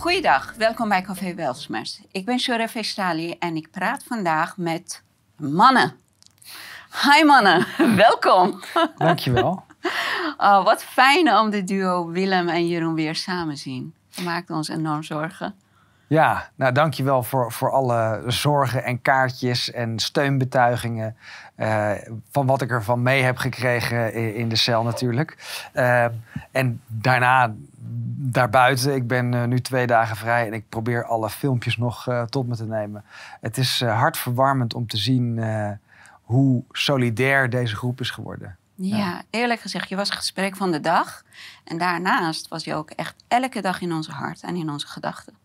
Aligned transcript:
Goeiedag, 0.00 0.54
welkom 0.56 0.88
bij 0.88 1.02
Café 1.02 1.34
Welsmers. 1.34 2.00
Ik 2.10 2.24
ben 2.24 2.38
Shora 2.38 2.68
Vestali 2.68 3.36
en 3.38 3.56
ik 3.56 3.70
praat 3.70 4.04
vandaag 4.04 4.56
met 4.56 5.02
mannen. 5.36 5.96
Hi 7.02 7.24
mannen, 7.24 7.66
welkom. 8.06 8.60
Dankjewel. 8.96 9.62
Oh, 10.36 10.64
wat 10.64 10.84
fijn 10.84 11.32
om 11.34 11.50
de 11.50 11.64
duo 11.64 12.06
Willem 12.10 12.48
en 12.48 12.68
Jeroen 12.68 12.94
weer 12.94 13.14
samen 13.14 13.54
te 13.54 13.60
zien. 13.60 13.94
Dat 14.14 14.24
maakt 14.24 14.50
ons 14.50 14.68
enorm 14.68 15.02
zorgen. 15.02 15.54
Ja, 16.10 16.50
nou 16.54 16.72
dankjewel 16.72 17.22
voor, 17.22 17.52
voor 17.52 17.70
alle 17.70 18.22
zorgen 18.26 18.84
en 18.84 19.02
kaartjes 19.02 19.70
en 19.70 19.98
steunbetuigingen. 19.98 21.16
eh, 21.54 21.92
van 22.30 22.46
wat 22.46 22.62
ik 22.62 22.70
ervan 22.70 23.02
mee 23.02 23.22
heb 23.22 23.36
gekregen 23.36 24.14
in, 24.14 24.34
in 24.34 24.48
de 24.48 24.56
cel 24.56 24.82
natuurlijk. 24.82 25.36
Eh, 25.72 26.04
en 26.50 26.80
daarna, 26.86 27.54
daarbuiten, 28.16 28.94
ik 28.94 29.06
ben 29.06 29.34
eh, 29.34 29.44
nu 29.44 29.60
twee 29.60 29.86
dagen 29.86 30.16
vrij 30.16 30.46
en 30.46 30.52
ik 30.52 30.68
probeer 30.68 31.04
alle 31.04 31.30
filmpjes 31.30 31.76
nog 31.76 32.08
tot 32.28 32.48
me 32.48 32.56
te 32.56 32.66
nemen. 32.66 33.04
Het 33.40 33.58
is 33.58 33.80
hartverwarmend 33.84 34.74
om 34.74 34.86
te 34.86 34.96
zien 34.96 35.40
hoe 36.22 36.64
solidair 36.70 37.50
deze 37.50 37.76
groep 37.76 38.00
is 38.00 38.10
geworden. 38.10 38.56
Ja. 38.74 39.22
eerlijk 39.30 39.60
gezegd, 39.60 39.88
je 39.88 39.96
was 39.96 40.08
het 40.08 40.18
gesprek 40.18 40.56
van 40.56 40.70
de 40.70 40.80
dag. 40.80 41.22
En 41.64 41.78
daarnaast 41.78 42.48
was 42.48 42.64
je 42.64 42.74
ook 42.74 42.90
echt 42.90 43.24
elke 43.28 43.60
dag 43.60 43.80
in 43.80 43.92
onze 43.92 44.12
hart 44.12 44.42
en 44.42 44.56
in 44.56 44.70
onze 44.70 44.86
gedachten. 44.86 45.39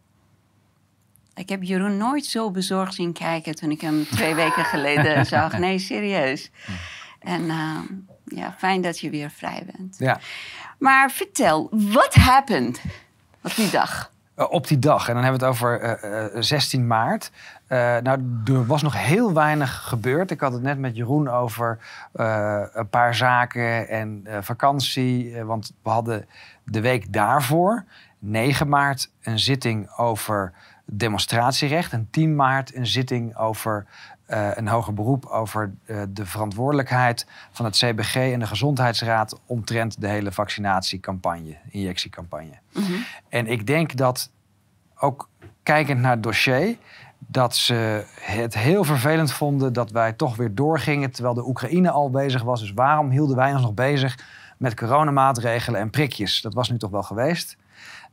Ik 1.35 1.49
heb 1.49 1.63
Jeroen 1.63 1.97
nooit 1.97 2.25
zo 2.25 2.51
bezorgd 2.51 2.93
zien 2.93 3.13
kijken 3.13 3.55
toen 3.55 3.71
ik 3.71 3.81
hem 3.81 4.05
twee 4.05 4.35
weken 4.35 4.65
geleden 4.65 5.25
zag. 5.35 5.57
Nee, 5.57 5.79
serieus. 5.79 6.51
En 7.19 7.49
eh, 7.49 7.79
ja, 8.25 8.55
fijn 8.57 8.81
dat 8.81 8.99
je 8.99 9.09
weer 9.09 9.29
vrij 9.29 9.63
bent. 9.75 9.95
Ja. 9.99 10.19
Maar 10.79 11.11
vertel, 11.11 11.67
what 11.71 12.13
happened 12.13 12.81
op 13.43 13.55
die 13.55 13.69
dag? 13.69 14.11
Eh, 14.35 14.45
op 14.51 14.67
die 14.67 14.79
dag. 14.79 15.07
En 15.07 15.13
dan 15.13 15.23
hebben 15.23 15.39
we 15.41 15.45
het 15.45 15.55
over 15.55 15.79
eh, 15.81 16.25
eh, 16.25 16.31
16 16.41 16.87
maart. 16.87 17.31
Eh, 17.67 17.77
nou, 17.97 18.41
er 18.45 18.65
was 18.65 18.81
nog 18.81 18.97
heel 18.97 19.33
weinig 19.33 19.81
gebeurd. 19.87 20.31
Ik 20.31 20.39
had 20.39 20.53
het 20.53 20.61
net 20.61 20.77
met 20.79 20.95
Jeroen 20.95 21.29
over 21.29 21.79
eh, 22.13 22.61
een 22.73 22.89
paar 22.89 23.15
zaken 23.15 23.87
en 23.87 24.21
eh, 24.23 24.37
vakantie. 24.41 25.35
Eh, 25.35 25.43
want 25.43 25.71
we 25.83 25.89
hadden 25.89 26.27
de 26.63 26.81
week 26.81 27.13
daarvoor, 27.13 27.85
9 28.19 28.69
maart, 28.69 29.11
een 29.21 29.39
zitting 29.39 29.91
over 29.97 30.53
demonstratierecht. 30.85 31.91
En 31.91 32.07
10 32.11 32.35
maart 32.35 32.75
een 32.75 32.87
zitting 32.87 33.37
over 33.37 33.85
eh, 34.25 34.49
een 34.53 34.67
hoger 34.67 34.93
beroep 34.93 35.25
over 35.25 35.73
eh, 35.85 36.01
de 36.09 36.25
verantwoordelijkheid 36.25 37.27
van 37.51 37.65
het 37.65 37.75
CBG 37.75 38.15
en 38.15 38.39
de 38.39 38.47
Gezondheidsraad 38.47 39.39
omtrent 39.45 40.01
de 40.01 40.07
hele 40.07 40.31
vaccinatiecampagne, 40.31 41.57
injectiecampagne. 41.69 42.59
En 43.29 43.47
ik 43.47 43.67
denk 43.67 43.95
dat 43.95 44.31
ook 44.95 45.29
kijkend 45.63 45.99
naar 45.99 46.11
het 46.11 46.23
dossier, 46.23 46.77
dat 47.17 47.55
ze 47.55 48.05
het 48.21 48.53
heel 48.53 48.83
vervelend 48.83 49.31
vonden 49.31 49.73
dat 49.73 49.91
wij 49.91 50.13
toch 50.13 50.35
weer 50.35 50.55
doorgingen 50.55 51.11
terwijl 51.11 51.35
de 51.35 51.47
Oekraïne 51.47 51.91
al 51.91 52.09
bezig 52.09 52.43
was. 52.43 52.59
Dus 52.59 52.73
waarom 52.73 53.09
hielden 53.09 53.35
wij 53.35 53.53
ons 53.53 53.61
nog 53.61 53.73
bezig 53.73 54.17
met 54.57 54.75
coronamaatregelen 54.75 55.79
en 55.79 55.89
prikjes? 55.89 56.41
Dat 56.41 56.53
was 56.53 56.69
nu 56.69 56.77
toch 56.77 56.91
wel 56.91 57.03
geweest. 57.03 57.57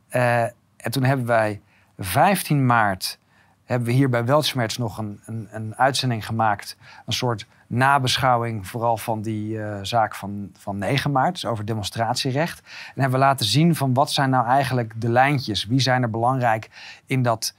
Eh, 0.07 0.41
en 0.77 0.91
toen 0.91 1.03
hebben 1.03 1.25
wij 1.25 1.61
15 1.97 2.65
maart 2.65 3.19
hebben 3.63 3.87
we 3.87 3.93
hier 3.93 4.09
bij 4.09 4.25
Weltschmerz 4.25 4.77
nog 4.77 4.97
een, 4.97 5.21
een, 5.25 5.47
een 5.51 5.75
uitzending 5.75 6.25
gemaakt. 6.25 6.77
Een 7.05 7.13
soort 7.13 7.45
nabeschouwing, 7.67 8.67
vooral 8.67 8.97
van 8.97 9.21
die 9.21 9.61
eh, 9.61 9.79
zaak 9.81 10.15
van, 10.15 10.49
van 10.57 10.77
9 10.77 11.11
maart, 11.11 11.33
dus 11.33 11.45
over 11.45 11.65
demonstratierecht. 11.65 12.59
En 12.95 13.01
hebben 13.01 13.19
we 13.19 13.25
laten 13.25 13.45
zien 13.45 13.75
van 13.75 13.93
wat 13.93 14.11
zijn 14.11 14.29
nou 14.29 14.47
eigenlijk 14.47 15.01
de 15.01 15.09
lijntjes? 15.09 15.65
Wie 15.65 15.79
zijn 15.79 16.01
er 16.01 16.09
belangrijk 16.09 16.69
in 17.05 17.21
dat 17.21 17.53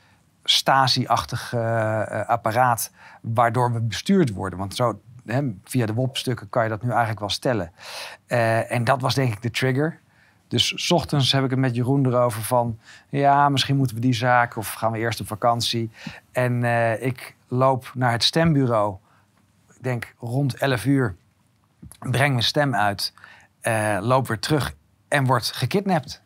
Stasi-achtige 0.44 1.58
eh, 1.58 2.28
apparaat 2.28 2.90
waardoor 3.20 3.72
we 3.72 3.80
bestuurd 3.80 4.30
worden? 4.30 4.58
Want 4.58 4.74
zo, 4.74 5.00
via 5.64 5.86
de 5.86 5.94
WOP-stukken 5.94 6.48
kan 6.48 6.62
je 6.62 6.68
dat 6.68 6.82
nu 6.82 6.88
eigenlijk 6.88 7.20
wel 7.20 7.28
stellen. 7.28 7.72
Eh, 8.26 8.72
en 8.72 8.84
dat 8.84 9.00
was 9.00 9.14
denk 9.14 9.32
ik 9.32 9.42
de 9.42 9.50
trigger. 9.50 10.00
Dus 10.54 10.72
's 10.76 10.90
ochtends 10.90 11.32
heb 11.32 11.44
ik 11.44 11.50
het 11.50 11.58
met 11.58 11.74
Jeroen 11.74 12.06
erover 12.06 12.42
van... 12.42 12.78
ja, 13.08 13.48
misschien 13.48 13.76
moeten 13.76 13.96
we 13.96 14.02
die 14.02 14.12
zaak 14.14 14.56
of 14.56 14.72
gaan 14.72 14.92
we 14.92 14.98
eerst 14.98 15.20
op 15.20 15.26
vakantie. 15.26 15.90
En 16.32 16.64
eh, 16.64 17.02
ik 17.02 17.34
loop 17.48 17.90
naar 17.94 18.12
het 18.12 18.24
stembureau. 18.24 18.96
Ik 19.68 19.82
denk 19.82 20.14
rond 20.18 20.54
11 20.54 20.84
uur. 20.84 21.16
Breng 21.98 22.32
mijn 22.32 22.44
stem 22.44 22.74
uit. 22.74 23.12
eh, 23.60 23.98
loop 24.00 24.28
weer 24.28 24.38
terug 24.38 24.74
en 25.08 25.24
word 25.26 25.46
gekidnapt. 25.46 26.22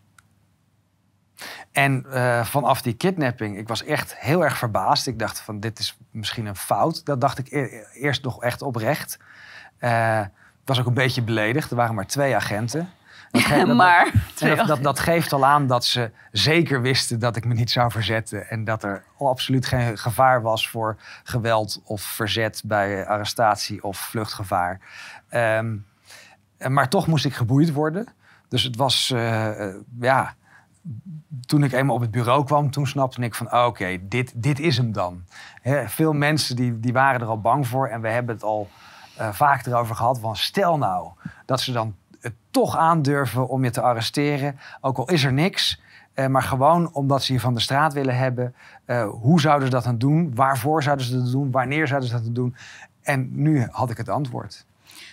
En 1.72 2.06
eh, 2.12 2.44
vanaf 2.44 2.82
die 2.82 2.94
kidnapping, 2.94 3.58
ik 3.58 3.68
was 3.68 3.84
echt 3.84 4.16
heel 4.16 4.44
erg 4.44 4.58
verbaasd. 4.58 5.06
Ik 5.06 5.18
dacht 5.18 5.40
van, 5.40 5.60
dit 5.60 5.78
is 5.78 5.98
misschien 6.10 6.46
een 6.46 6.56
fout. 6.56 7.04
Dat 7.04 7.20
dacht 7.20 7.38
ik 7.38 7.52
e- 7.52 7.84
eerst 7.92 8.22
nog 8.24 8.42
echt 8.42 8.62
oprecht. 8.62 9.18
Ik 9.80 10.64
was 10.64 10.80
ook 10.80 10.86
een 10.86 10.94
beetje 10.94 11.22
beledigd. 11.22 11.70
Er 11.70 11.76
waren 11.76 11.94
maar 11.94 12.06
twee 12.06 12.36
agenten. 12.36 12.88
Dat 13.32 13.66
dat- 13.66 13.76
maar, 13.76 14.12
dat, 14.66 14.82
dat, 14.82 14.98
geeft 14.98 15.32
al 15.32 15.46
aan 15.46 15.66
dat 15.66 15.84
ze 15.84 16.10
zeker 16.32 16.80
wisten 16.82 17.18
dat 17.18 17.36
ik 17.36 17.44
me 17.44 17.54
niet 17.54 17.70
zou 17.70 17.90
verzetten. 17.90 18.48
En 18.48 18.64
dat 18.64 18.82
er 18.82 19.02
absoluut 19.18 19.66
geen 19.66 19.98
gevaar 19.98 20.42
was 20.42 20.68
voor 20.68 20.96
geweld 21.22 21.80
of 21.84 22.02
verzet 22.02 22.62
bij 22.64 23.06
arrestatie 23.06 23.82
of 23.84 23.98
vluchtgevaar. 23.98 24.80
En- 25.28 25.86
maar 26.68 26.88
toch 26.88 27.06
moest 27.06 27.24
ik 27.24 27.34
geboeid 27.34 27.72
worden. 27.72 28.06
Dus 28.48 28.62
het 28.62 28.76
was, 28.76 29.10
eh, 29.10 29.66
eh, 29.68 29.74
ja, 30.00 30.34
toen 31.46 31.62
ik 31.64 31.72
eenmaal 31.72 31.94
op 31.94 32.00
het 32.00 32.10
bureau 32.10 32.44
kwam, 32.44 32.70
toen 32.70 32.86
snapte 32.86 33.20
ik 33.22 33.34
van, 33.34 33.52
oké, 33.54 33.98
dit, 34.08 34.32
dit 34.34 34.58
is 34.58 34.76
hem 34.76 34.92
dan. 34.92 35.24
Veel 35.86 36.12
mensen 36.12 36.56
die, 36.56 36.80
die 36.80 36.92
waren 36.92 37.20
er 37.20 37.26
al 37.26 37.40
bang 37.40 37.66
voor 37.66 37.88
en 37.88 38.00
we 38.00 38.08
hebben 38.08 38.34
het 38.34 38.44
al 38.44 38.68
eh, 39.16 39.32
vaak 39.32 39.66
erover 39.66 39.94
gehad 39.96 40.18
van, 40.18 40.36
stel 40.36 40.78
nou 40.78 41.10
dat 41.46 41.60
ze 41.60 41.72
dan 41.72 41.96
het 42.20 42.34
toch 42.50 42.76
aandurven 42.76 43.48
om 43.48 43.64
je 43.64 43.70
te 43.70 43.80
arresteren, 43.80 44.58
ook 44.80 44.96
al 44.98 45.08
is 45.10 45.24
er 45.24 45.32
niks, 45.32 45.80
eh, 46.14 46.26
maar 46.26 46.42
gewoon 46.42 46.92
omdat 46.92 47.22
ze 47.22 47.32
je 47.32 47.40
van 47.40 47.54
de 47.54 47.60
straat 47.60 47.92
willen 47.92 48.16
hebben. 48.16 48.54
eh, 48.84 49.08
hoe 49.08 49.40
zouden 49.40 49.68
ze 49.68 49.74
dat 49.74 49.84
dan 49.84 49.98
doen? 49.98 50.34
Waarvoor 50.34 50.82
zouden 50.82 51.06
ze 51.06 51.22
dat 51.22 51.30
doen? 51.30 51.50
Wanneer 51.50 51.86
zouden 51.86 52.08
ze 52.08 52.14
dat 52.14 52.34
doen? 52.34 52.56
En 53.02 53.28
nu 53.32 53.66
had 53.70 53.90
ik 53.90 53.96
het 53.96 54.08
antwoord. 54.08 54.64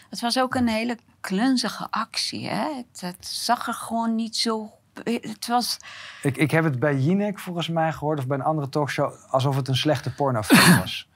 het 0.09 0.21
was 0.21 0.39
ook 0.39 0.55
een 0.55 0.67
hele 0.67 0.97
klunzige 1.21 1.87
actie. 1.89 2.47
Hè? 2.47 2.67
Het, 2.75 3.01
het 3.01 3.27
zag 3.27 3.67
er 3.67 3.73
gewoon 3.73 4.15
niet 4.15 4.35
zo... 4.35 4.71
Het 5.03 5.47
was... 5.47 5.77
Ik, 6.21 6.37
ik 6.37 6.51
heb 6.51 6.63
het 6.63 6.79
bij 6.79 6.95
Jinek 6.97 7.39
volgens 7.39 7.69
mij 7.69 7.91
gehoord, 7.93 8.19
of 8.19 8.27
bij 8.27 8.37
een 8.37 8.43
andere 8.43 8.69
talkshow, 8.69 9.13
alsof 9.29 9.55
het 9.55 9.67
een 9.67 9.75
slechte 9.75 10.13
pornofilm 10.13 10.79
was. 10.79 11.09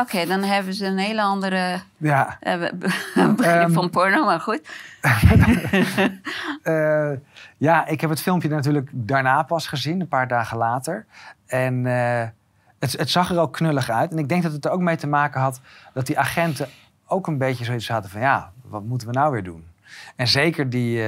Oké, 0.00 0.26
dan 0.26 0.42
hebben 0.42 0.74
ze 0.74 0.86
een 0.86 0.98
hele 0.98 1.22
andere 1.22 1.80
ja, 1.96 2.36
eh, 2.40 2.58
be- 2.58 2.72
begrip 3.36 3.38
Ehm. 3.40 3.72
van 3.72 3.90
porno, 3.90 4.24
maar 4.24 4.40
goed. 4.40 4.60
eh, 6.62 7.10
ja, 7.56 7.86
ik 7.86 8.00
heb 8.00 8.10
het 8.10 8.20
filmpje 8.22 8.48
natuurlijk 8.48 8.88
daarna 8.92 9.42
pas 9.42 9.66
gezien, 9.66 10.00
een 10.00 10.08
paar 10.08 10.28
dagen 10.28 10.56
later. 10.56 11.06
En 11.46 11.86
eh, 11.86 12.28
het, 12.78 12.92
het 12.92 13.10
zag 13.10 13.30
er 13.30 13.38
ook 13.38 13.52
knullig 13.52 13.90
uit. 13.90 14.10
En 14.10 14.18
ik 14.18 14.28
denk 14.28 14.42
dat 14.42 14.52
het 14.52 14.64
er 14.64 14.70
ook 14.70 14.80
mee 14.80 14.96
te 14.96 15.06
maken 15.06 15.40
had 15.40 15.60
dat 15.94 16.06
die 16.06 16.18
agenten 16.18 16.68
ook 17.06 17.26
een 17.26 17.38
beetje 17.38 17.64
zoiets 17.64 17.88
hadden 17.88 18.10
van... 18.10 18.20
ja, 18.20 18.52
wat 18.62 18.82
moeten 18.84 19.06
we 19.08 19.12
nou 19.14 19.32
weer 19.32 19.44
doen? 19.44 19.64
En 20.16 20.28
zeker 20.28 20.70
die, 20.70 21.02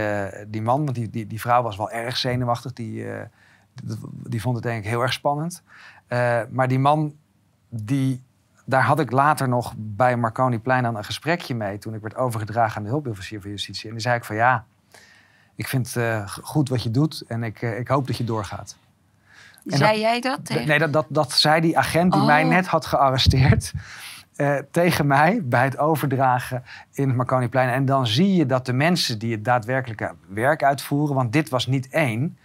die 0.48 0.62
man, 0.62 0.84
want 0.84 0.94
die, 0.94 1.10
die, 1.10 1.26
die 1.26 1.40
vrouw 1.40 1.62
was 1.62 1.76
wel 1.76 1.90
erg 1.90 2.16
zenuwachtig. 2.16 2.72
Die, 2.72 3.06
die, 4.26 4.40
vond 4.40 4.54
het 4.54 4.64
denk 4.64 4.84
ik 4.84 4.90
heel 4.90 5.02
erg 5.02 5.12
spannend. 5.12 5.62
Maar 6.50 6.68
die 6.68 6.78
man, 6.78 7.14
die, 7.68 8.22
daar 8.64 8.82
had 8.82 9.00
ik 9.00 9.10
later 9.10 9.48
nog 9.48 9.72
bij 9.76 10.16
Marconiplein 10.16 10.82
dan 10.82 10.96
een 10.96 11.04
gesprekje 11.04 11.54
mee... 11.54 11.78
toen 11.78 11.94
ik 11.94 12.00
werd 12.02 12.16
overgedragen 12.16 12.76
aan 12.76 12.82
de 12.82 12.88
hulpofficier 12.88 13.40
van 13.40 13.50
justitie. 13.50 13.86
En 13.86 13.92
die 13.92 14.02
zei 14.02 14.16
ik 14.16 14.24
van 14.24 14.36
ja, 14.36 14.64
ik 15.54 15.68
vind 15.68 15.96
eh, 15.96 16.28
goed 16.42 16.68
wat 16.68 16.82
je 16.82 16.90
doet... 16.90 17.24
en 17.28 17.42
ik, 17.42 17.62
eh, 17.62 17.78
ik 17.78 17.88
hoop 17.88 18.06
dat 18.06 18.16
je 18.16 18.24
doorgaat. 18.24 18.76
En 19.66 19.76
Zei 19.78 20.00
jij 20.00 20.20
dat? 20.20 20.44
tegen- 20.44 20.66
Nee, 20.66 20.78
dat, 20.78 20.92
dat, 20.92 21.06
dat 21.08 21.32
zei 21.32 21.60
die 21.60 21.78
agent 21.78 22.12
die 22.12 22.20
Oh. 22.20 22.26
mij 22.26 22.44
net 22.44 22.66
had 22.66 22.86
gearresteerd. 22.86 23.72
eh, 24.36 24.56
tegen 24.70 25.06
mij 25.06 25.40
bij 25.44 25.64
het 25.64 25.78
overdragen 25.78 26.62
in 26.92 27.08
het 27.08 27.16
Marconiplein. 27.16 27.68
En 27.68 27.84
dan 27.84 28.06
zie 28.06 28.34
je 28.34 28.46
dat 28.46 28.66
de 28.66 28.72
mensen 28.72 29.18
die 29.18 29.32
het 29.32 29.44
daadwerkelijke 29.44 30.14
werk 30.28 30.62
uitvoeren... 30.62 31.14
want 31.14 31.32
dit 31.32 31.48
was 31.48 31.66
niet 31.66 31.88
één. 31.88 32.38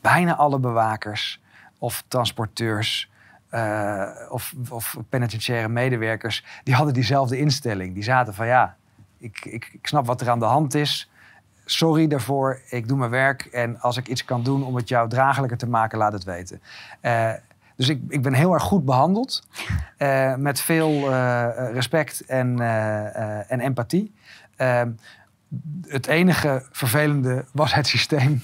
Bijna 0.00 0.36
alle 0.36 0.58
bewakers 0.58 1.40
of 1.78 2.04
transporteurs... 2.08 3.10
eh, 3.54 4.06
of, 4.28 4.54
of 4.68 4.96
penitentiaire 5.08 5.68
medewerkers... 5.68 6.44
die 6.62 6.74
hadden 6.74 6.94
diezelfde 6.94 7.38
instelling. 7.38 7.94
Die 7.94 8.02
zaten 8.02 8.34
van 8.34 8.46
ja, 8.46 8.76
ik, 9.18 9.44
ik, 9.44 9.70
ik 9.72 9.86
snap 9.86 10.06
wat 10.06 10.20
er 10.20 10.30
aan 10.30 10.38
de 10.38 10.44
hand 10.44 10.74
is... 10.74 11.10
Sorry 11.66 12.06
daarvoor, 12.06 12.60
ik 12.70 12.88
doe 12.88 12.98
mijn 12.98 13.10
werk. 13.10 13.44
En 13.44 13.80
als 13.80 13.96
ik 13.96 14.08
iets 14.08 14.24
kan 14.24 14.42
doen 14.42 14.64
om 14.64 14.76
het 14.76 14.88
jou 14.88 15.08
draaglijker 15.08 15.56
te 15.56 15.68
maken, 15.68 15.98
laat 15.98 16.12
het 16.12 16.24
weten. 16.24 16.62
Eh, 17.00 17.30
dus 17.76 17.88
ik, 17.88 18.00
ik 18.08 18.22
ben 18.22 18.32
heel 18.32 18.52
erg 18.52 18.62
goed 18.62 18.84
behandeld. 18.84 19.48
eh, 19.96 20.34
met 20.34 20.60
veel 20.60 21.10
respect 21.72 22.20
en, 22.20 22.60
en 23.48 23.60
empathie. 23.60 24.14
Eh, 24.56 24.82
het 25.86 26.06
enige 26.06 26.66
vervelende 26.70 27.44
was 27.52 27.74
het 27.74 27.86
systeem. 27.86 28.42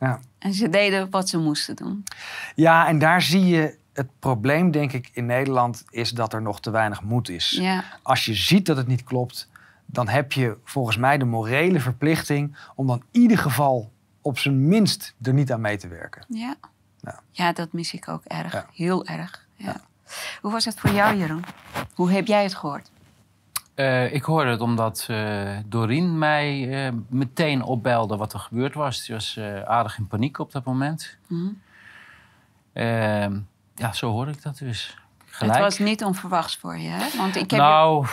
Ja. 0.00 0.20
En 0.38 0.54
ze 0.54 0.68
deden 0.68 1.10
wat 1.10 1.28
ze 1.28 1.38
moesten 1.38 1.76
doen. 1.76 2.04
ja, 2.54 2.86
en 2.88 2.98
daar 2.98 3.22
zie 3.22 3.44
je 3.46 3.78
het 3.92 4.08
probleem, 4.18 4.70
denk 4.70 4.92
ik, 4.92 5.10
in 5.12 5.26
Nederland 5.26 5.84
is 5.90 6.10
dat 6.10 6.32
er 6.32 6.42
nog 6.42 6.60
te 6.60 6.70
weinig 6.70 7.02
moed 7.02 7.28
is. 7.28 7.50
Ja, 7.50 7.84
Als 8.02 8.24
je 8.24 8.34
ziet 8.34 8.66
dat 8.66 8.76
het 8.76 8.86
niet 8.86 9.04
klopt, 9.04 9.48
dan 9.86 10.08
heb 10.08 10.32
je 10.32 10.56
volgens 10.64 10.96
mij 10.96 11.18
de 11.18 11.24
morele 11.24 11.80
verplichting 11.80 12.56
om 12.74 12.86
dan 12.86 13.02
in 13.10 13.20
ieder 13.20 13.38
geval 13.38 13.92
op 14.20 14.38
zijn 14.38 14.68
minst 14.68 15.14
er 15.22 15.32
niet 15.32 15.52
aan 15.52 15.60
mee 15.60 15.76
te 15.76 15.88
werken. 15.88 16.24
ja. 16.28 16.54
Ja. 17.00 17.20
Ja, 17.30 17.52
dat 17.52 17.72
mis 17.72 17.92
ik 17.94 18.08
ook 18.08 18.24
erg. 18.24 18.52
Ja. 18.52 18.66
Heel 18.72 19.06
erg. 19.06 19.46
Ja. 19.54 19.76
Hoe 20.40 20.52
was 20.52 20.64
het 20.64 20.80
voor 20.80 20.90
jou, 20.90 21.16
Jeroen? 21.16 21.44
Hoe 21.94 22.10
heb 22.12 22.26
jij 22.26 22.42
het 22.42 22.54
gehoord? 22.54 22.90
Eh, 23.76 24.12
ik 24.12 24.22
hoorde 24.22 24.50
het 24.50 24.60
omdat 24.60 25.06
uh, 25.10 25.50
Doreen 25.66 26.18
mij 26.18 26.68
eh, 26.86 26.92
meteen 27.08 27.62
opbelde 27.62 28.16
wat 28.16 28.32
er 28.32 28.38
gebeurd 28.38 28.74
was. 28.74 29.06
Die 29.06 29.14
was 29.14 29.38
aardig 29.64 29.98
in 29.98 30.06
paniek 30.06 30.38
op 30.38 30.52
dat 30.52 30.64
moment. 30.64 31.16
Hm? 31.26 31.48
Ehm, 32.72 33.38
ja, 33.74 33.92
zo 33.92 34.10
hoorde 34.10 34.30
ik 34.30 34.42
dat 34.42 34.58
dus. 34.58 34.96
Gelijk. 35.26 35.52
Het 35.52 35.62
was 35.62 35.78
niet 35.78 36.04
onverwachts 36.04 36.56
voor 36.56 36.78
je, 36.78 36.88
hè? 36.88 37.16
Want 37.16 37.36
ik 37.36 37.50
heb 37.50 37.60
nou, 37.60 38.06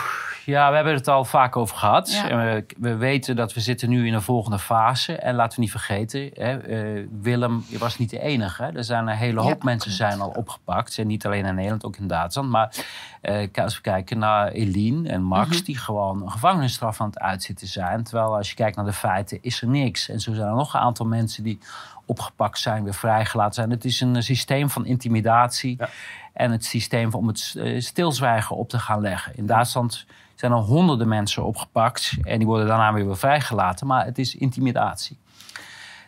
ja, 0.44 0.68
we 0.68 0.74
hebben 0.74 0.94
het 0.94 1.08
al 1.08 1.24
vaak 1.24 1.56
over 1.56 1.76
gehad. 1.76 2.12
Ja. 2.12 2.28
En 2.28 2.36
we, 2.38 2.64
we 2.78 2.96
weten 2.96 3.36
dat 3.36 3.54
we 3.54 3.60
zitten 3.60 3.88
nu 3.88 4.06
in 4.06 4.14
een 4.14 4.22
volgende 4.22 4.58
fase. 4.58 5.16
En 5.16 5.34
laten 5.34 5.54
we 5.54 5.60
niet 5.60 5.70
vergeten, 5.70 6.30
hè, 6.34 6.58
eh, 6.58 7.06
Willem 7.20 7.64
je 7.68 7.78
was 7.78 7.98
niet 7.98 8.10
de 8.10 8.20
enige. 8.20 8.62
Hè. 8.62 8.76
Er 8.76 8.84
zijn 8.84 9.06
een 9.06 9.16
hele 9.16 9.40
hoop 9.40 9.62
Ja, 9.62 9.64
mensen 9.64 9.90
zijn 9.90 10.20
al 10.20 10.28
opgepakt. 10.28 10.98
En 10.98 11.06
niet 11.06 11.26
alleen 11.26 11.44
in 11.44 11.54
Nederland, 11.54 11.84
ook 11.84 11.96
in 11.96 12.06
Duitsland. 12.06 12.50
Maar 12.50 12.74
eh, 13.20 13.48
als 13.54 13.74
we 13.74 13.80
kijken 13.80 14.18
naar 14.18 14.48
Eline 14.48 15.08
en 15.08 15.22
Max... 15.22 15.56
Mhm. 15.56 15.64
die 15.64 15.78
gewoon 15.78 16.22
een 16.22 16.30
gevangenisstraf 16.30 17.00
aan 17.00 17.06
het 17.06 17.18
uitzitten 17.18 17.66
zijn. 17.66 18.02
Terwijl 18.02 18.36
als 18.36 18.48
je 18.48 18.54
kijkt 18.54 18.76
naar 18.76 18.84
de 18.84 18.92
feiten, 18.92 19.38
is 19.40 19.62
er 19.62 19.68
niks. 19.68 20.08
En 20.08 20.20
zo 20.20 20.34
zijn 20.34 20.48
er 20.48 20.54
nog 20.54 20.74
een 20.74 20.80
aantal 20.80 21.06
mensen 21.06 21.42
die 21.42 21.58
opgepakt 22.06 22.58
zijn, 22.58 22.84
weer 22.84 22.94
vrijgelaten 22.94 23.54
zijn. 23.54 23.70
Het 23.70 23.84
is 23.84 24.00
een 24.00 24.22
systeem 24.22 24.70
van 24.70 24.86
intimidatie... 24.86 25.74
Ja. 25.78 25.88
En 26.32 26.50
het 26.50 26.64
systeem 26.64 27.12
om 27.12 27.26
het 27.26 27.54
eh, 27.58 27.80
stilzwijgen 27.80 28.56
op 28.56 28.68
te 28.68 28.78
gaan 28.78 29.00
leggen. 29.00 29.36
In 29.36 29.46
Duitsland 29.46 30.06
zijn 30.34 30.52
er 30.52 30.58
honderden 30.58 31.08
mensen 31.08 31.44
opgepakt. 31.44 32.16
En 32.22 32.38
die 32.38 32.46
worden 32.46 32.66
daarna 32.66 32.92
weer 32.92 33.06
weer 33.06 33.16
vrijgelaten. 33.16 33.86
Maar 33.86 34.04
het 34.04 34.18
is 34.18 34.34
intimidatie. 34.36 35.18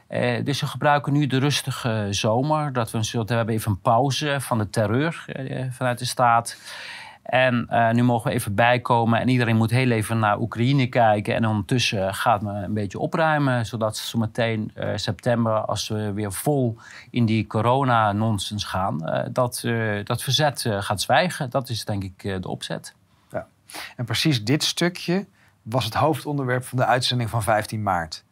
Eh, 0.06 0.44
dus 0.44 0.60
we 0.60 0.66
gebruiken 0.66 1.12
nu 1.12 1.26
de 1.26 1.38
rustige 1.38 2.06
zomer. 2.10 2.72
Dat 2.72 2.90
we, 2.90 2.98
een 2.98 3.04
soort, 3.04 3.28
hebben 3.28 3.54
even 3.54 3.70
een 3.70 3.80
pauze 3.80 4.36
van 4.40 4.58
de 4.58 4.70
terreur 4.70 5.24
eh, 5.26 5.64
vanuit 5.70 5.98
de 5.98 6.04
staat. 6.04 6.56
En 7.22 7.66
eh, 7.68 7.90
nu 7.90 8.02
mogen 8.02 8.28
we 8.30 8.36
even 8.36 8.54
bijkomen. 8.54 9.20
En 9.20 9.28
iedereen 9.28 9.56
moet 9.56 9.70
heel 9.70 9.90
even 9.90 10.18
naar 10.18 10.38
Oekraïne 10.38 10.86
kijken. 10.86 11.34
En 11.34 11.46
ondertussen 11.46 12.14
gaat 12.14 12.42
men 12.42 12.54
een 12.54 12.74
beetje 12.74 12.98
opruimen. 12.98 13.66
Zodat 13.66 13.96
zometeen 13.96 14.70
eh 14.74 14.90
september, 14.94 15.52
als 15.52 15.88
we 15.88 16.12
weer 16.12 16.32
vol 16.32 16.76
in 17.10 17.24
die 17.26 17.46
corona-nonsens 17.46 18.64
gaan... 18.64 19.06
eh, 19.06 19.24
dat, 19.32 19.62
eh, 19.64 20.04
dat 20.04 20.22
verzet 20.22 20.64
eh, 20.64 20.82
gaat 20.82 21.00
zwijgen. 21.00 21.50
Dat 21.50 21.68
is 21.68 21.84
denk 21.84 22.04
ik 22.04 22.24
eh, 22.24 22.36
de 22.40 22.48
opzet. 22.48 22.94
En 23.96 24.04
precies 24.04 24.44
dit 24.44 24.64
stukje 24.64 25.26
was 25.62 25.84
het 25.84 25.94
hoofdonderwerp 25.94 26.64
van 26.64 26.78
de 26.78 26.86
uitzending 26.86 27.30
van 27.30 27.42
15 27.42 27.82
maart. 27.82 28.24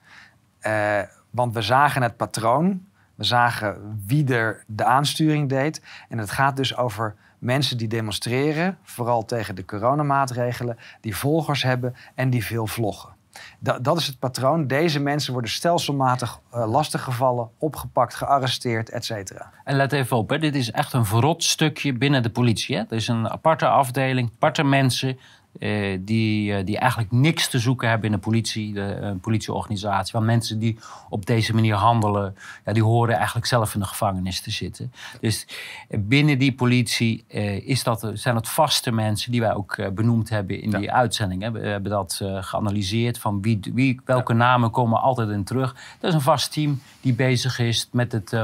Eh, 0.59 1.01
want 1.31 1.55
we 1.55 1.63
zagen 1.63 2.03
het 2.03 2.17
patroon, 2.17 2.87
we 3.15 3.25
zagen 3.25 4.01
wie 4.07 4.35
er 4.35 4.65
de 4.67 4.85
aansturing 4.85 5.49
deed. 5.49 5.83
En 6.09 6.19
het 6.19 6.31
gaat 6.31 6.57
dus 6.57 6.77
over 6.77 7.15
mensen 7.39 7.79
die 7.79 7.89
demonstreren, 7.89 8.79
vooral 8.83 9.25
tegen 9.25 9.55
de 9.55 9.65
coronamaatregelen, 9.65 10.79
die 11.01 11.17
volgers 11.17 11.63
hebben 11.63 11.95
en 12.15 12.31
die 12.31 12.45
veel 12.45 12.67
vloggen. 12.67 13.14
Da- 13.59 13.79
dat 13.79 13.99
is 13.99 14.07
het 14.07 14.19
patroon. 14.19 14.67
Deze 14.67 15.01
mensen 15.01 15.33
worden 15.33 15.51
stelselmatig 15.51 16.41
eh, 16.53 16.71
lastiggevallen, 16.71 17.51
opgepakt, 17.59 18.15
gearresteerd, 18.15 18.91
et 18.91 19.05
cetera. 19.05 19.51
En 19.65 19.77
let 19.77 19.93
even 19.93 20.17
op, 20.17 20.31
hè, 20.31 20.39
dit 20.39 20.55
is 20.55 20.71
echt 20.71 20.93
een 20.93 21.05
verrot 21.05 21.45
stukje 21.45 21.93
binnen 21.93 22.23
de 22.23 22.31
politie. 22.31 22.77
Hè. 22.77 22.83
Is 22.89 23.09
een 23.09 23.29
aparte 23.31 23.67
afdeling, 23.69 24.31
aparte 24.35 24.65
mensen... 24.65 25.19
eh, 25.59 25.99
die, 26.01 26.55
eh, 26.55 26.65
die 26.65 26.79
eigenlijk 26.79 27.13
niks 27.13 27.49
te 27.49 27.59
zoeken 27.59 27.89
hebben 27.89 28.07
in 28.07 28.13
de 28.13 28.21
politie, 28.21 28.73
de 28.73 28.93
eh, 28.93 29.11
politieorganisatie. 29.21 30.13
Want 30.13 30.27
mensen 30.27 30.59
die 30.59 30.79
op 31.09 31.27
deze 31.27 31.55
manier 31.55 31.75
handelen, 31.75 32.37
ja, 32.65 32.73
die 32.73 32.83
horen 32.83 33.15
eigenlijk 33.17 33.47
zelf 33.47 33.75
in 33.75 33.81
de 33.81 33.87
gevangenis 33.87 34.41
te 34.41 34.51
zitten. 34.51 34.93
Dus 35.21 35.47
binnen 35.89 36.39
die 36.39 36.55
politie 36.55 37.25
is 37.65 37.83
dat, 37.83 38.11
zijn 38.15 38.35
het 38.37 38.49
vaste 38.49 38.93
mensen 38.93 39.33
die 39.33 39.41
wij 39.41 39.55
ook 39.55 39.95
benoemd 39.95 40.29
hebben 40.29 40.61
in 40.61 40.71
Ja. 40.71 40.79
die 40.79 40.93
uitzending. 40.93 41.43
Hè. 41.43 41.51
We 41.51 41.67
hebben 41.67 41.91
dat 41.91 42.21
geanalyseerd 42.41 43.19
van 43.19 43.43
wie, 43.43 43.61
wie, 43.75 44.01
welke 44.05 44.33
namen 44.33 44.71
komen 44.71 45.01
altijd 45.01 45.29
in 45.29 45.45
terug. 45.45 45.77
Dat 46.01 46.09
is 46.11 46.15
een 46.15 46.21
vast 46.21 46.53
team 46.53 46.81
die 47.01 47.15
bezig 47.15 47.59
is 47.59 47.89
met 47.93 48.13
het 48.13 48.35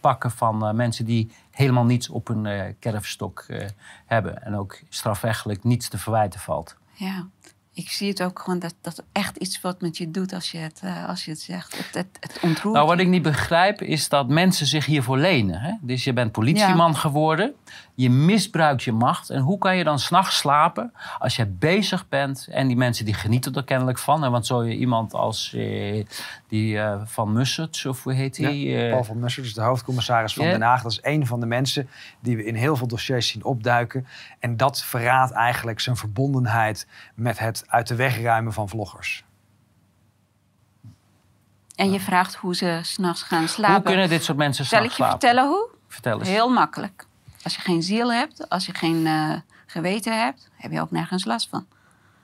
pakken 0.00 0.30
van 0.30 0.76
mensen 0.76 1.04
die 1.04 1.30
helemaal 1.54 1.84
niets 1.84 2.08
op 2.08 2.28
hun 2.28 2.46
eh 2.46 2.72
kerfstok 2.78 3.44
eh, 3.48 3.68
hebben. 4.06 4.42
En 4.42 4.54
ook 4.54 4.80
strafrechtelijk 4.88 5.64
niets 5.64 5.88
te 5.88 5.98
verwijten 5.98 6.40
valt. 6.40 6.76
Ja, 6.92 7.28
ik 7.74 7.88
zie 7.88 8.08
het 8.08 8.22
ook 8.22 8.38
gewoon 8.38 8.58
dat 8.58 8.74
dat 8.80 9.02
echt 9.12 9.36
iets 9.36 9.60
wat 9.60 9.80
met 9.80 9.96
je 9.96 10.10
doet 10.10 10.32
als 10.32 10.50
je 10.50 10.58
het, 10.58 10.80
eh, 10.84 11.08
als 11.08 11.24
je 11.24 11.30
het 11.30 11.40
zegt. 11.40 11.76
Het, 11.76 11.94
het, 11.94 12.06
het 12.20 12.38
ontroert 12.42 12.74
Nou, 12.74 12.86
wat 12.86 12.98
ik 12.98 13.08
niet 13.08 13.22
begrijp 13.22 13.82
is 13.82 14.08
dat 14.08 14.28
mensen 14.28 14.66
zich 14.66 14.86
hiervoor 14.86 15.18
lenen. 15.18 15.60
Hè? 15.60 15.72
Dus 15.80 16.04
je 16.04 16.12
bent 16.12 16.32
politieman 16.32 16.96
geworden, 16.96 17.54
je 17.94 18.10
misbruikt 18.10 18.82
je 18.82 18.92
macht. 18.92 19.30
En 19.30 19.40
hoe 19.40 19.58
kan 19.58 19.76
je 19.76 19.84
dan 19.84 19.98
s'nachts 19.98 20.36
slapen 20.36 20.92
als 21.18 21.36
je 21.36 21.46
bezig 21.46 22.08
bent? 22.08 22.48
En 22.50 22.66
die 22.66 22.76
mensen 22.76 23.04
die 23.04 23.14
genieten 23.14 23.54
er 23.54 23.64
kennelijk 23.64 23.98
van. 23.98 24.22
Hè? 24.22 24.30
Want 24.30 24.46
zo 24.46 24.64
je 24.64 24.76
iemand 24.76 25.14
als 25.14 25.52
eh, 25.54 26.04
die 26.48 26.78
eh, 26.78 27.00
Van 27.04 27.32
Musserts, 27.32 27.86
of 27.86 28.02
hoe 28.02 28.12
heet 28.12 28.36
Ja, 28.36 28.50
die? 28.50 28.76
eh, 28.82 28.90
Paul 28.90 29.04
van 29.04 29.18
Musser, 29.18 29.42
dus 29.42 29.54
de 29.54 29.60
hoofdcommissaris 29.62 30.34
van 30.34 30.44
Ja. 30.46 30.50
Den 30.52 30.62
Haag. 30.62 30.82
Dat 30.82 30.92
is 30.92 30.98
een 31.02 31.26
van 31.26 31.40
de 31.40 31.46
mensen 31.46 31.88
die 32.20 32.36
we 32.36 32.44
in 32.44 32.54
heel 32.54 32.76
veel 32.76 32.86
dossiers 32.86 33.28
zien 33.28 33.44
opduiken. 33.44 34.06
En 34.38 34.56
dat 34.56 34.82
verraadt 34.84 35.32
eigenlijk 35.32 35.80
zijn 35.80 35.96
verbondenheid 35.96 36.86
met 37.14 37.38
het 37.38 37.63
uit 37.66 37.86
de 37.88 37.94
weg 37.94 38.20
ruimen 38.20 38.52
van 38.52 38.68
vloggers. 38.68 39.24
En 41.74 41.92
je 41.92 42.00
vraagt 42.00 42.34
hoe 42.34 42.54
ze 42.54 42.78
s'nachts 42.82 43.22
gaan 43.22 43.48
slapen. 43.48 43.74
hoe 43.74 43.84
kunnen 43.84 44.08
dit 44.08 44.24
soort 44.24 44.38
mensen 44.38 44.64
Zal 44.64 44.84
ik 44.84 44.90
s'nachts 44.90 44.96
je 44.96 45.02
slapen? 45.04 45.20
vertellen 45.20 45.48
hoe? 45.50 45.68
Vertel 45.88 46.18
eens. 46.18 46.28
Heel 46.28 46.48
makkelijk. 46.48 47.06
Als 47.42 47.54
je 47.54 47.60
geen 47.60 47.82
ziel 47.82 48.12
hebt, 48.12 48.48
als 48.48 48.66
je 48.66 48.74
geen 48.74 49.06
eh, 49.06 49.30
geweten 49.66 50.18
hebt, 50.24 50.50
heb 50.56 50.70
je 50.72 50.80
ook 50.80 50.90
nergens 50.90 51.24
last 51.24 51.48
van. 51.48 51.66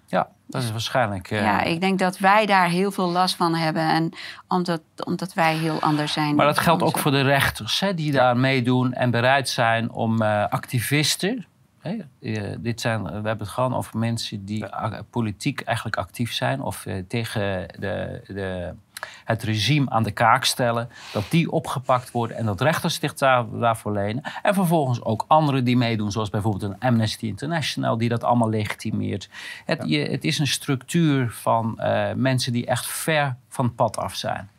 Ja, 0.06 0.28
dat 0.46 0.62
is 0.62 0.70
waarschijnlijk... 0.70 1.30
eh, 1.30 1.40
Ja, 1.42 1.60
ik 1.62 1.80
denk 1.80 1.98
dat 1.98 2.18
wij 2.18 2.46
daar 2.46 2.68
heel 2.68 2.90
veel 2.90 3.10
last 3.10 3.34
van 3.36 3.54
hebben. 3.54 3.82
En 3.82 4.12
omdat, 4.48 4.80
omdat 5.04 5.32
wij 5.34 5.56
heel 5.56 5.80
anders 5.80 6.12
zijn. 6.12 6.34
Maar 6.34 6.46
dat 6.46 6.58
geldt 6.58 6.82
ook 6.82 6.98
voor 6.98 7.10
de 7.10 7.20
rechters, 7.22 7.80
hè, 7.80 7.94
die 7.94 8.12
daar 8.12 8.36
meedoen 8.36 8.92
en 8.92 9.10
bereid 9.10 9.48
zijn 9.48 9.90
om 9.90 10.22
eh, 10.22 10.44
activisten. 10.48 11.46
Eh, 11.82 12.02
dit 12.58 12.80
zijn, 12.80 13.02
we 13.02 13.10
hebben 13.10 13.38
het 13.38 13.48
gewoon 13.48 13.74
over 13.74 13.98
mensen 13.98 14.44
die 14.44 14.64
politiek 15.10 15.60
eigenlijk 15.60 15.96
actief 15.96 16.32
zijn 16.32 16.60
of 16.60 16.86
eh, 16.86 17.02
tegen 17.08 17.68
de, 17.78 18.22
de, 18.26 18.74
het 19.24 19.42
regime 19.42 19.90
aan 19.90 20.02
de 20.02 20.10
kaak 20.10 20.44
stellen. 20.44 20.88
Dat 21.12 21.30
die 21.30 21.50
opgepakt 21.50 22.10
worden 22.10 22.36
en 22.36 22.46
dat 22.46 22.60
rechters 22.60 22.94
zich 22.94 23.14
daar, 23.14 23.44
daarvoor 23.50 23.92
lenen. 23.92 24.22
En 24.42 24.54
vervolgens 24.54 25.02
ook 25.02 25.24
anderen 25.28 25.64
die 25.64 25.76
meedoen, 25.76 26.12
zoals 26.12 26.30
bijvoorbeeld 26.30 26.72
een 26.72 26.78
Amnesty 26.78 27.26
International, 27.26 27.98
die 27.98 28.08
dat 28.08 28.24
allemaal 28.24 28.50
legitimeert. 28.50 29.28
Het, 29.64 29.82
je, 29.86 29.98
het 29.98 30.24
is 30.24 30.38
een 30.38 30.46
structuur 30.46 31.30
van 31.30 31.78
eh, 31.78 32.12
mensen 32.14 32.52
die 32.52 32.66
echt 32.66 32.86
ver 32.86 33.36
van 33.48 33.64
het 33.64 33.74
pad 33.74 33.96
af 33.96 34.14
zijn. 34.14 34.50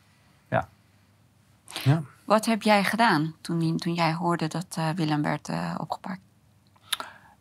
Ja. 1.83 2.03
Wat 2.25 2.45
heb 2.45 2.61
jij 2.61 2.83
gedaan 2.83 3.35
toen, 3.41 3.77
toen 3.77 3.93
jij 3.93 4.13
hoorde 4.13 4.47
dat 4.47 4.77
Willem 4.95 5.21
werd 5.21 5.49
eh, 5.49 5.75
opgepakt? 5.77 6.19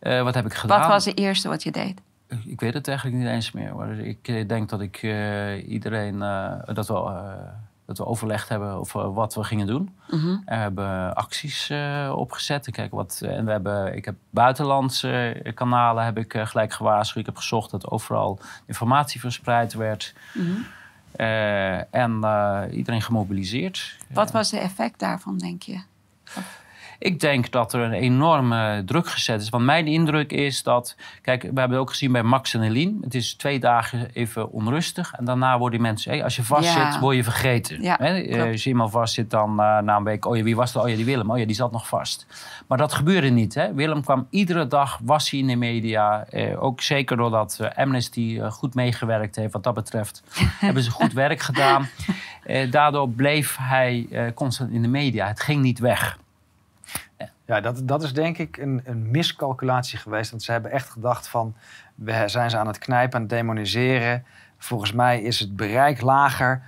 Eh, 0.01 0.23
wat 0.23 0.35
heb 0.35 0.47
ik 0.47 0.55
gedaan? 0.55 0.79
Wat 0.81 0.89
was 0.89 1.05
het 1.05 1.19
eerste 1.19 1.49
wat 1.49 1.63
je 1.63 1.71
deed? 1.71 2.01
Ik 2.45 2.61
weet 2.61 2.75
het 2.75 2.89
eigenlijk 2.89 3.19
niet 3.19 3.27
eens 3.27 3.53
meer. 3.53 3.77
Maar 3.77 3.99
ik 3.99 4.29
eh, 4.29 4.49
denk 4.49 4.69
dat 4.69 4.81
ik 4.81 4.97
eh, 4.97 5.71
iedereen 5.71 6.19
dat, 6.75 6.89
we, 6.89 7.35
dat 7.87 7.99
we 7.99 8.07
overlegd 8.07 8.49
hebben 8.49 8.73
over 8.73 9.13
wat 9.13 9.35
we 9.35 9.45
gingen 9.45 9.67
doen. 9.67 9.97
Mhm. 10.11 10.37
We 10.45 10.55
hebben 10.55 11.15
acties 11.15 11.73
opgezet. 12.15 12.67
En 12.67 12.73
Kijk, 12.73 12.91
wat, 12.91 13.21
en 13.25 13.45
we 13.45 13.51
hebben, 13.51 13.97
ik 13.97 14.05
heb 14.05 14.15
buitenlandse 14.31 15.43
kanalen 15.55 16.05
heb 16.05 16.19
ik, 16.19 16.35
gelijk 16.37 16.73
gewaarschuwd. 16.73 17.21
Ik 17.21 17.27
heb 17.27 17.37
gezocht 17.37 17.71
dat 17.71 17.91
overal 17.91 18.39
informatie 18.67 19.21
verspreid 19.21 19.73
werd. 19.73 20.15
Mhm. 20.35 20.61
En 21.91 22.21
iedereen 22.73 23.03
gemobiliseerd. 23.03 23.97
Wat 24.09 24.31
was 24.31 24.51
de 24.51 24.59
effect 24.59 24.99
daarvan, 24.99 25.39
denk 25.39 25.63
je? 25.63 25.81
Ik 27.03 27.21
denk 27.21 27.51
dat 27.51 27.73
er 27.73 27.81
een 27.81 27.93
enorme 27.93 28.83
druk 28.87 29.09
gezet 29.09 29.41
is. 29.41 29.49
Want 29.49 29.65
mijn 29.65 29.87
indruk 29.87 30.33
is 30.33 30.63
dat... 30.63 30.97
Kijk, 31.23 31.43
we 31.43 31.47
hebben 31.47 31.71
het 31.71 31.79
ook 31.79 31.91
gezien 31.91 32.13
bij 32.13 32.23
Max 32.23 32.55
en 32.55 32.63
Eline. 32.63 32.95
Het 33.01 33.15
is 33.15 33.35
twee 33.35 33.61
dagen 33.61 34.11
even 34.13 34.51
onrustig. 34.53 35.13
En 35.13 35.25
daarna 35.25 35.59
worden 35.59 35.79
die 35.79 35.89
mensen... 35.89 36.11
Hey, 36.11 36.25
als 36.25 36.37
je 36.37 36.43
vastzit, 36.43 36.77
Ja. 36.77 37.01
word 37.01 37.17
je 37.17 37.25
vergeten. 37.25 37.83
Ja? 37.83 37.99
Eh. 37.99 38.51
Als 38.51 38.65
je 38.65 38.71
iemand 38.71 38.91
vastzit, 38.91 39.31
dan 39.31 39.51
eh, 39.51 39.79
na 39.79 39.97
een 39.97 40.05
week... 40.05 40.25
Oh 40.27 40.37
ja, 40.37 40.43
wie 40.43 40.57
was 40.57 40.73
dat? 40.73 40.83
Oh 40.83 40.89
ja, 40.89 40.97
die 40.97 41.05
Willem. 41.05 41.31
Oh 41.31 41.39
ja, 41.39 41.45
die 41.45 41.55
zat 41.55 41.73
nog 41.73 41.89
vast. 41.89 42.27
Maar 42.67 42.79
dat 42.79 42.93
gebeurde 42.93 43.29
niet. 43.29 43.55
Hè? 43.55 43.75
Willem 43.75 44.03
kwam 44.03 44.27
iedere 44.31 44.67
dag, 44.67 44.99
was 45.03 45.31
hij 45.31 45.41
in 45.41 45.47
de 45.47 45.57
media. 45.57 46.25
Eh, 46.25 46.63
ook 46.63 46.81
zeker 46.81 47.17
doordat 47.17 47.61
Amnesty 47.75 48.41
goed 48.41 48.75
meegewerkt 48.75 49.37
heeft 49.37 49.53
wat 49.53 49.63
dat 49.65 49.75
betreft. 49.75 50.23
hebben 50.67 50.83
ze 50.83 50.91
goed 50.91 51.13
werk 51.13 51.41
gedaan. 51.41 51.89
Eh, 52.43 52.71
daardoor 52.71 53.09
bleef 53.09 53.57
hij 53.61 54.09
constant 54.35 54.71
in 54.73 54.83
de 54.83 54.89
media. 54.89 55.27
Het 55.27 55.41
ging 55.41 55.63
niet 55.63 55.79
weg. 55.79 56.19
Ja, 57.51 57.61
dat, 57.61 57.81
dat 57.85 58.03
is 58.03 58.13
denk 58.13 58.39
ik 58.39 58.57
een, 58.57 58.81
een 58.85 59.11
miscalculatie 59.11 59.99
geweest. 59.99 60.31
Want 60.31 60.43
ze 60.43 60.53
hebben 60.53 60.71
echt 60.71 60.91
gedacht 60.91 61.29
van... 61.29 61.55
we 61.95 62.23
zijn 62.27 62.51
ze 62.51 62.57
aan 62.57 62.67
het 62.67 62.79
knijpen, 62.79 63.15
aan 63.15 63.21
het 63.21 63.31
demoniseren. 63.31 64.25
Volgens 64.59 64.93
mij 64.93 65.23
is 65.23 65.39
het 65.39 65.57
bereik 65.57 66.01
lager. 66.01 66.63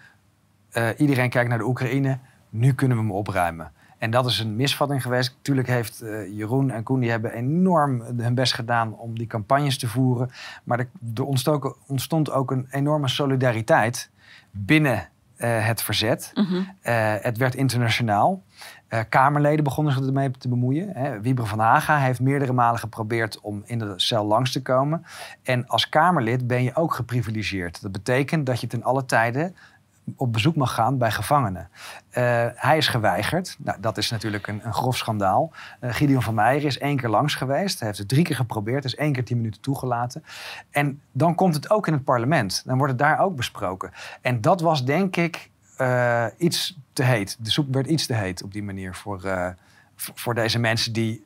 Eh, 0.70 0.88
iedereen 0.96 1.30
kijkt 1.30 1.48
naar 1.48 1.58
de 1.58 1.64
Oekraïne. 1.64 2.18
Nu 2.48 2.74
kunnen 2.74 2.96
we 2.96 3.02
hem 3.02 3.12
opruimen. 3.12 3.72
En 3.98 4.10
dat 4.10 4.26
is 4.26 4.38
een 4.38 4.56
misvatting 4.56 5.02
geweest. 5.02 5.34
Natuurlijk 5.36 5.68
heeft 5.68 6.00
eh, 6.00 6.36
Jeroen 6.36 6.70
en 6.70 6.82
Koen 6.82 7.00
die 7.00 7.10
hebben 7.10 7.32
enorm 7.32 8.00
hun 8.00 8.34
best 8.34 8.54
gedaan 8.54 8.94
om 8.94 9.18
die 9.18 9.26
campagnes 9.26 9.78
te 9.78 9.88
voeren. 9.88 10.30
Maar 10.64 10.78
er, 10.78 10.88
er 11.14 11.24
ontstond, 11.24 11.56
ook, 11.56 11.78
ontstond 11.86 12.30
ook 12.30 12.50
een 12.50 12.66
enorme 12.70 13.08
solidariteit 13.08 14.10
binnen 14.50 15.08
eh, 15.36 15.66
het 15.66 15.82
verzet. 15.82 16.30
Mhm. 16.34 16.62
Het 17.22 17.36
werd 17.36 17.54
internationaal. 17.54 18.42
Eh, 18.92 19.00
Kamerleden 19.08 19.64
begonnen 19.64 19.92
zich 19.92 20.06
ermee 20.06 20.30
te 20.30 20.48
bemoeien. 20.48 20.90
Hè. 20.96 21.34
Van 21.34 21.58
Haga 21.58 21.98
heeft 21.98 22.20
meerdere 22.20 22.52
malen 22.52 22.80
geprobeerd 22.80 23.40
om 23.40 23.62
in 23.64 23.78
de 23.78 23.92
cel 23.96 24.24
langs 24.24 24.52
te 24.52 24.62
komen. 24.62 25.04
En 25.42 25.66
als 25.66 25.88
Kamerlid 25.88 26.46
ben 26.46 26.62
je 26.62 26.74
ook 26.74 26.94
geprivilegeerd. 26.94 27.82
Dat 27.82 27.92
betekent 27.92 28.46
dat 28.46 28.60
je 28.60 28.66
ten 28.66 28.82
alle 28.82 29.04
tijde 29.04 29.52
op 30.16 30.32
bezoek 30.32 30.56
mag 30.56 30.74
gaan 30.74 30.98
bij 30.98 31.10
gevangenen. 31.10 31.68
Eh, 32.10 32.46
hij 32.54 32.76
is 32.76 32.88
geweigerd. 32.88 33.56
Nou, 33.58 33.80
dat 33.80 33.98
is 33.98 34.10
natuurlijk 34.10 34.46
een, 34.46 34.60
een 34.64 34.74
grof 34.74 34.96
schandaal. 34.96 35.52
Eh, 35.80 35.94
Gideon 35.94 36.22
van 36.22 36.34
Meijer 36.34 36.64
is 36.64 36.78
één 36.78 36.96
keer 36.96 37.08
langs 37.08 37.34
geweest. 37.34 37.78
Hij 37.78 37.88
heeft 37.88 38.00
het 38.00 38.08
drie 38.08 38.24
keer 38.24 38.36
geprobeerd. 38.36 38.84
is 38.84 38.96
één 38.96 39.12
keer 39.12 39.24
tien 39.24 39.36
minuten 39.36 39.60
toegelaten. 39.60 40.24
En 40.70 41.00
dan 41.12 41.34
komt 41.34 41.54
het 41.54 41.70
ook 41.70 41.86
in 41.86 41.92
het 41.92 42.04
parlement. 42.04 42.62
Dan 42.66 42.76
wordt 42.76 42.92
het 42.92 43.02
daar 43.02 43.18
ook 43.18 43.36
besproken. 43.36 43.90
En 44.20 44.40
dat 44.40 44.60
was 44.60 44.84
denk 44.84 45.16
ik 45.16 45.50
iets 46.36 46.78
te 46.92 47.02
heet. 47.02 47.36
De 47.40 47.50
soep 47.50 47.74
werd 47.74 47.86
iets 47.86 48.06
te 48.06 48.14
heet 48.14 48.42
op 48.42 48.52
die 48.52 48.62
manier 48.62 48.94
voor, 48.94 49.24
eh, 49.24 49.48
voor 49.96 50.34
deze 50.34 50.58
mensen 50.58 50.92
die 50.92 51.24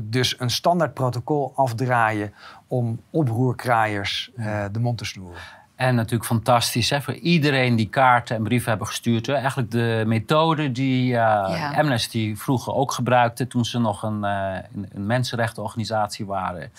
dus 0.00 0.40
een 0.40 0.50
standaard 0.50 0.94
protocol 0.94 1.52
afdraaien 1.56 2.34
om 2.66 3.00
oproerkraaiers 3.10 4.30
eh, 4.36 4.64
de 4.72 4.78
mond 4.78 4.98
te 4.98 5.04
snoeren. 5.04 5.40
En 5.78 5.94
natuurlijk 5.94 6.24
fantastisch 6.24 6.90
hè, 6.90 7.02
voor 7.02 7.14
iedereen 7.14 7.76
die 7.76 7.88
kaarten 7.88 8.36
en 8.36 8.42
brieven 8.42 8.68
hebben 8.68 8.86
gestuurd. 8.86 9.26
Hè. 9.26 9.34
Eigenlijk 9.34 9.70
de 9.70 10.02
methode 10.06 10.72
die 10.72 11.16
eh, 11.16 11.78
Amnesty 11.78 12.36
vroeger 12.36 12.74
ook 12.74 12.92
gebruikte 12.92 13.46
toen 13.46 13.64
ze 13.64 13.78
nog 13.78 14.02
een, 14.02 14.24
eh, 14.24 14.56
een, 14.74 14.88
een 14.92 15.06
mensenrechtenorganisatie 15.06 16.26
waren. 16.26 16.72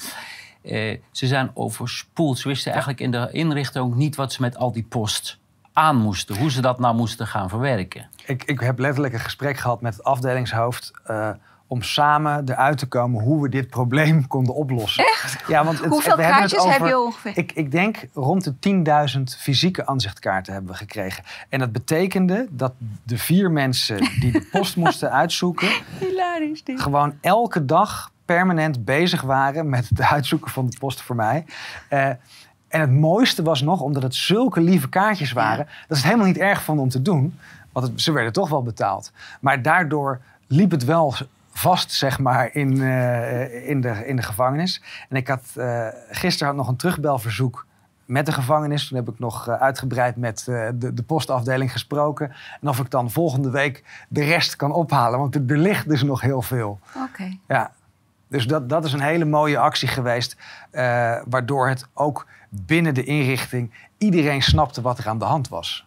Eh, 0.61 0.97
ze 1.11 1.27
zijn 1.27 1.51
overspoeld. 1.53 2.39
Ze 2.39 2.47
wisten 2.47 2.71
eigenlijk 2.71 3.01
in 3.01 3.11
de 3.11 3.29
inrichting 3.31 3.83
ook 3.85 3.95
niet 3.95 4.15
wat 4.15 4.33
ze 4.33 4.41
met 4.41 4.57
al 4.57 4.71
die 4.71 4.85
post 4.89 5.37
aan 5.73 5.97
moesten. 5.97 6.37
Hoe 6.37 6.51
ze 6.51 6.61
dat 6.61 6.79
nou 6.79 6.95
moesten 6.95 7.27
gaan 7.27 7.49
verwerken. 7.49 8.09
Ik, 8.25 8.43
ik 8.43 8.59
heb 8.59 8.79
letterlijk 8.79 9.13
een 9.13 9.19
gesprek 9.19 9.57
gehad 9.57 9.81
met 9.81 9.95
het 9.95 10.03
afdelingshoofd. 10.03 10.91
eh, 11.03 11.29
om 11.71 11.81
samen 11.81 12.49
eruit 12.49 12.77
te 12.77 12.85
komen 12.85 13.23
hoe 13.23 13.41
we 13.41 13.49
dit 13.49 13.67
probleem 13.69 14.27
konden 14.27 14.55
oplossen. 14.55 15.03
Echt? 15.05 15.43
Ja, 15.47 15.63
want 15.63 15.79
het, 15.79 15.89
Hoeveel 15.89 16.15
we 16.15 16.23
hebben 16.23 16.41
het 16.41 16.51
kaartjes 16.51 16.73
heb 16.73 16.81
over- 16.81 16.87
je 16.97 16.99
ongeveer? 17.05 17.37
Ik, 17.37 17.51
ik 17.51 17.71
denk 17.71 18.07
rond 18.13 18.43
de 18.43 18.53
10.000 19.17 19.21
fysieke 19.37 19.85
aanzichtkaarten 19.85 20.53
hebben 20.53 20.71
we 20.71 20.77
gekregen. 20.77 21.23
En 21.49 21.59
dat 21.59 21.71
betekende 21.71 22.47
dat 22.49 22.73
de 23.03 23.17
vier 23.17 23.51
mensen 23.51 23.97
die 24.19 24.31
de 24.31 24.47
post 24.51 24.75
moesten 24.83 25.11
uitzoeken... 25.11 25.69
Hilarisch 25.99 26.63
dit. 26.63 26.81
gewoon 26.81 27.17
elke 27.21 27.65
dag 27.65 28.11
permanent 28.25 28.85
bezig 28.85 29.21
waren 29.21 29.69
met 29.69 29.89
het 29.89 30.01
uitzoeken 30.01 30.51
van 30.51 30.65
de 30.69 30.77
post 30.79 31.01
voor 31.01 31.15
mij. 31.15 31.45
Eh, 31.89 32.09
en 32.69 32.81
het 32.81 32.91
mooiste 32.91 33.43
was 33.43 33.61
nog, 33.61 33.81
omdat 33.81 34.03
het 34.03 34.15
zulke 34.15 34.61
lieve 34.61 34.89
kaartjes 34.89 35.31
waren... 35.31 35.65
dat 35.65 35.97
ze 35.97 36.03
het 36.03 36.03
helemaal 36.03 36.25
niet 36.25 36.37
erg 36.37 36.61
vonden 36.63 36.83
om 36.83 36.89
te 36.89 37.01
doen. 37.01 37.39
Want 37.71 37.87
het- 37.87 38.01
ze 38.01 38.11
werden 38.11 38.33
toch 38.33 38.49
wel 38.49 38.63
betaald. 38.63 39.11
Maar 39.41 39.61
daardoor 39.61 40.19
liep 40.47 40.71
het 40.71 40.85
wel 40.85 41.13
vast, 41.51 41.91
zeg 41.91 42.19
maar, 42.19 42.49
in, 42.55 42.81
eh, 42.81 43.69
in, 43.69 43.81
de, 43.81 44.03
in 44.07 44.15
de 44.15 44.21
gevangenis. 44.21 44.81
En 45.09 45.15
ik 45.15 45.27
had 45.27 45.43
eh, 45.55 45.87
gisteren 46.09 46.47
had 46.47 46.55
nog 46.57 46.67
een 46.67 46.75
terugbelverzoek 46.75 47.65
met 48.05 48.25
de 48.25 48.31
gevangenis. 48.31 48.87
Toen 48.87 48.97
heb 48.97 49.09
ik 49.09 49.19
nog 49.19 49.47
eh, 49.47 49.53
uitgebreid 49.61 50.15
met 50.15 50.43
de, 50.45 50.91
de 50.93 51.03
postafdeling 51.03 51.71
gesproken. 51.71 52.31
En 52.61 52.67
of 52.69 52.79
ik 52.79 52.89
dan 52.91 53.11
volgende 53.11 53.49
week 53.49 53.83
de 54.07 54.23
rest 54.23 54.55
kan 54.55 54.71
ophalen. 54.71 55.19
Want 55.19 55.35
er, 55.35 55.41
er 55.47 55.57
ligt 55.57 55.89
dus 55.89 56.03
nog 56.03 56.21
heel 56.21 56.41
veel. 56.41 56.79
Oké. 57.09 57.37
Ja, 57.47 57.71
dus 58.29 58.47
dat, 58.47 58.69
dat 58.69 58.85
is 58.85 58.93
een 58.93 59.01
hele 59.01 59.25
mooie 59.25 59.57
actie 59.57 59.87
geweest. 59.87 60.37
eh, 60.71 61.21
waardoor 61.25 61.69
het 61.69 61.87
ook 61.93 62.27
binnen 62.49 62.93
de 62.93 63.03
inrichting 63.03 63.73
iedereen 63.97 64.41
snapte 64.41 64.81
wat 64.81 64.97
er 64.97 65.07
aan 65.07 65.19
de 65.19 65.25
hand 65.25 65.47
was. 65.47 65.85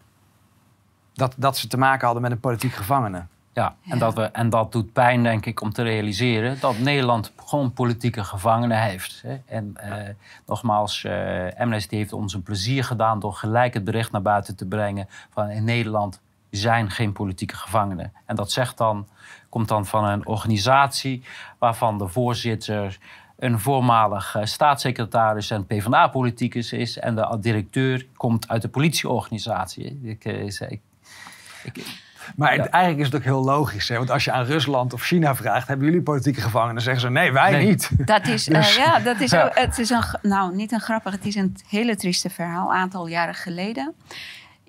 Dat, 1.14 1.34
dat 1.36 1.56
ze 1.56 1.66
te 1.66 1.78
maken 1.78 2.04
hadden 2.04 2.22
met 2.22 2.32
een 2.32 2.40
politiek 2.40 2.72
gevangene. 2.72 3.26
Ja, 3.54 3.74
Ja. 3.82 3.92
En, 3.92 3.98
dat 3.98 4.14
we, 4.14 4.22
en 4.22 4.50
dat 4.50 4.72
doet 4.72 4.92
pijn, 4.92 5.22
denk 5.22 5.46
ik, 5.46 5.60
om 5.60 5.72
te 5.72 5.82
realiseren 5.82 6.60
dat 6.60 6.78
Nederland 6.78 7.32
gewoon 7.46 7.72
politieke 7.72 8.24
gevangenen 8.24 8.82
heeft. 8.82 9.22
Hè. 9.26 9.40
En 9.46 9.72
eh, 9.76 10.14
nogmaals, 10.46 11.04
eh, 11.04 11.46
Amnesty 11.58 11.96
heeft 11.96 12.12
ons 12.12 12.34
een 12.34 12.42
plezier 12.42 12.84
gedaan 12.84 13.20
door 13.20 13.32
gelijk 13.32 13.74
het 13.74 13.84
bericht 13.84 14.12
naar 14.12 14.22
buiten 14.22 14.56
te 14.56 14.66
brengen 14.66 15.08
van 15.30 15.48
in 15.50 15.64
Nederland 15.64 16.20
zijn 16.50 16.90
geen 16.90 17.12
politieke 17.12 17.56
gevangenen. 17.56 18.12
En 18.26 18.36
dat 18.36 18.52
zegt 18.52 18.78
dan, 18.78 19.08
komt 19.52 19.68
dan 19.68 19.86
van 19.86 20.04
een 20.04 20.26
organisatie 20.26 21.22
waarvan 21.58 21.98
de 21.98 22.08
voorzitter 22.08 22.98
een 23.38 23.60
voormalig 23.60 24.34
eh, 24.36 24.44
staatssecretaris 24.44 25.50
en 25.50 25.66
PvdA-politicus 25.66 26.72
is. 26.72 26.98
En 26.98 27.14
de 27.14 27.36
directeur 27.40 28.06
komt 28.16 28.48
uit 28.48 28.62
de 28.62 28.68
politieorganisatie. 28.68 30.00
Ik, 30.02 30.24
eh, 30.24 30.50
zei- 30.50 30.70
ik, 30.70 30.80
ik, 31.76 32.00
Maar 32.36 32.56
Ja. 32.56 32.66
eigenlijk 32.68 32.98
is 33.06 33.06
het 33.12 33.16
ook 33.16 33.24
heel 33.32 33.44
logisch. 33.44 33.88
Hè? 33.88 33.96
Want 33.96 34.10
als 34.10 34.24
je 34.24 34.32
aan 34.32 34.44
Rusland 34.44 34.92
of 34.92 35.02
China 35.02 35.34
vraagt... 35.34 35.68
hebben 35.68 35.86
jullie 35.86 36.02
politieke 36.02 36.40
gevangenen? 36.40 36.74
Dan 36.74 36.82
zeggen 36.84 37.02
ze 37.02 37.10
nee, 37.10 37.32
wij 37.32 37.50
Nee. 37.50 37.66
niet. 37.66 37.90
Dat 38.14 38.26
is, 38.26 38.48
eh, 38.48 38.54
Dus- 38.54 38.76
ja, 38.76 38.98
dat 38.98 39.20
is, 39.20 39.30
Ja. 39.30 39.44
ook- 39.44 39.54
het 39.58 39.78
is 39.78 39.90
een, 39.90 40.02
nou 40.22 40.54
niet 40.54 40.72
een 40.72 40.80
grappig, 40.80 41.12
het 41.12 41.26
is 41.26 41.34
een 41.34 41.56
hele 41.68 41.96
trieste 41.96 42.30
verhaal. 42.30 42.68
Een 42.70 42.76
aantal 42.76 43.06
jaren 43.06 43.34
geleden. 43.34 43.94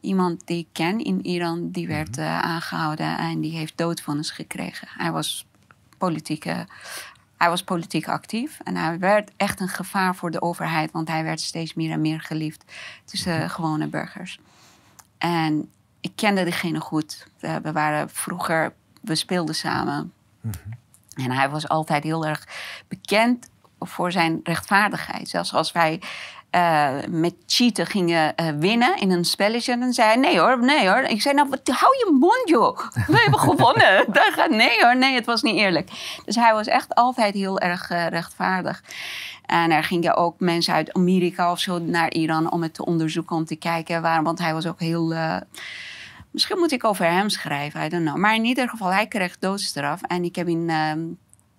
Iemand 0.03 0.47
die 0.47 0.57
ik 0.57 0.67
ken 0.71 0.99
in 0.99 1.25
Iran, 1.25 1.69
die 1.71 1.87
werd 1.87 2.17
eh, 2.17 2.39
aangehouden 2.39 3.17
en 3.17 3.41
die 3.41 3.51
heeft 3.51 3.77
doodvonnis 3.77 4.31
gekregen. 4.31 4.87
Hij 4.91 5.11
was 5.11 5.45
politieke, 5.97 6.67
hij 7.37 7.49
was 7.49 7.63
politiek 7.63 8.07
actief 8.07 8.59
en 8.63 8.75
hij 8.75 8.99
werd 8.99 9.31
echt 9.37 9.59
een 9.59 9.67
gevaar 9.67 10.15
voor 10.15 10.31
de 10.31 10.41
overheid, 10.41 10.91
want 10.91 11.07
hij 11.07 11.23
werd 11.23 11.41
steeds 11.41 11.73
meer 11.73 11.91
en 11.91 12.01
meer 12.01 12.21
geliefd 12.21 12.63
tussen 13.05 13.49
gewone 13.49 13.87
burgers. 13.87 14.39
En 15.17 15.69
ik 16.01 16.11
kende 16.15 16.43
diegene 16.43 16.79
goed. 16.79 17.27
We, 17.39 17.59
we 17.61 17.71
waren 17.71 18.09
vroeger, 18.09 18.73
we 19.01 19.15
speelden 19.15 19.55
samen. 19.55 20.13
En 21.15 21.31
hij 21.31 21.49
was 21.49 21.67
altijd 21.67 22.03
heel 22.03 22.25
erg 22.25 22.47
bekend 22.87 23.49
voor 23.79 24.11
zijn 24.11 24.39
rechtvaardigheid. 24.43 25.29
Zelfs 25.29 25.53
als 25.53 25.71
wij 25.71 26.01
eh, 26.53 26.89
met 27.09 27.33
cheaten 27.47 27.85
gingen 27.85 28.35
eh, 28.35 28.47
winnen 28.59 28.97
in 28.97 29.11
een 29.11 29.25
spelletje, 29.25 29.77
dan 29.77 29.93
zei 29.93 30.07
hij: 30.07 30.17
Nee 30.17 30.39
hoor, 30.39 30.59
nee 30.59 30.89
hoor. 30.89 31.01
Ik 31.01 31.21
zei: 31.21 31.35
Nou, 31.35 31.49
wat, 31.49 31.59
hou 31.63 31.95
je 31.97 32.17
mond, 32.19 32.41
joh. 32.49 32.79
We 33.07 33.17
hebben 33.17 33.39
gewonnen. 33.49 34.05
Daar 34.11 34.31
gaat, 34.31 34.49
nee 34.49 34.77
hoor, 34.81 34.97
nee, 34.97 35.15
het 35.15 35.25
was 35.25 35.41
niet 35.41 35.55
eerlijk. 35.55 35.89
Dus 36.25 36.35
hij 36.35 36.53
was 36.53 36.67
echt 36.67 36.95
altijd 36.95 37.33
heel 37.33 37.59
erg 37.59 37.89
eh, 37.89 38.07
rechtvaardig. 38.07 38.83
En 39.45 39.71
er 39.71 39.83
gingen 39.83 40.15
ook 40.15 40.39
mensen 40.39 40.73
uit 40.73 40.93
Amerika 40.93 41.51
of 41.51 41.59
zo 41.59 41.79
naar 41.79 42.11
Iran 42.11 42.51
om 42.51 42.61
het 42.61 42.73
te 42.73 42.85
onderzoeken, 42.85 43.35
om 43.35 43.45
te 43.45 43.55
kijken 43.55 44.01
waarom. 44.01 44.23
Want 44.23 44.39
hij 44.39 44.53
was 44.53 44.67
ook 44.67 44.79
heel. 44.79 45.13
Misschien 46.31 46.57
moet 46.57 46.71
ik 46.71 46.83
over 46.83 47.05
hem 47.05 47.29
schrijven, 47.29 47.85
I 47.85 47.89
don't 47.89 48.05
know. 48.05 48.17
Maar 48.17 48.35
in 48.35 48.45
ieder 48.45 48.69
geval, 48.69 48.93
hij 48.93 49.07
kreeg 49.07 49.39
doodstraf. 49.39 50.01
En 50.01 50.23
ik 50.23 50.35
heb 50.35 50.47
in 50.47 50.69
ehm, 50.69 50.99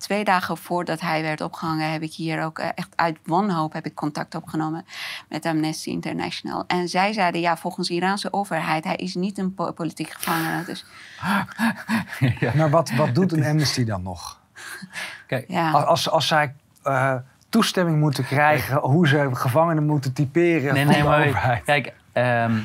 twee 0.05 0.23
dagen 0.23 0.57
voordat 0.57 1.01
hij 1.01 1.21
werd 1.21 1.41
opgehangen... 1.41 1.91
heb 1.91 2.01
ik 2.01 2.13
hier 2.13 2.43
ook 2.43 2.59
eh, 2.59 2.67
echt 2.75 2.89
uit 2.95 3.17
wanhoop 3.25 3.73
heb 3.73 3.85
ik 3.85 3.95
contact 3.95 4.35
opgenomen 4.35 4.85
met 5.29 5.45
Amnesty 5.45 5.89
International. 5.89 6.63
En 6.67 6.87
zij 6.87 7.13
zeiden, 7.13 7.41
ja, 7.41 7.57
volgens 7.57 7.87
de 7.87 7.93
Iraanse 7.93 8.33
overheid... 8.33 8.83
hij 8.83 8.95
is 8.95 9.15
niet 9.15 9.37
een 9.37 9.53
po- 9.53 9.71
politiek 9.71 10.09
gevangene. 10.09 10.63
Dus 10.65 10.85
Maar 12.55 12.69
wat, 12.69 12.91
wat 12.91 13.15
doet 13.15 13.31
een 13.31 13.43
amnesty 13.45 13.83
dan 13.85 14.03
nog? 14.03 14.39
kijk, 15.27 15.45
ja, 15.47 15.71
Als, 15.71 16.09
als 16.09 16.27
zij 16.27 16.53
eh, 16.83 17.15
toestemming 17.49 17.99
moeten 17.99 18.25
krijgen... 18.25 18.77
hoe 18.77 19.07
ze 19.07 19.29
gevangenen 19.33 19.85
moeten 19.85 20.13
typeren 20.13 20.73
Nee, 20.73 20.83
van 20.83 20.93
nee, 20.93 21.01
de 21.01 21.07
maar 21.09 21.27
overheid. 21.27 21.63
kijk, 21.63 21.93
ehm, 22.11 22.59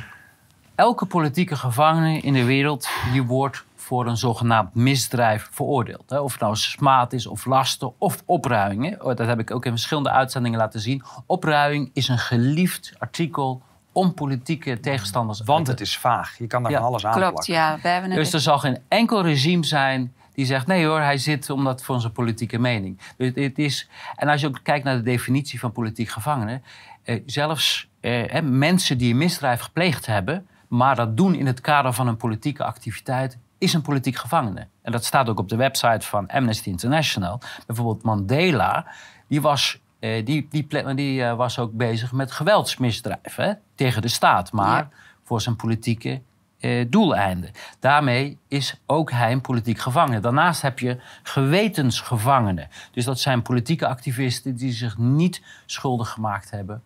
elke 0.75 1.07
politieke 1.07 1.57
gevangene 1.57 2.19
in 2.19 2.33
de 2.33 2.45
wereld 2.45 2.89
die 3.13 3.23
wordt 3.23 3.65
voor 3.91 4.07
een 4.07 4.17
zogenaamd 4.17 4.75
misdrijf 4.75 5.49
veroordeeld. 5.51 6.11
Hè. 6.11 6.19
Of 6.19 6.33
het 6.33 6.41
nou 6.41 6.57
smaad 6.57 7.13
is, 7.13 7.27
of 7.27 7.45
lasten, 7.45 7.93
of 7.99 8.23
opruiing. 8.27 8.85
hè. 8.89 8.95
Oh, 9.05 9.17
Dat 9.17 9.27
heb 9.27 9.39
ik 9.39 9.51
ook 9.51 9.65
in 9.65 9.71
verschillende 9.71 10.11
uitzendingen 10.11 10.59
laten 10.59 10.81
zien. 10.81 11.03
Opruiing 11.27 11.91
is 11.93 12.09
een 12.09 12.19
geliefd 12.19 12.93
artikel 12.99 13.63
om 13.93 14.15
politieke 14.15 14.81
tegenstanders... 14.81 15.41
Want 15.45 15.67
het 15.67 15.81
is 15.81 15.97
vaag. 15.99 16.39
Je 16.39 16.47
kan 16.47 16.63
daar 16.63 16.73
Ja, 16.73 16.79
van 16.79 16.87
alles 16.87 17.07
aan 17.07 17.13
klopt. 17.13 17.31
plakken. 17.33 17.55
Ja, 17.55 17.79
we 17.83 17.89
hebben. 17.89 18.11
Dus 18.11 18.33
er 18.33 18.41
zal 18.41 18.59
geen 18.59 18.79
enkel 18.89 19.23
regime 19.23 19.65
zijn 19.65 20.15
die 20.35 20.47
zegt: 20.47 20.67
nee 20.67 20.87
hoor, 20.87 21.01
hij 21.01 21.19
zit 21.19 21.51
omdat 21.51 21.83
voor 21.83 22.01
zijn 22.01 22.13
politieke 22.13 22.59
mening. 22.59 22.99
Dus 23.17 23.33
het 23.35 23.59
is, 23.59 23.89
en 24.17 24.29
als 24.29 24.41
je 24.41 24.47
ook 24.47 24.61
kijkt 24.63 24.85
naar 24.85 24.97
de 24.97 25.03
definitie 25.03 25.61
van 25.61 25.73
politiek 25.73 26.09
gevangenen, 26.09 26.63
eh, 27.03 27.21
zelfs 27.27 27.89
eh, 28.01 28.23
hè, 28.27 28.43
mensen 28.43 28.99
die 28.99 29.11
een 29.13 29.19
misdrijf 29.19 29.61
gepleegd 29.61 30.07
hebben, 30.07 30.47
Maar 30.69 30.97
dat 30.97 31.17
doen 31.17 31.35
in 31.35 31.47
het 31.47 31.61
kader 31.61 31.93
van 31.93 32.07
een 32.09 32.17
politieke 32.17 32.65
activiteit 32.65 33.39
is 33.61 33.73
een 33.73 33.83
politiek 33.83 34.17
gevangene. 34.17 34.67
En 34.83 34.93
dat 34.93 35.05
staat 35.05 35.29
ook 35.29 35.39
op 35.39 35.49
de 35.49 35.57
website 35.57 36.07
van 36.07 36.27
Amnesty 36.27 36.69
International. 36.69 37.41
Bijvoorbeeld 37.67 38.03
Mandela, 38.03 38.87
die 39.29 39.41
was, 39.41 39.81
eh, 39.99 40.25
die, 40.25 40.47
die, 40.51 40.95
die 40.95 41.25
eh, 41.25 41.37
was 41.37 41.59
ook 41.59 41.73
bezig 41.73 42.13
met 42.13 42.33
geweldsmisdrijven 42.33 43.45
hè, 43.45 43.53
tegen 43.75 44.03
de 44.03 44.09
staat. 44.09 44.53
Maar 44.53 44.77
Ja. 44.79 44.89
voor 45.25 45.41
zijn 45.41 45.57
politieke 45.57 46.23
eh, 46.59 46.87
doeleinden. 46.89 47.51
Daarmee 47.79 48.39
is 48.49 48.81
ook 48.87 49.11
hij 49.11 49.33
een 49.33 49.41
politiek 49.41 49.79
gevangene. 49.79 50.21
Daarnaast 50.21 50.63
heb 50.63 50.79
je 50.79 51.01
gewetensgevangenen. 51.23 52.69
Dus 52.93 53.05
dat 53.05 53.21
zijn 53.21 53.43
politieke 53.43 53.87
activisten 53.87 54.57
die 54.57 54.73
zich 54.73 54.99
niet 54.99 55.43
schuldig 55.67 56.09
gemaakt 56.09 56.51
hebben 56.51 56.83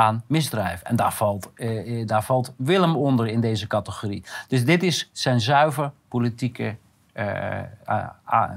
aan 0.00 0.22
misdrijf. 0.26 0.82
En 0.82 0.96
daar 0.96 1.12
valt, 1.12 1.50
eh, 1.54 2.00
eh, 2.00 2.06
daar 2.06 2.22
valt 2.22 2.54
Willem 2.56 2.96
onder 2.96 3.26
in 3.26 3.40
deze 3.40 3.66
categorie. 3.66 4.24
Dus 4.48 4.64
dit 4.64 4.82
is 4.82 5.08
zijn 5.12 5.40
zuiver 5.40 5.90
politieke 6.08 6.76
eh, 7.12 7.58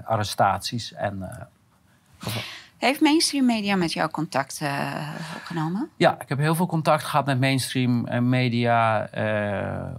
arrestaties. 0.05 0.93
En, 0.93 1.23
eh, 2.19 2.31
Heeft 2.77 3.01
mainstream 3.01 3.45
media 3.45 3.75
met 3.75 3.93
jou 3.93 4.09
contact 4.09 4.59
eh, 4.61 5.09
opgenomen? 5.35 5.89
ja, 5.97 6.21
ik 6.21 6.29
heb 6.29 6.37
heel 6.37 6.55
veel 6.55 6.65
contact 6.65 7.03
gehad 7.03 7.25
met 7.25 7.39
mainstream 7.39 8.29
media 8.29 9.07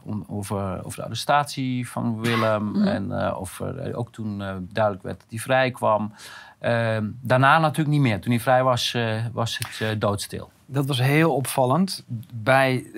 om- 0.03 0.25
over, 0.29 0.85
over 0.85 0.99
de 0.99 1.05
arrestatie 1.05 1.89
van 1.89 2.21
Willem. 2.21 2.83
En 2.87 3.21
eh, 3.27 3.37
of 3.41 3.61
er 3.61 3.95
ook 3.97 4.13
toen 4.13 4.39
duidelijk 4.73 5.05
werd 5.05 5.21
dat 5.21 5.27
hij 5.31 5.39
vrij 5.39 5.71
kwam. 5.71 6.13
Eh, 6.59 6.99
daarna 7.21 7.59
natuurlijk 7.59 7.89
niet 7.89 8.01
meer. 8.01 8.21
Toen 8.21 8.31
hij 8.33 8.41
vrij 8.41 8.63
was, 8.63 8.97
was 9.33 9.59
het 9.79 10.01
doodstil. 10.01 10.51
Dat 10.67 10.87
was 10.87 11.01
heel 11.01 11.35
opvallend. 11.35 12.05
Bij 12.35 12.85
eh, 12.87 12.95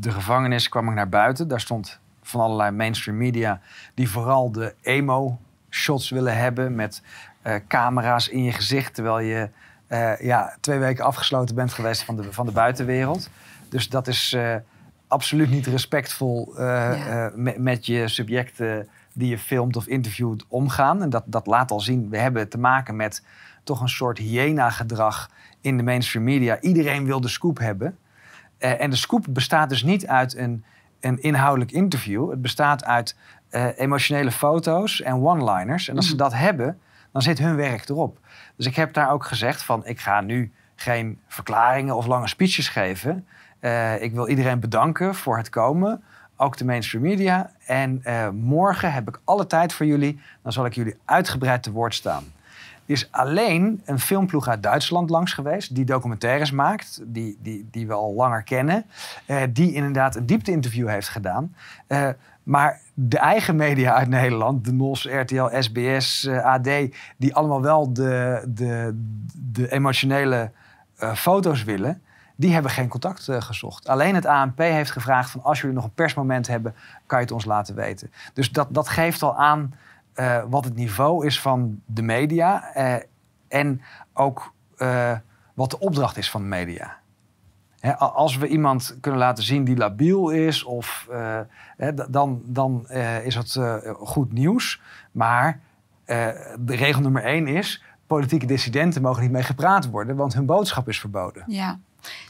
de 0.00 0.10
gevangenis 0.10 0.68
kwam 0.68 0.88
ik 0.88 0.94
naar 0.94 1.08
buiten. 1.08 1.48
Daar 1.48 1.60
stond 1.60 1.98
van 2.22 2.40
allerlei 2.40 2.70
mainstream 2.70 3.18
media 3.18 3.60
die 3.94 4.10
vooral 4.10 4.52
de 4.52 4.74
emo-shots 4.82 6.10
willen 6.10 6.36
hebben 6.36 6.74
met 6.74 7.02
eh, 7.42 7.54
camera's 7.68 8.28
in 8.28 8.42
je 8.42 8.52
gezicht 8.52 8.94
terwijl 8.94 9.18
je 9.18 9.48
eh, 9.86 10.20
ja, 10.20 10.56
twee 10.60 10.78
weken 10.78 11.04
afgesloten 11.04 11.54
bent 11.54 11.72
geweest 11.72 12.04
van 12.04 12.16
de, 12.16 12.32
van 12.32 12.46
de 12.46 12.52
buitenwereld. 12.52 13.30
Dus 13.68 13.88
dat 13.88 14.08
is 14.08 14.36
absoluut 15.06 15.50
niet 15.50 15.66
respectvol 15.66 16.54
Ja. 16.56 17.32
met 17.56 17.86
je 17.86 18.08
subjecten 18.08 18.88
die 19.12 19.28
je 19.28 19.38
filmt 19.38 19.76
of 19.76 19.86
interviewt 19.86 20.44
omgaan. 20.48 21.02
En 21.02 21.10
dat, 21.10 21.22
dat 21.26 21.46
laat 21.46 21.70
al 21.70 21.80
zien, 21.80 22.08
we 22.08 22.18
hebben 22.18 22.48
te 22.48 22.58
maken 22.58 22.96
met 22.96 23.22
toch 23.64 23.80
een 23.80 23.88
soort 23.88 24.18
hyena-gedrag 24.18 25.30
in 25.62 25.76
de 25.76 25.82
mainstream 25.82 26.24
media. 26.24 26.60
Iedereen 26.60 27.04
wil 27.04 27.20
de 27.20 27.28
scoop 27.28 27.58
hebben. 27.58 27.98
Eh, 28.58 28.80
en 28.80 28.90
de 28.90 28.96
scoop 28.96 29.26
bestaat 29.28 29.68
dus 29.68 29.82
niet 29.82 30.06
uit 30.06 30.36
een, 30.36 30.64
een 31.00 31.22
inhoudelijk 31.22 31.72
interview. 31.72 32.30
Het 32.30 32.42
bestaat 32.42 32.84
uit 32.84 33.16
eh, 33.48 33.66
emotionele 33.76 34.30
foto's 34.30 35.00
en 35.00 35.14
one-liners. 35.14 35.88
En 35.88 35.96
als 35.96 36.08
ze 36.08 36.16
dat 36.16 36.34
hebben, 36.34 36.78
dan 37.12 37.22
zit 37.22 37.38
hun 37.38 37.56
werk 37.56 37.88
erop. 37.88 38.18
Dus 38.56 38.66
ik 38.66 38.76
heb 38.76 38.92
daar 38.92 39.10
ook 39.10 39.24
gezegd 39.24 39.62
van, 39.62 39.86
ik 39.86 40.00
ga 40.00 40.20
nu 40.20 40.52
geen 40.74 41.18
verklaringen 41.28 41.96
of 41.96 42.06
lange 42.06 42.28
speeches 42.28 42.68
geven. 42.68 43.26
Eh, 43.58 44.02
ik 44.02 44.12
wil 44.12 44.28
iedereen 44.28 44.60
bedanken 44.60 45.14
voor 45.14 45.36
het 45.36 45.48
komen. 45.48 46.02
Ook 46.36 46.56
de 46.56 46.64
mainstream 46.64 47.04
media. 47.04 47.50
En 47.66 48.02
morgen 48.34 48.92
heb 48.92 49.08
ik 49.08 49.20
alle 49.24 49.46
tijd 49.46 49.72
voor 49.72 49.86
jullie. 49.86 50.20
Dan 50.42 50.52
zal 50.52 50.64
ik 50.64 50.74
jullie 50.74 50.96
uitgebreid 51.04 51.62
te 51.62 51.70
woord 51.70 51.94
staan. 51.94 52.24
Er 52.86 52.92
is 52.92 53.08
alleen 53.10 53.82
een 53.84 53.98
filmploeg 54.00 54.48
uit 54.48 54.62
Duitsland 54.62 55.10
langs 55.10 55.32
geweest. 55.32 55.74
die 55.74 55.84
documentaires 55.84 56.50
maakt. 56.50 57.00
die, 57.04 57.38
die, 57.42 57.68
die 57.70 57.86
we 57.86 57.92
al 57.92 58.14
langer 58.14 58.42
kennen. 58.42 58.84
eh, 59.26 59.42
die 59.50 59.72
inderdaad 59.72 60.16
een 60.16 60.26
diepte-interview 60.26 60.88
heeft 60.88 61.08
gedaan. 61.08 61.54
Eh, 61.86 62.08
maar 62.42 62.80
de 62.94 63.18
eigen 63.18 63.56
media 63.56 63.94
uit 63.94 64.08
Nederland, 64.08 64.64
de 64.64 64.72
NOS, 64.72 65.08
RTL, 65.10 65.48
SBS, 65.58 66.24
eh, 66.24 66.44
AD, 66.44 66.68
die 67.16 67.34
allemaal 67.34 67.62
wel 67.62 67.92
de, 67.92 68.44
de, 68.48 69.00
de 69.34 69.72
emotionele 69.72 70.50
foto's 71.14 71.64
willen, 71.64 72.02
die 72.36 72.52
hebben 72.52 72.70
geen 72.70 72.88
contact 72.88 73.28
gezocht. 73.38 73.88
Alleen 73.88 74.14
het 74.14 74.26
ANP 74.26 74.58
heeft 74.58 74.90
gevraagd 74.90 75.30
van 75.30 75.42
als 75.42 75.60
jullie 75.60 75.76
nog 75.76 75.84
een 75.84 75.94
persmoment 75.94 76.46
hebben, 76.46 76.74
kan 77.06 77.18
je 77.18 77.24
het 77.24 77.34
ons 77.34 77.44
laten 77.44 77.74
weten. 77.74 78.12
Dus 78.32 78.50
dat, 78.50 78.66
dat 78.70 78.88
geeft 78.88 79.22
al 79.22 79.36
aan 79.36 79.74
eh, 80.14 80.42
wat 80.48 80.64
het 80.64 80.74
niveau 80.74 81.26
is 81.26 81.40
van 81.40 81.80
de 81.86 82.02
media 82.02 82.72
eh, 82.74 82.94
en 83.48 83.82
ook 84.12 84.54
eh, 84.76 85.16
wat 85.54 85.70
de 85.70 85.78
opdracht 85.78 86.16
is 86.16 86.30
van 86.30 86.40
de 86.40 86.48
media. 86.48 87.00
Als 87.98 88.36
we 88.36 88.46
iemand 88.46 88.96
kunnen 89.00 89.20
laten 89.20 89.44
zien 89.44 89.64
die 89.64 89.76
labiel 89.76 90.30
is, 90.30 90.64
of, 90.64 91.08
dan, 92.08 92.42
dan 92.44 92.88
is 93.24 93.34
dat 93.34 93.60
goed 93.96 94.32
nieuws. 94.32 94.80
Maar 95.12 95.60
de 96.04 96.74
regel 96.74 97.00
nummer 97.00 97.24
één 97.24 97.46
is: 97.46 97.82
politieke 98.06 98.46
dissidenten 98.46 99.02
mogen 99.02 99.22
niet 99.22 99.30
mee 99.30 99.42
gepraat 99.42 99.90
worden, 99.90 100.16
want 100.16 100.34
hun 100.34 100.46
boodschap 100.46 100.88
is 100.88 101.00
verboden. 101.00 101.44
Ja. 101.46 101.78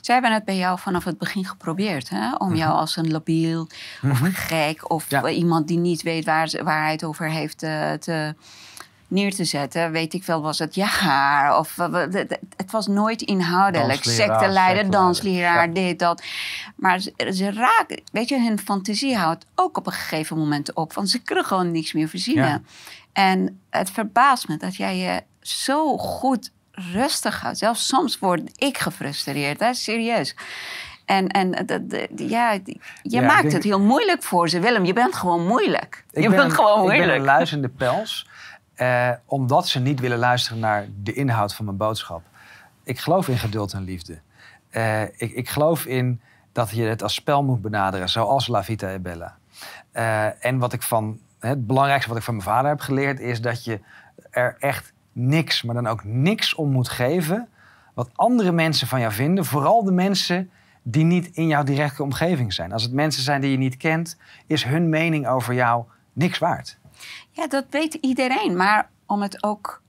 Zij 0.00 0.14
hebben 0.14 0.32
het 0.32 0.44
bij 0.44 0.56
jou 0.56 0.78
vanaf 0.78 1.04
het 1.04 1.18
begin 1.18 1.44
geprobeerd, 1.44 2.08
hè? 2.08 2.34
om 2.34 2.54
jou 2.54 2.72
als 2.72 2.96
een 2.96 3.10
labiel 3.10 3.68
of 4.10 4.20
gek 4.32 4.90
of 4.90 5.10
Ja. 5.10 5.28
iemand 5.28 5.68
die 5.68 5.78
niet 5.78 6.02
weet 6.02 6.24
waar, 6.24 6.50
waar 6.64 6.82
hij 6.82 6.92
het 6.92 7.04
over 7.04 7.30
heeft 7.30 7.62
eh, 7.62 7.92
te, 7.92 8.34
neer 9.08 9.34
te 9.34 9.44
zetten. 9.44 9.92
Weet 9.92 10.14
ik 10.14 10.24
veel, 10.24 10.42
was 10.42 10.58
het 10.58 10.74
je 10.74 10.84
haar 10.84 11.58
of 11.58 11.76
het, 11.76 12.38
was 12.70 12.86
nooit 12.86 13.22
inhoudelijk. 13.22 14.04
Secteleider. 14.04 14.90
dansleraar, 14.90 15.66
Ja. 15.66 15.72
dit, 15.72 15.98
dat. 15.98 16.22
Maar 16.76 17.00
ze, 17.00 17.12
ze 17.32 17.50
raken, 17.52 18.02
weet 18.12 18.28
je, 18.28 18.40
hun 18.40 18.58
fantasie 18.58 19.16
houdt 19.16 19.46
ook 19.54 19.76
op 19.76 19.86
een 19.86 19.92
gegeven 19.92 20.38
moment 20.38 20.72
op, 20.74 20.92
want 20.92 21.10
ze 21.10 21.18
kunnen 21.18 21.44
gewoon 21.44 21.70
niks 21.70 21.92
meer 21.92 22.08
verzinnen. 22.08 22.44
Ja. 22.48 22.60
En 23.12 23.60
het 23.70 23.90
verbaast 23.90 24.48
me 24.48 24.56
dat 24.56 24.76
jij 24.76 24.96
je 24.96 25.22
zo 25.40 25.98
goed 25.98 26.50
rustig 26.72 27.40
houdt. 27.40 27.58
Zelfs 27.58 27.86
soms 27.86 28.18
word 28.18 28.42
ik 28.62 28.78
gefrustreerd, 28.78 29.60
hè? 29.60 29.74
serieus. 29.74 30.34
En, 31.04 31.28
en 31.28 31.66
ja, 32.16 32.52
je 32.52 32.76
Ja, 33.02 33.20
maakt 33.20 33.42
denk- 33.42 33.52
het 33.54 33.62
heel 33.64 33.80
moeilijk 33.80 34.22
voor 34.22 34.48
ze. 34.48 34.60
Willem, 34.60 34.84
je 34.84 34.92
bent 34.92 35.14
gewoon 35.14 35.46
moeilijk. 35.46 36.04
Ik 36.10 36.22
je 36.22 36.28
ben 36.28 36.38
bent 36.38 36.50
een- 36.50 36.56
gewoon 36.56 36.80
Ik 36.82 36.86
ben 36.86 36.96
moeilijk. 36.96 37.18
een 37.18 37.24
luizende 37.24 37.68
pels, 37.68 38.28
eh, 38.74 39.10
omdat 39.26 39.68
ze 39.68 39.78
niet 39.80 40.00
willen 40.00 40.18
luisteren 40.18 40.58
naar 40.58 40.86
de 41.02 41.12
inhoud 41.12 41.54
van 41.54 41.64
mijn 41.64 41.76
boodschap. 41.76 42.22
Ik 42.84 42.98
geloof 42.98 43.28
in 43.28 43.38
geduld 43.38 43.72
en 43.72 43.84
liefde. 43.84 44.18
Eh, 44.70 45.02
ik, 45.02 45.18
ik 45.32 45.48
geloof 45.48 45.86
in 45.86 46.20
dat 46.52 46.70
je 46.70 46.82
het 46.82 47.02
als 47.02 47.14
spel 47.14 47.42
moet 47.42 47.62
benaderen, 47.62 48.08
zoals 48.08 48.46
La 48.46 48.64
Vita 48.64 48.88
e 48.92 48.98
Bella. 48.98 49.36
Eh, 49.92 50.44
en 50.44 50.58
wat 50.58 50.72
ik 50.72 50.82
van, 50.82 51.18
het 51.40 51.66
belangrijkste 51.66 52.08
wat 52.08 52.18
ik 52.18 52.24
van 52.24 52.34
mijn 52.36 52.46
vader 52.48 52.70
heb 52.70 52.80
geleerd, 52.80 53.20
is 53.20 53.40
dat 53.40 53.64
je 53.64 53.80
er 54.30 54.56
echt 54.58 54.92
niks, 55.12 55.62
maar 55.62 55.74
dan 55.74 55.86
ook 55.86 56.04
niks 56.04 56.54
om 56.54 56.70
moet 56.70 56.88
geven 56.88 57.48
wat 57.94 58.10
andere 58.14 58.52
mensen 58.52 58.86
van 58.86 59.00
jou 59.00 59.12
vinden. 59.12 59.44
Vooral 59.44 59.84
de 59.84 59.92
mensen 59.92 60.50
die 60.82 61.04
niet 61.04 61.30
in 61.36 61.46
jouw 61.46 61.62
directe 61.62 62.02
omgeving 62.02 62.52
zijn. 62.52 62.72
Als 62.72 62.82
het 62.82 62.92
mensen 62.92 63.22
zijn 63.22 63.40
die 63.40 63.50
je 63.50 63.56
niet 63.56 63.76
kent, 63.76 64.16
is 64.46 64.64
hun 64.64 64.88
mening 64.88 65.26
over 65.28 65.54
jou 65.54 65.84
niks 66.12 66.38
waard. 66.38 66.78
Ja, 67.30 67.46
dat 67.46 67.64
weet 67.70 67.94
iedereen. 67.94 68.56
Maar 68.56 68.90
om 69.06 69.22
het 69.22 69.42
ook 69.42 69.82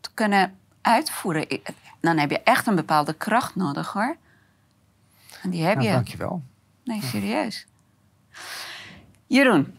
te 0.00 0.10
kunnen 0.14 0.58
uitvoeren, 0.80 1.46
dan 2.00 2.18
heb 2.18 2.30
je 2.30 2.40
echt 2.42 2.66
een 2.66 2.74
bepaalde 2.74 3.12
kracht 3.12 3.54
nodig 3.56 3.92
hoor. 3.92 4.16
En 5.42 5.50
die 5.50 5.62
heb 5.64 5.74
Nou, 5.74 5.86
je. 5.88 5.92
dankjewel. 5.94 6.42
Nee, 6.84 7.02
serieus. 7.02 7.66
Jeroen, 9.26 9.74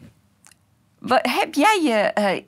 wa- 0.98 1.20
heb 1.22 1.54
jij 1.54 1.80
je 1.82 1.94
eh, 1.94 2.42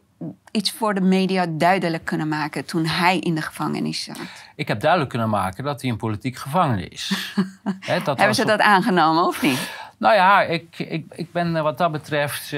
iets 0.50 0.72
voor 0.72 0.94
de 0.94 1.00
media 1.00 1.46
duidelijk 1.48 2.04
kunnen 2.04 2.28
maken 2.28 2.64
toen 2.64 2.87
hij 2.87 3.18
in 3.18 3.34
de 3.34 3.42
gevangenis 3.42 4.04
zat? 4.04 4.18
Ik 4.56 4.68
heb 4.68 4.80
duidelijk 4.80 5.10
kunnen 5.10 5.28
maken 5.28 5.64
dat 5.64 5.82
hij 5.82 5.90
een 5.90 5.96
politiek 5.96 6.37
gevangene 6.37 6.88
is. 6.88 7.34
Dat 8.04 8.18
Hebben 8.18 8.34
ze 8.34 8.42
op- 8.42 8.48
dat 8.48 8.60
aangenomen 8.60 9.24
of 9.26 9.42
niet? 9.42 9.70
Nou 9.98 10.14
ja, 10.14 10.42
ik, 10.42 10.78
ik, 10.78 11.04
ik 11.14 11.32
ben 11.32 11.56
eh, 11.56 11.62
wat 11.62 11.78
dat 11.78 11.92
betreft 11.92 12.42
eh, 12.42 12.50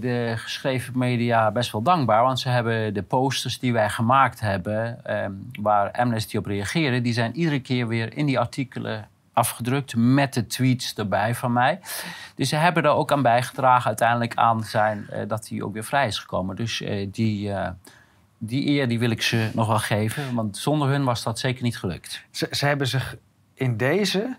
de 0.00 0.32
geschreven 0.36 0.98
media 0.98 1.50
best 1.50 1.72
wel 1.72 1.82
dankbaar. 1.82 2.22
Want 2.22 2.40
ze 2.40 2.48
hebben 2.48 2.94
de 2.94 3.02
posters 3.02 3.58
die 3.58 3.72
wij 3.72 3.88
gemaakt 3.88 4.40
hebben, 4.40 5.04
ehm, 5.04 5.32
waar 5.60 5.90
Amnesty 5.90 6.36
op 6.36 6.46
reageerde, 6.46 7.00
die 7.00 7.12
zijn 7.12 7.36
iedere 7.36 7.60
keer 7.60 7.88
weer 7.88 8.16
in 8.16 8.26
die 8.26 8.38
artikelen 8.38 9.08
afgedrukt 9.36 9.96
met 9.96 10.34
de 10.34 10.46
tweets 10.46 10.94
erbij 10.94 11.34
van 11.34 11.52
mij. 11.52 11.80
Dus 12.34 12.48
ze 12.48 12.56
hebben 12.56 12.82
er 12.82 12.90
ook 12.90 13.12
aan 13.12 13.22
bijgedragen 13.22 13.86
uiteindelijk 13.86 14.34
aan 14.34 14.64
zijn 14.64 15.10
eh, 15.10 15.28
dat 15.28 15.48
hij 15.48 15.62
ook 15.62 15.72
weer 15.72 15.84
vrij 15.84 16.06
is 16.06 16.18
gekomen. 16.18 16.56
Dus 16.56 16.80
eh, 16.80 17.08
die, 17.10 17.52
eh, 17.52 17.70
die 18.38 18.66
eer 18.66 18.88
die 18.88 18.98
wil 18.98 19.10
ik 19.10 19.22
ze 19.22 19.50
nog 19.54 19.66
wel 19.66 19.78
geven, 19.78 20.34
want 20.34 20.56
zonder 20.56 20.88
hun 20.88 21.04
was 21.04 21.22
dat 21.22 21.38
zeker 21.38 21.62
niet 21.62 21.78
gelukt. 21.78 22.24
Ze, 22.30 22.48
ze 22.50 22.66
hebben 22.66 22.86
zich 22.86 23.16
in 23.54 23.76
deze 23.76 24.36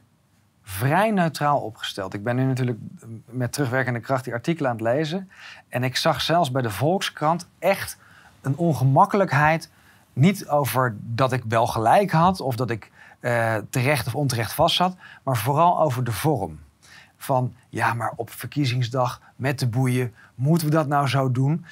vrij 0.64 1.12
neutraal 1.12 1.60
opgesteld. 1.60 2.14
Ik 2.14 2.24
ben 2.24 2.36
nu 2.36 2.44
natuurlijk 2.44 2.80
met 3.26 3.52
terugwerkende 3.52 4.00
kracht 4.00 4.24
die 4.24 4.34
artikelen 4.34 4.70
aan 4.72 4.78
het 4.78 4.86
lezen. 4.86 5.30
En 5.70 5.84
ik 5.84 5.96
zag 5.96 6.22
zelfs 6.22 6.52
bij 6.52 6.62
de 6.62 6.70
Volkskrant 6.70 7.48
echt 7.60 7.98
een 8.42 8.58
ongemakkelijkheid. 8.58 9.70
Niet 10.14 10.48
over 10.48 10.96
dat 11.00 11.32
ik 11.32 11.44
wel 11.48 11.68
gelijk 11.68 12.12
had 12.12 12.42
of 12.42 12.56
dat 12.56 12.70
ik 12.70 12.92
eh, 13.20 13.56
terecht 13.70 14.08
of 14.08 14.16
onterecht 14.16 14.54
vast 14.54 14.76
zat, 14.76 14.96
maar 15.24 15.38
vooral 15.38 15.82
over 15.82 16.04
de 16.04 16.12
vorm. 16.12 16.60
van 17.20 17.54
ja, 17.70 17.94
maar 17.94 18.14
op 18.16 18.30
verkiezingsdag 18.30 19.22
met 19.36 19.60
de 19.60 19.68
boeien, 19.68 20.14
moeten 20.36 20.68
we 20.68 20.74
dat 20.74 20.88
nou 20.88 21.08
zo 21.08 21.32
doen? 21.32 21.66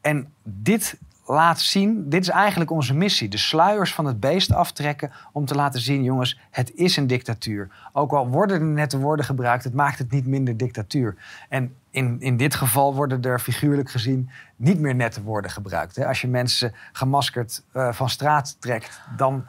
En 0.00 0.32
dit 0.42 0.98
laat 1.26 1.60
zien, 1.60 2.08
dit 2.08 2.20
is 2.20 2.28
eigenlijk 2.28 2.70
onze 2.70 2.94
missie, 2.94 3.28
de 3.28 3.36
sluiers 3.36 3.94
van 3.94 4.04
het 4.04 4.20
beest 4.20 4.52
aftrekken 4.52 5.12
om 5.32 5.44
te 5.44 5.54
laten 5.54 5.80
zien, 5.80 6.02
jongens, 6.02 6.40
het 6.50 6.74
is 6.74 6.96
een 6.96 7.06
dictatuur. 7.06 7.70
Ook 7.92 8.12
al 8.12 8.28
worden 8.28 8.60
er 8.60 8.66
nette 8.66 8.98
woorden 8.98 9.24
gebruikt, 9.24 9.64
het 9.64 9.74
maakt 9.74 9.98
het 9.98 10.10
niet 10.10 10.26
minder 10.26 10.56
dictatuur. 10.56 11.16
En 11.48 11.74
in, 11.90 12.20
in 12.20 12.36
dit 12.36 12.54
geval 12.54 12.94
worden 12.94 13.22
er 13.22 13.38
figuurlijk 13.38 13.90
gezien 13.90 14.30
niet 14.56 14.80
meer 14.80 14.94
nette 14.94 15.22
woorden 15.22 15.50
gebruikt. 15.50 15.96
Hè. 15.96 16.06
Als 16.06 16.20
je 16.20 16.28
mensen 16.28 16.74
gemaskerd 16.92 17.62
uh, 17.74 17.92
van 17.92 18.08
straat 18.08 18.56
trekt, 18.60 19.00
dan 19.16 19.44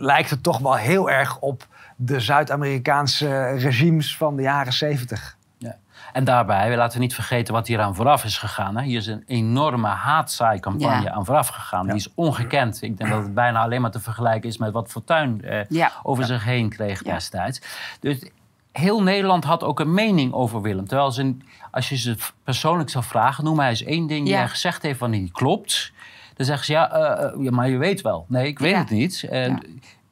lijkt 0.00 0.30
het 0.30 0.42
toch 0.42 0.58
wel 0.58 0.76
heel 0.76 1.10
erg 1.10 1.38
op 1.38 1.66
de 1.96 2.20
Zuid-Amerikaanse 2.20 3.44
regimes 3.44 4.16
van 4.16 4.36
de 4.36 4.42
jaren 4.42 4.72
zeventig. 4.72 5.36
Ja. 5.58 5.76
En 6.12 6.24
daarbij, 6.24 6.76
laten 6.76 6.98
we 6.98 7.04
niet 7.04 7.14
vergeten 7.14 7.54
wat 7.54 7.66
hier 7.66 7.80
aan 7.80 7.94
vooraf 7.94 8.24
is 8.24 8.38
gegaan. 8.38 8.76
Hè. 8.76 8.82
Hier 8.82 8.98
is 8.98 9.06
een 9.06 9.24
enorme 9.26 9.88
haatzaaicampagne 9.88 11.02
ja. 11.02 11.10
aan 11.10 11.24
vooraf 11.24 11.48
gegaan. 11.48 11.86
Die 11.86 11.94
is 11.94 12.14
ongekend. 12.14 12.82
Ik 12.82 12.98
denk 12.98 13.10
dat 13.10 13.22
het 13.22 13.34
bijna 13.34 13.62
alleen 13.62 13.80
maar 13.80 13.90
te 13.90 14.00
vergelijken 14.00 14.48
is 14.48 14.58
met 14.58 14.72
wat 14.72 14.90
Fortuyn 14.90 15.42
eh, 15.44 15.60
ja. 15.68 15.92
over 16.02 16.24
zich 16.24 16.44
heen 16.44 16.68
kreeg 16.68 17.02
destijds. 17.02 17.60
Dus 18.00 18.30
heel 18.72 19.02
Nederland 19.02 19.44
had 19.44 19.62
ook 19.62 19.80
een 19.80 19.94
mening 19.94 20.32
over 20.32 20.60
Willem. 20.60 20.86
Terwijl 20.86 21.10
ze, 21.10 21.36
als 21.70 21.88
je 21.88 21.96
ze 21.96 22.16
persoonlijk 22.44 22.90
zou 22.90 23.04
vragen, 23.04 23.44
noem 23.44 23.58
hij 23.58 23.68
eens 23.68 23.84
één 23.84 24.06
ding 24.06 24.24
die 24.26 24.36
hij 24.36 24.48
gezegd 24.48 24.82
heeft 24.82 24.98
van 24.98 25.10
die 25.10 25.30
klopt. 25.32 25.92
Dan 26.40 26.48
zeggen 26.48 26.66
ze 26.66 26.72
ja, 26.72 26.96
uh, 27.34 27.44
ja, 27.44 27.50
maar 27.50 27.68
je 27.68 27.76
weet 27.76 28.00
wel. 28.00 28.24
Nee, 28.28 28.46
ik 28.46 28.58
weet 28.58 28.76
het 28.76 28.90
niet. 28.90 29.28
Uh, 29.32 29.54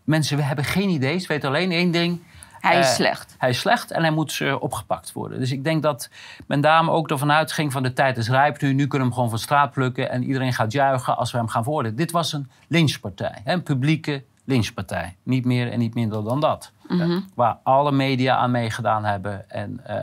mensen 0.04 0.44
hebben 0.44 0.64
geen 0.64 0.88
idee. 0.88 1.18
Ze 1.18 1.26
weten 1.26 1.48
alleen 1.48 1.72
één 1.72 1.90
ding. 1.90 2.20
Hij 2.60 2.78
is 2.78 2.94
slecht. 2.94 3.34
Hij 3.38 3.50
is 3.50 3.58
slecht 3.58 3.90
en 3.90 4.02
hij 4.02 4.10
moet 4.10 4.42
opgepakt 4.60 5.12
worden. 5.12 5.38
Dus 5.38 5.52
ik 5.52 5.64
denk 5.64 5.82
dat 5.82 6.10
men 6.46 6.60
daarom 6.60 6.90
ook 6.90 7.10
ervan 7.10 7.32
uitging 7.32 7.72
van 7.72 7.82
de 7.82 7.92
tijd 7.92 8.16
is 8.16 8.28
rijp 8.28 8.60
nu. 8.60 8.72
Nu 8.72 8.86
kunnen 8.86 8.98
we 8.98 9.04
hem 9.04 9.12
gewoon 9.12 9.28
van 9.28 9.38
straat 9.38 9.72
plukken 9.72 10.10
en 10.10 10.24
iedereen 10.24 10.52
gaat 10.52 10.72
juichen 10.72 11.16
als 11.16 11.32
we 11.32 11.38
hem 11.38 11.48
gaan 11.48 11.62
veroordelen. 11.62 11.96
Dit 11.96 12.10
was 12.10 12.32
een 12.32 12.50
lynchpartij. 12.66 13.42
Een 13.44 13.62
publieke 13.62 14.24
lynchpartij. 14.44 15.16
Niet 15.22 15.44
meer 15.44 15.72
en 15.72 15.78
niet 15.78 15.94
minder 15.94 16.24
dan 16.24 16.40
dat. 16.40 16.72
Mhm. 16.88 17.20
Waar 17.34 17.58
alle 17.62 17.92
media 17.92 18.36
aan 18.36 18.50
meegedaan 18.50 19.04
hebben. 19.04 19.50
En 19.50 19.80
uh, 19.90 19.96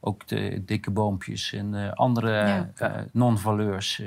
ook 0.00 0.28
de 0.28 0.62
dikke 0.66 0.90
boompjes 0.90 1.52
en 1.52 1.74
uh, 1.74 1.92
andere 1.92 2.30
ja. 2.30 2.68
uh, 2.82 2.90
non-valeurs. 3.12 4.02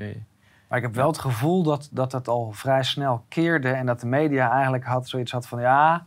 Maar 0.67 0.77
ik 0.77 0.83
heb 0.83 0.95
wel 0.95 1.07
het 1.07 1.19
gevoel 1.19 1.63
dat, 1.63 1.89
dat 1.91 2.11
het 2.11 2.27
al 2.27 2.51
vrij 2.51 2.83
snel 2.83 3.25
keerde. 3.29 3.69
En 3.69 3.85
dat 3.85 3.99
de 3.99 4.07
media 4.07 4.51
eigenlijk 4.51 4.85
had, 4.85 5.09
zoiets 5.09 5.31
had 5.31 5.47
van 5.47 5.61
ja, 5.61 6.05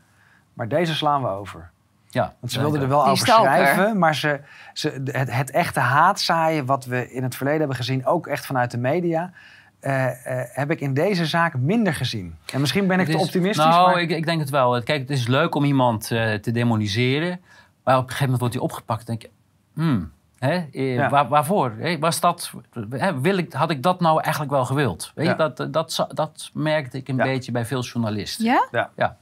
maar 0.52 0.68
deze 0.68 0.94
slaan 0.94 1.22
we 1.22 1.28
over. 1.28 1.70
Ja, 2.08 2.34
Want 2.40 2.52
ze 2.52 2.60
wilden 2.60 2.80
er 2.80 2.88
wel 2.88 3.06
over 3.06 3.26
schrijven, 3.26 3.98
maar 3.98 4.14
ze, 4.14 4.40
ze, 4.72 5.02
het, 5.04 5.32
het 5.32 5.50
echte 5.50 5.80
haatzaaien, 5.80 6.66
wat 6.66 6.84
we 6.84 7.12
in 7.12 7.22
het 7.22 7.34
verleden 7.34 7.58
hebben 7.60 7.76
gezien, 7.76 8.06
ook 8.06 8.26
echt 8.26 8.46
vanuit 8.46 8.70
de 8.70 8.78
media, 8.78 9.32
uh, 9.80 10.04
uh, 10.04 10.12
heb 10.52 10.70
ik 10.70 10.80
in 10.80 10.94
deze 10.94 11.26
zaak 11.26 11.58
minder 11.58 11.94
gezien. 11.94 12.36
En 12.52 12.60
misschien 12.60 12.86
ben 12.86 13.00
ik 13.00 13.06
te 13.06 13.18
optimistisch. 13.18 13.64
Nou, 13.64 13.90
maar... 13.90 14.00
ik, 14.00 14.10
ik, 14.10 14.24
denk 14.24 14.40
het 14.40 14.50
wel. 14.50 14.82
Kijk, 14.82 15.00
het 15.00 15.10
is 15.10 15.26
leuk 15.26 15.54
om 15.54 15.64
iemand 15.64 16.10
uh, 16.10 16.34
te 16.34 16.50
demoniseren. 16.50 17.40
Maar 17.84 17.96
op 17.96 18.02
een 18.02 18.08
gegeven 18.08 18.24
moment 18.24 18.40
wordt 18.40 18.54
hij 18.54 18.64
opgepakt. 18.64 19.06
denk 19.06 19.22
je, 19.22 19.30
hmm, 19.74 20.12
hè, 20.40 20.66
ja. 20.70 21.09
waar, 21.09 21.29
waarvoor? 21.29 21.74
Hè, 21.79 21.98
was 21.98 22.20
dat, 22.20 22.50
hè, 22.90 23.20
wil 23.20 23.37
ik, 23.37 23.53
had 23.53 23.70
ik 23.70 23.83
dat 23.83 24.00
nou 24.00 24.20
eigenlijk 24.22 24.53
wel 24.53 24.64
gewild? 24.64 25.12
Weet 25.14 25.26
ja. 25.26 25.31
je, 25.31 25.53
dat, 25.55 25.72
dat, 25.72 26.07
dat 26.14 26.50
merkte 26.53 26.96
ik 26.96 27.09
een 27.09 27.16
beetje 27.16 27.53
bij 27.53 27.66
veel 27.66 27.83
journalisten. 27.83 28.44
Ja? 28.44 28.68
Ja. 28.70 28.90
ja. 28.96 29.16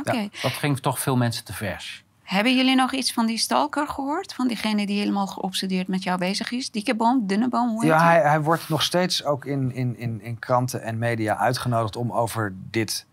Okay. 0.00 0.30
dat 0.42 0.52
ging 0.52 0.78
toch 0.78 0.98
veel 0.98 1.16
mensen 1.16 1.44
te 1.44 1.52
vers. 1.52 2.04
Hebben 2.22 2.56
jullie 2.56 2.74
nog 2.74 2.92
iets 2.92 3.12
van 3.12 3.26
die 3.26 3.38
stalker 3.38 3.88
gehoord? 3.88 4.34
Van 4.34 4.48
diegene 4.48 4.86
die 4.86 4.98
helemaal 4.98 5.26
geobsedeerd 5.26 5.88
met 5.88 6.02
jou 6.02 6.18
bezig 6.18 6.50
is? 6.50 6.70
Dikke 6.70 6.94
boom, 6.94 7.26
dunne 7.26 7.48
boom, 7.48 7.68
hoe 7.68 7.84
Ja, 7.84 8.04
hij, 8.04 8.20
hij, 8.20 8.40
wordt 8.40 8.68
nog 8.68 8.82
steeds 8.82 9.24
ook 9.24 9.44
in, 9.44 9.74
in, 9.74 9.96
in, 9.98 10.20
in 10.22 10.38
kranten 10.38 10.82
en 10.82 10.98
media 10.98 11.36
uitgenodigd 11.36 11.96
om 11.96 12.12
over 12.12 12.54
dit 12.70 13.06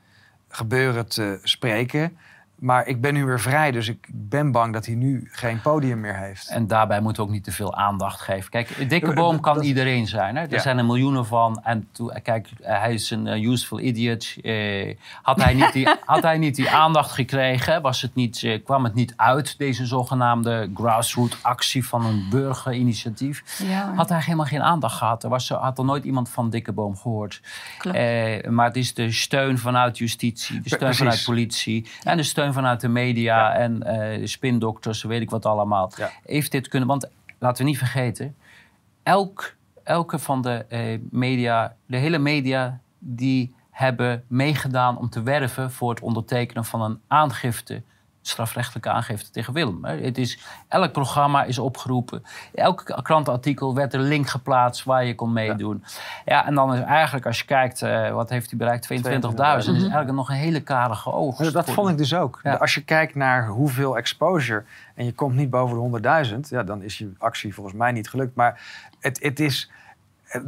gebeuren 0.50 1.08
te 1.08 1.40
spreken. 1.44 2.18
Maar 2.62 2.88
ik 2.88 3.02
ben 3.02 3.14
nu 3.14 3.26
weer 3.26 3.40
vrij, 3.40 3.72
dus 3.72 3.88
ik 3.88 4.08
ben 4.12 4.52
bang 4.52 4.74
dat 4.74 4.86
hij 4.86 4.96
nu 4.96 5.30
geen 5.32 5.62
podium 5.62 6.00
meer 6.00 6.16
heeft. 6.16 6.50
En 6.50 6.68
daarbij 6.68 7.02
moeten 7.02 7.22
we 7.24 7.28
ook 7.28 7.34
niet 7.34 7.44
te 7.44 7.52
veel 7.52 7.76
aandacht 7.76 8.22
geven. 8.22 8.50
Kijk, 8.50 8.90
dikke 8.90 9.14
boom 9.14 9.40
kan 9.40 9.62
iedereen 9.62 10.08
zijn. 10.08 10.36
Hè? 10.36 10.46
Er 10.46 10.60
zijn 10.60 10.78
er 10.78 10.86
miljoenen 10.86 11.26
van. 11.26 11.62
En 11.64 11.88
kijk, 12.24 12.50
hij 12.62 12.94
is 12.94 13.10
een 13.12 13.26
uh, 13.26 13.50
useful 13.52 13.80
idiot. 13.80 14.36
Uh, 14.42 14.96
had, 15.22 15.44
hij 15.44 15.54
niet 15.54 15.74
die, 15.74 15.90
had 16.06 16.24
hij 16.24 16.38
niet 16.38 16.56
die 16.56 16.70
aandacht 16.70 17.12
gekregen, 17.12 17.82
was 17.82 18.02
het 18.02 18.16
niet, 18.16 18.42
uh, 18.42 18.64
kwam 18.64 18.84
het 18.84 18.94
niet 18.94 19.14
uit, 19.16 19.58
deze 19.58 19.86
zogenaamde 19.86 20.72
grassroots 20.74 21.44
actie 21.44 21.86
van 21.86 22.06
een 22.06 22.26
burgerinitiatief. 22.30 23.44
Ja, 23.64 23.94
had 23.96 24.10
hij 24.10 24.20
helemaal 24.20 24.46
geen 24.46 24.64
aandacht 24.64 24.98
gehad. 24.98 25.24
Er 25.24 25.30
was, 25.30 25.50
had 25.50 25.78
er 25.78 25.86
nooit 25.86 26.04
iemand 26.04 26.30
van 26.30 26.50
dikke 26.50 26.72
boom 26.72 26.98
gehoord. 26.98 27.42
maar 28.50 28.66
het 28.66 28.76
is 28.76 28.94
de 28.94 29.12
steun 29.12 29.58
vanuit 29.58 29.98
justitie, 29.98 30.62
de 30.62 30.68
steun 30.68 30.80
Precies. 30.80 30.98
vanuit 30.98 31.24
politie 31.24 31.90
en 32.04 32.18
de 32.18 32.24
steun 32.24 32.50
vanuit 32.54 32.82
de 32.82 32.88
media 32.88 33.54
en 33.54 33.84
uh, 33.86 34.26
spindokters, 34.26 35.04
weet 35.04 35.22
ik 35.22 35.30
wat 35.30 35.46
allemaal. 35.46 35.92
Heeft 36.26 36.52
dit 36.52 36.68
kunnen. 36.68 36.88
Want 36.88 37.10
laten 37.40 37.64
we 37.64 37.70
niet 37.70 37.78
vergeten, 37.78 38.36
elk, 39.04 39.56
elke 39.84 40.20
van 40.20 40.42
de 40.42 40.66
uh, 40.70 41.00
media, 41.10 41.76
de 41.86 41.98
hele 41.98 42.18
media, 42.18 42.80
die 43.00 43.56
hebben 43.72 44.24
meegedaan 44.28 44.98
om 44.98 45.10
te 45.10 45.24
werven 45.24 45.72
voor 45.72 45.90
het 45.90 46.02
ondertekenen 46.02 46.66
van 46.66 46.82
een 46.82 47.00
aangifte 47.08 47.84
strafrechtelijke 48.22 48.90
aangifte 48.90 49.32
tegen 49.32 49.54
Willem. 49.54 49.86
Het 49.86 50.18
is, 50.18 50.40
elk 50.68 50.92
programma 50.92 51.44
is 51.44 51.60
opgeroepen. 51.60 52.24
Elk 52.54 53.00
krantenartikel 53.04 53.76
werd 53.76 53.94
er 53.94 54.00
link 54.00 54.28
geplaatst 54.28 54.84
waar 54.84 55.06
je 55.06 55.16
kon 55.16 55.34
meedoen. 55.34 55.84
Ja, 55.86 55.92
ja 56.26 56.46
en 56.46 56.56
dan 56.56 56.74
is 56.74 56.80
eigenlijk, 56.80 57.26
als 57.26 57.40
je 57.40 57.46
kijkt, 57.46 57.82
uh, 57.82 58.14
wat 58.14 58.30
heeft 58.30 58.50
hij 58.50 58.58
bereikt? 58.58 58.88
22.000. 58.92 58.98
Mm 58.98 59.34
-hmm. 59.36 59.58
is 59.58 59.66
eigenlijk 59.66 60.12
nog 60.12 60.30
een 60.30 60.36
hele 60.36 60.62
karige 60.62 61.12
oogst. 61.12 61.54
Dat 61.54 61.72
vond 61.72 61.90
ik 61.90 61.98
dus 61.98 62.14
ook. 62.14 62.40
Ja. 62.44 62.54
Als 62.54 62.74
je 62.74 62.84
kijkt 62.84 63.16
naar 63.16 63.48
hoeveel 63.48 63.98
exposure 63.98 64.64
en 64.96 65.06
je 65.06 65.14
komt 65.14 65.36
niet 65.36 65.50
boven 65.50 65.92
de 65.92 66.34
100.000, 66.34 66.40
ja, 66.50 66.64
dan 66.64 66.82
is 66.82 66.98
je 66.98 67.14
actie 67.18 67.54
volgens 67.54 67.76
mij 67.76 67.92
niet 67.92 68.10
gelukt. 68.10 68.36
Maar 68.36 68.62
het, 69.00 69.24
het 69.24 69.40
is 69.40 69.72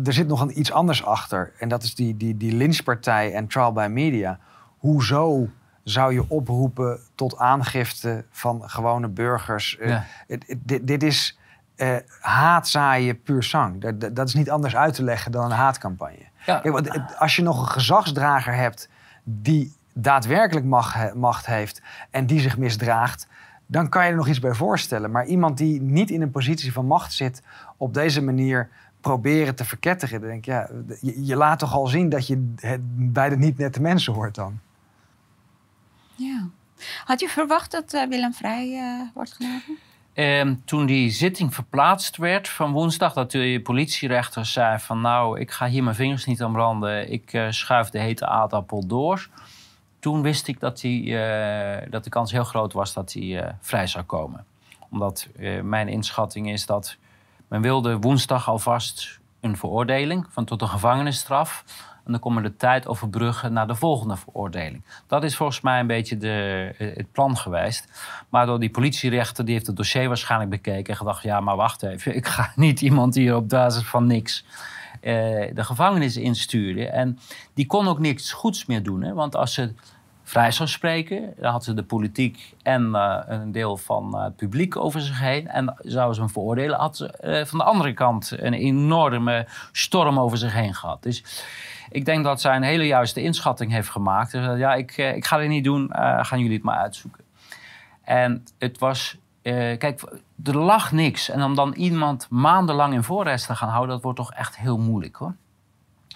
er 0.06 0.14
zit 0.14 0.28
nog 0.28 0.42
een, 0.42 0.60
iets 0.60 0.72
anders 0.72 1.06
achter. 1.06 1.52
En 1.58 1.70
dat 1.70 1.84
is 1.84 1.96
die, 1.96 2.18
die, 2.18 2.38
die 2.38 2.54
lynchpartij 2.54 3.34
en 3.34 3.48
trial 3.48 3.74
by 3.74 3.88
media. 3.90 4.40
Hoezo 4.78 5.50
zou 5.84 6.14
je 6.14 6.26
oproepen 6.28 7.00
tot 7.16 7.38
aangifte 7.38 8.26
van 8.32 8.70
gewone 8.70 9.08
burgers. 9.08 9.78
Uh, 9.80 10.00
dit, 10.60 10.88
dit, 10.88 11.04
is 11.04 11.40
uh, 11.76 11.96
haatzaaien 12.20 13.22
puur 13.22 13.44
sang. 13.44 13.82
Dat, 13.82 14.16
dat, 14.16 14.28
is 14.28 14.34
niet 14.34 14.50
anders 14.50 14.76
uit 14.76 14.94
te 14.94 15.04
leggen 15.04 15.32
dan 15.32 15.46
een 15.46 15.58
haatcampagne. 15.58 16.26
Ja. 16.46 16.60
Kijk, 16.60 17.00
als 17.18 17.36
je 17.36 17.42
nog 17.42 17.62
een 17.62 17.68
gezagsdrager 17.68 18.54
hebt 18.54 18.90
die 19.24 19.76
daadwerkelijk 19.94 20.66
macht, 20.66 21.14
macht 21.14 21.46
heeft 21.46 21.82
en 22.10 22.26
die 22.26 22.40
zich 22.40 22.58
misdraagt, 22.58 23.28
dan 23.66 23.90
kan 23.90 24.04
je 24.04 24.10
er 24.10 24.16
nog 24.16 24.28
iets 24.28 24.40
bij 24.40 24.54
voorstellen. 24.54 25.12
Maar 25.12 25.26
iemand 25.26 25.58
die 25.58 25.82
niet 25.82 26.10
in 26.10 26.22
een 26.22 26.32
positie 26.32 26.74
van 26.74 26.86
macht 26.86 27.14
zit, 27.14 27.42
op 27.78 27.94
deze 27.94 28.22
manier 28.22 28.70
proberen 29.02 29.56
te 29.56 29.66
verketteren, 29.66 30.20
dan 30.20 30.30
denk 30.30 30.46
ik, 30.46 30.54
ja, 30.54 30.70
je, 31.02 31.26
je 31.26 31.36
laat 31.36 31.60
toch 31.60 31.74
al 31.74 31.88
zien 31.88 32.10
dat 32.10 32.28
je 32.28 32.54
bij 32.96 33.30
de 33.30 33.38
niet 33.38 33.58
nette 33.58 33.82
mensen 33.82 34.14
hoort 34.14 34.36
dan. 34.36 34.60
Ja. 36.16 36.48
Had 37.06 37.20
je 37.20 37.28
verwacht 37.28 37.72
dat 37.72 37.94
uh, 37.94 38.08
Willem 38.08 38.34
Vrij 38.34 38.68
uh, 38.68 39.02
wordt 39.14 39.34
gelaten? 39.34 39.78
Um, 40.16 40.62
toen 40.66 40.86
die 40.86 41.10
zitting 41.10 41.54
verplaatst 41.54 42.18
werd 42.18 42.50
van 42.50 42.72
woensdag, 42.72 43.14
dat 43.14 43.32
de 43.32 43.60
politierechter 43.64 44.46
zei 44.46 44.80
van 44.80 45.02
nou, 45.02 45.40
ik 45.40 45.52
ga 45.52 45.68
hier 45.68 45.84
mijn 45.84 45.96
vingers 45.96 46.26
niet 46.26 46.42
aan 46.42 46.52
branden, 46.52 47.12
ik 47.12 47.34
uh, 47.34 47.46
schuif 47.50 47.90
de 47.90 48.00
hete 48.00 48.28
aardappel 48.28 48.88
door. 48.88 49.30
Toen 50.00 50.22
wist 50.22 50.48
ik 50.48 50.60
dat, 50.60 50.80
die, 50.80 51.12
dat 51.90 52.04
de 52.04 52.10
kans 52.10 52.32
heel 52.32 52.44
groot 52.44 52.74
was 52.74 52.94
dat 52.94 53.14
hij 53.14 53.56
vrij 53.62 53.88
zou 53.88 54.04
komen. 54.04 54.46
Omdat 54.90 55.28
mijn 55.64 55.88
inschatting 55.88 56.50
is 56.50 56.66
dat 56.66 56.98
men 57.48 57.62
wilde 57.62 57.98
woensdag 57.98 58.50
alvast 58.50 59.20
een 59.40 59.58
veroordeling 59.58 60.26
van 60.30 60.46
tot 60.46 60.62
een 60.62 60.68
gevangenisstraf 60.68 61.64
en 62.06 62.12
dan 62.12 62.20
komen 62.20 62.44
de 62.44 62.56
tijd 62.56 62.88
overbruggen 62.88 63.54
naar 63.54 63.68
de 63.68 63.76
volgende 63.76 64.18
veroordeling. 64.18 64.84
Dat 65.08 65.24
is 65.24 65.36
volgens 65.36 65.62
mij 65.62 65.80
een 65.80 65.88
beetje 65.88 66.18
de, 66.18 66.72
eh, 66.78 66.96
het 66.96 67.12
plan 67.12 67.38
geweest. 67.38 67.92
Maar 68.30 68.46
door 68.46 68.60
die 68.60 68.70
politierechter, 68.70 69.46
die 69.46 69.54
heeft 69.54 69.68
het 69.68 69.76
dossier 69.76 70.08
waarschijnlijk 70.08 70.50
bekeken 70.50 70.94
en 70.94 70.98
gedacht: 70.98 71.24
ja, 71.24 71.40
maar 71.40 71.56
wacht 71.56 71.84
even, 71.84 72.16
ik 72.22 72.28
ga 72.28 72.52
niet 72.56 72.82
iemand 72.82 73.16
hier 73.16 73.36
op 73.36 73.50
basis 73.50 73.84
van 73.84 74.08
niks. 74.08 74.46
Uh, 75.02 75.12
de 75.54 75.64
gevangenis 75.64 76.18
insturen. 76.18 76.92
En 76.92 77.20
die 77.54 77.66
kon 77.66 77.88
ook 77.88 78.00
niks 78.00 78.32
goeds 78.32 78.66
meer 78.66 78.84
doen. 78.84 79.04
Hè? 79.04 79.14
Want 79.14 79.36
als 79.36 79.54
ze 79.54 79.74
vrij 80.34 80.52
zou 80.52 80.70
spreken, 80.70 81.34
dan 81.38 81.52
had 81.52 81.64
ze 81.64 81.74
de 81.74 81.84
politiek 81.84 82.54
en 82.64 82.90
uh, 82.90 83.20
een 83.26 83.52
deel 83.52 83.78
van 83.78 84.12
uh, 84.16 84.24
het 84.24 84.36
publiek 84.36 84.76
over 84.76 85.02
zich 85.02 85.20
heen. 85.20 85.48
En 85.48 85.76
zou 85.80 86.14
ze 86.14 86.20
hem 86.20 86.30
veroordelen, 86.30 86.80
had 86.80 86.98
ze 86.98 87.14
uh, 87.24 87.46
van 87.46 87.58
de 87.58 87.66
andere 87.66 87.94
kant 87.94 88.32
een 88.36 88.54
enorme 88.54 89.48
storm 89.72 90.20
over 90.20 90.38
zich 90.38 90.54
heen 90.54 90.74
gehad. 90.74 91.04
Dus 91.04 91.46
ik 91.90 92.06
denk 92.06 92.24
dat 92.24 92.42
zij 92.42 92.56
een 92.56 92.64
hele 92.64 92.88
juiste 92.88 93.22
inschatting 93.22 93.72
heeft 93.72 93.90
gemaakt. 93.90 94.32
Dus, 94.32 94.58
ja, 94.58 94.74
ik, 94.74 94.98
ik 94.98 95.26
ga 95.26 95.38
dit 95.38 95.50
niet 95.50 95.64
doen, 95.64 95.90
gaan 96.22 96.40
jullie 96.40 96.56
het 96.56 96.64
maar 96.64 96.78
uitzoeken. 96.78 97.24
En 98.04 98.44
het 98.58 98.80
was 98.80 99.18
eh, 99.44 99.78
kijk, 99.78 100.02
er 100.44 100.58
lag 100.58 100.92
niks. 100.92 101.30
En 101.30 101.44
om 101.44 101.56
dan 101.56 101.74
iemand 101.74 102.28
maandenlang 102.30 102.94
in 102.94 103.04
voorreis 103.04 103.46
te 103.46 103.56
gaan 103.56 103.70
houden, 103.70 103.90
dat 103.90 104.04
wordt 104.04 104.18
toch 104.18 104.34
echt 104.34 104.58
heel 104.58 104.78
moeilijk 104.78 105.16
hoor. 105.16 105.36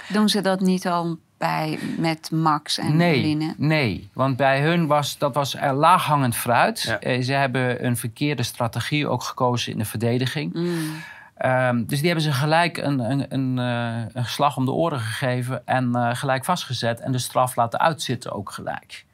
Doen 0.09 0.29
ze 0.29 0.41
dat 0.41 0.59
niet 0.59 0.87
al 0.87 1.17
bij, 1.37 1.79
met 1.97 2.31
Max 2.31 2.77
en 2.77 2.95
Nee, 2.95 3.53
nee, 3.57 4.09
want 4.13 4.37
bij 4.37 4.61
hun 4.61 4.87
was 4.87 5.17
dat 5.17 5.33
was 5.33 5.55
er 5.55 5.73
laaghangend 5.73 6.35
fruit. 6.35 6.81
Ja. 6.81 6.99
Eh, 6.99 7.21
ze 7.21 7.33
hebben 7.33 7.85
een 7.85 7.97
verkeerde 7.97 8.43
strategie 8.43 9.07
ook 9.07 9.23
gekozen 9.23 9.71
in 9.71 9.77
de 9.77 9.85
verdediging. 9.85 10.53
Mm. 10.53 11.03
Ehm, 11.37 11.83
dus 11.85 11.97
die 11.97 12.05
hebben 12.05 12.23
ze 12.23 12.31
gelijk 12.31 12.77
een, 12.77 12.99
een, 12.99 13.25
een, 13.29 13.59
eh, 13.59 14.05
een 14.13 14.25
slag 14.25 14.57
om 14.57 14.65
de 14.65 14.71
oren 14.71 14.99
gegeven 14.99 15.61
en 15.65 15.95
eh, 15.95 16.15
gelijk 16.15 16.45
vastgezet 16.45 16.99
en 16.99 17.11
de 17.11 17.17
straf 17.17 17.55
laten 17.55 17.79
uitzitten 17.79 18.31
ook 18.31 18.51
gelijk. 18.51 19.05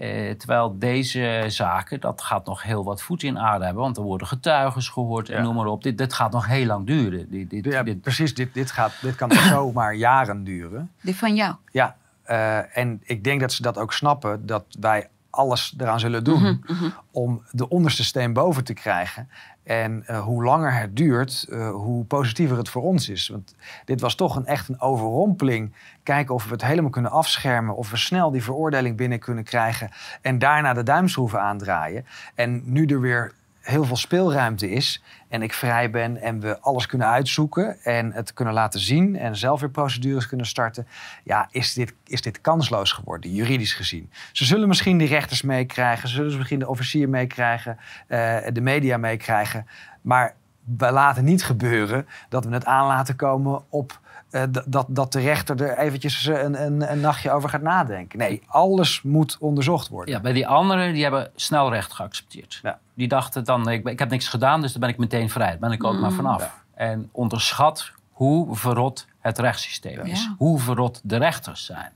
Eh, 0.00 0.30
terwijl 0.30 0.78
deze 0.78 1.44
zaken, 1.48 2.00
dat 2.00 2.22
gaat 2.22 2.46
nog 2.46 2.62
heel 2.62 2.84
wat 2.84 3.02
voet 3.02 3.22
in 3.22 3.38
aarde 3.38 3.64
hebben, 3.64 3.82
want 3.82 3.96
er 3.96 4.02
worden 4.02 4.26
getuigen 4.26 4.82
gehoord 4.82 5.28
en 5.28 5.36
Ja. 5.36 5.42
noem 5.42 5.54
maar 5.54 5.66
op. 5.66 5.82
Dit, 5.82 5.98
dit 5.98 6.12
gaat 6.12 6.32
nog 6.32 6.46
heel 6.46 6.66
lang 6.66 6.86
duren. 6.86 7.30
Dit, 7.30 7.50
dit, 7.50 7.64
Ja, 7.64 7.82
dit- 7.82 8.00
precies. 8.00 8.34
Dit, 8.34 8.54
dit, 8.54 8.70
gaat, 8.70 8.92
dit 9.00 9.14
kan 9.14 9.32
zomaar 9.54 9.94
jaren 9.94 10.44
duren. 10.44 10.90
Die 11.00 11.16
van 11.16 11.34
jou? 11.34 11.54
Ja, 11.72 11.96
eh, 12.22 12.76
en 12.78 13.00
ik 13.04 13.24
denk 13.24 13.40
dat 13.40 13.52
ze 13.52 13.62
dat 13.62 13.78
ook 13.78 13.92
snappen, 13.92 14.46
dat 14.46 14.64
wij 14.80 15.08
alles 15.30 15.74
eraan 15.78 16.00
zullen 16.00 16.24
doen 16.24 16.64
om 17.10 17.42
de 17.50 17.68
onderste 17.68 18.04
steen 18.04 18.32
boven 18.32 18.64
te 18.64 18.74
krijgen. 18.74 19.28
En 19.62 20.06
eh, 20.06 20.20
hoe 20.20 20.44
langer 20.44 20.72
het 20.72 20.96
duurt, 20.96 21.46
eh, 21.50 21.70
hoe 21.70 22.04
positiever 22.04 22.56
het 22.56 22.68
voor 22.68 22.82
ons 22.82 23.08
is. 23.08 23.28
Want 23.28 23.54
dit 23.84 24.00
was 24.00 24.14
toch 24.14 24.36
een, 24.36 24.46
echt 24.46 24.68
een 24.68 24.80
overrompeling. 24.80 25.74
Kijken 26.02 26.34
of 26.34 26.44
we 26.44 26.50
het 26.50 26.64
helemaal 26.64 26.90
kunnen 26.90 27.10
afschermen. 27.10 27.76
Of 27.76 27.90
we 27.90 27.96
snel 27.96 28.30
die 28.30 28.42
veroordeling 28.42 28.96
binnen 28.96 29.18
kunnen 29.18 29.44
krijgen. 29.44 29.90
En 30.22 30.38
daarna 30.38 30.72
de 30.72 30.82
duimschroeven 30.82 31.40
aandraaien. 31.40 32.06
En 32.34 32.62
nu 32.64 32.86
er 32.86 33.00
weer 33.00 33.32
heel 33.60 33.84
veel 33.84 33.96
speelruimte 33.96 34.70
is. 34.70 35.02
En 35.28 35.42
ik 35.42 35.52
vrij 35.52 35.90
ben 35.90 36.16
en 36.16 36.40
we 36.40 36.60
alles 36.60 36.86
kunnen 36.86 37.06
uitzoeken. 37.06 37.82
En 37.82 38.12
het 38.12 38.32
kunnen 38.32 38.54
laten 38.54 38.80
zien. 38.80 39.16
En 39.16 39.36
zelf 39.36 39.60
weer 39.60 39.70
procedures 39.70 40.26
kunnen 40.26 40.46
starten. 40.46 40.86
Ja, 41.24 41.48
is 41.50 41.74
dit, 41.74 41.94
is 42.06 42.22
dit 42.22 42.40
kansloos 42.40 42.92
geworden, 42.92 43.34
juridisch 43.34 43.74
gezien. 43.74 44.10
Ze 44.32 44.44
zullen 44.44 44.68
misschien 44.68 44.98
de 44.98 45.04
rechters 45.06 45.42
meekrijgen. 45.42 46.08
Ze 46.08 46.14
zullen 46.14 46.36
misschien 46.36 46.58
de 46.58 46.68
officier 46.68 47.08
meekrijgen. 47.08 47.78
eh, 48.06 48.36
de 48.52 48.60
media 48.60 48.96
meekrijgen. 48.96 49.66
Maar 50.00 50.34
we 50.78 50.90
laten 50.90 51.24
niet 51.24 51.44
gebeuren 51.44 52.06
dat 52.28 52.44
we 52.44 52.52
het 52.52 52.64
aan 52.64 52.86
laten 52.86 53.16
komen 53.16 53.62
op 53.68 54.00
eh, 54.30 54.42
dat, 54.66 54.86
dat 54.88 55.12
de 55.12 55.20
rechter 55.20 55.62
er 55.62 55.78
eventjes 55.78 56.26
een, 56.26 56.62
een, 56.62 56.92
een 56.92 57.00
nachtje 57.00 57.30
over 57.30 57.48
gaat 57.48 57.62
nadenken. 57.62 58.18
Nee, 58.18 58.42
alles 58.46 59.02
moet 59.02 59.36
onderzocht 59.40 59.88
worden. 59.88 60.14
Ja, 60.14 60.20
bij 60.20 60.32
die 60.32 60.46
anderen, 60.46 60.92
die 60.92 61.02
hebben 61.02 61.30
snel 61.34 61.70
recht 61.72 61.92
geaccepteerd. 61.92 62.60
Ja. 62.62 62.78
Die 63.00 63.08
dachten 63.08 63.44
dan, 63.44 63.68
ik, 63.68 63.88
ik 63.88 63.98
heb 63.98 64.10
niks 64.10 64.28
gedaan, 64.28 64.60
dus 64.60 64.72
dan 64.72 64.80
ben 64.80 64.90
ik 64.90 64.98
meteen 64.98 65.30
vrij. 65.30 65.48
Daar 65.48 65.58
ben 65.58 65.72
ik 65.72 65.84
ook 65.84 65.98
maar 65.98 66.12
vanaf. 66.12 66.64
En 66.74 67.08
onderschat 67.12 67.90
hoe 68.10 68.56
verrot 68.56 69.06
het 69.18 69.38
rechtssysteem 69.38 70.00
is. 70.00 70.22
Ja. 70.24 70.34
Hoe 70.38 70.58
verrot 70.58 71.00
de 71.04 71.16
rechters 71.16 71.64
zijn. 71.64 71.92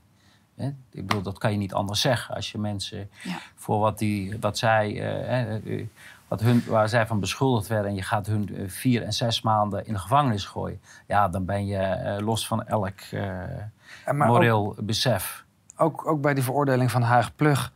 Ik 0.91 1.07
bedoel, 1.07 1.21
dat 1.21 1.37
kan 1.37 1.51
je 1.51 1.57
niet 1.57 1.73
anders 1.73 2.01
zeggen 2.01 2.35
als 2.35 2.51
je 2.51 2.57
mensen 2.57 3.09
Ja. 3.23 3.35
voor 3.55 3.79
wat, 3.79 3.97
die, 3.97 4.37
wat 4.39 4.57
zij, 4.57 5.01
eh, 5.63 5.85
wat 6.27 6.41
hun, 6.41 6.63
waar 6.67 6.89
zij 6.89 7.07
van 7.07 7.19
beschuldigd 7.19 7.67
werden 7.67 7.89
en 7.89 7.95
je 7.95 8.01
gaat 8.03 8.27
hun 8.27 8.55
eh, 8.55 8.63
vier 8.69 9.03
en 9.03 9.13
zes 9.13 9.41
maanden 9.41 9.85
in 9.87 9.93
de 9.93 9.99
gevangenis 9.99 10.45
gooien. 10.45 10.79
Ja, 11.07 11.27
dan 11.27 11.45
ben 11.45 11.65
je 11.65 11.77
eh, 11.77 12.25
los 12.25 12.47
van 12.47 12.67
elk 12.67 12.99
ook- 14.07 14.13
moreel 14.13 14.75
besef. 14.79 15.43
ook, 15.77 16.07
ook 16.07 16.21
bij 16.21 16.33
die 16.33 16.43
veroordeling 16.43 16.91
van 16.91 17.01
Huig 17.01 17.35
Plug. 17.35 17.73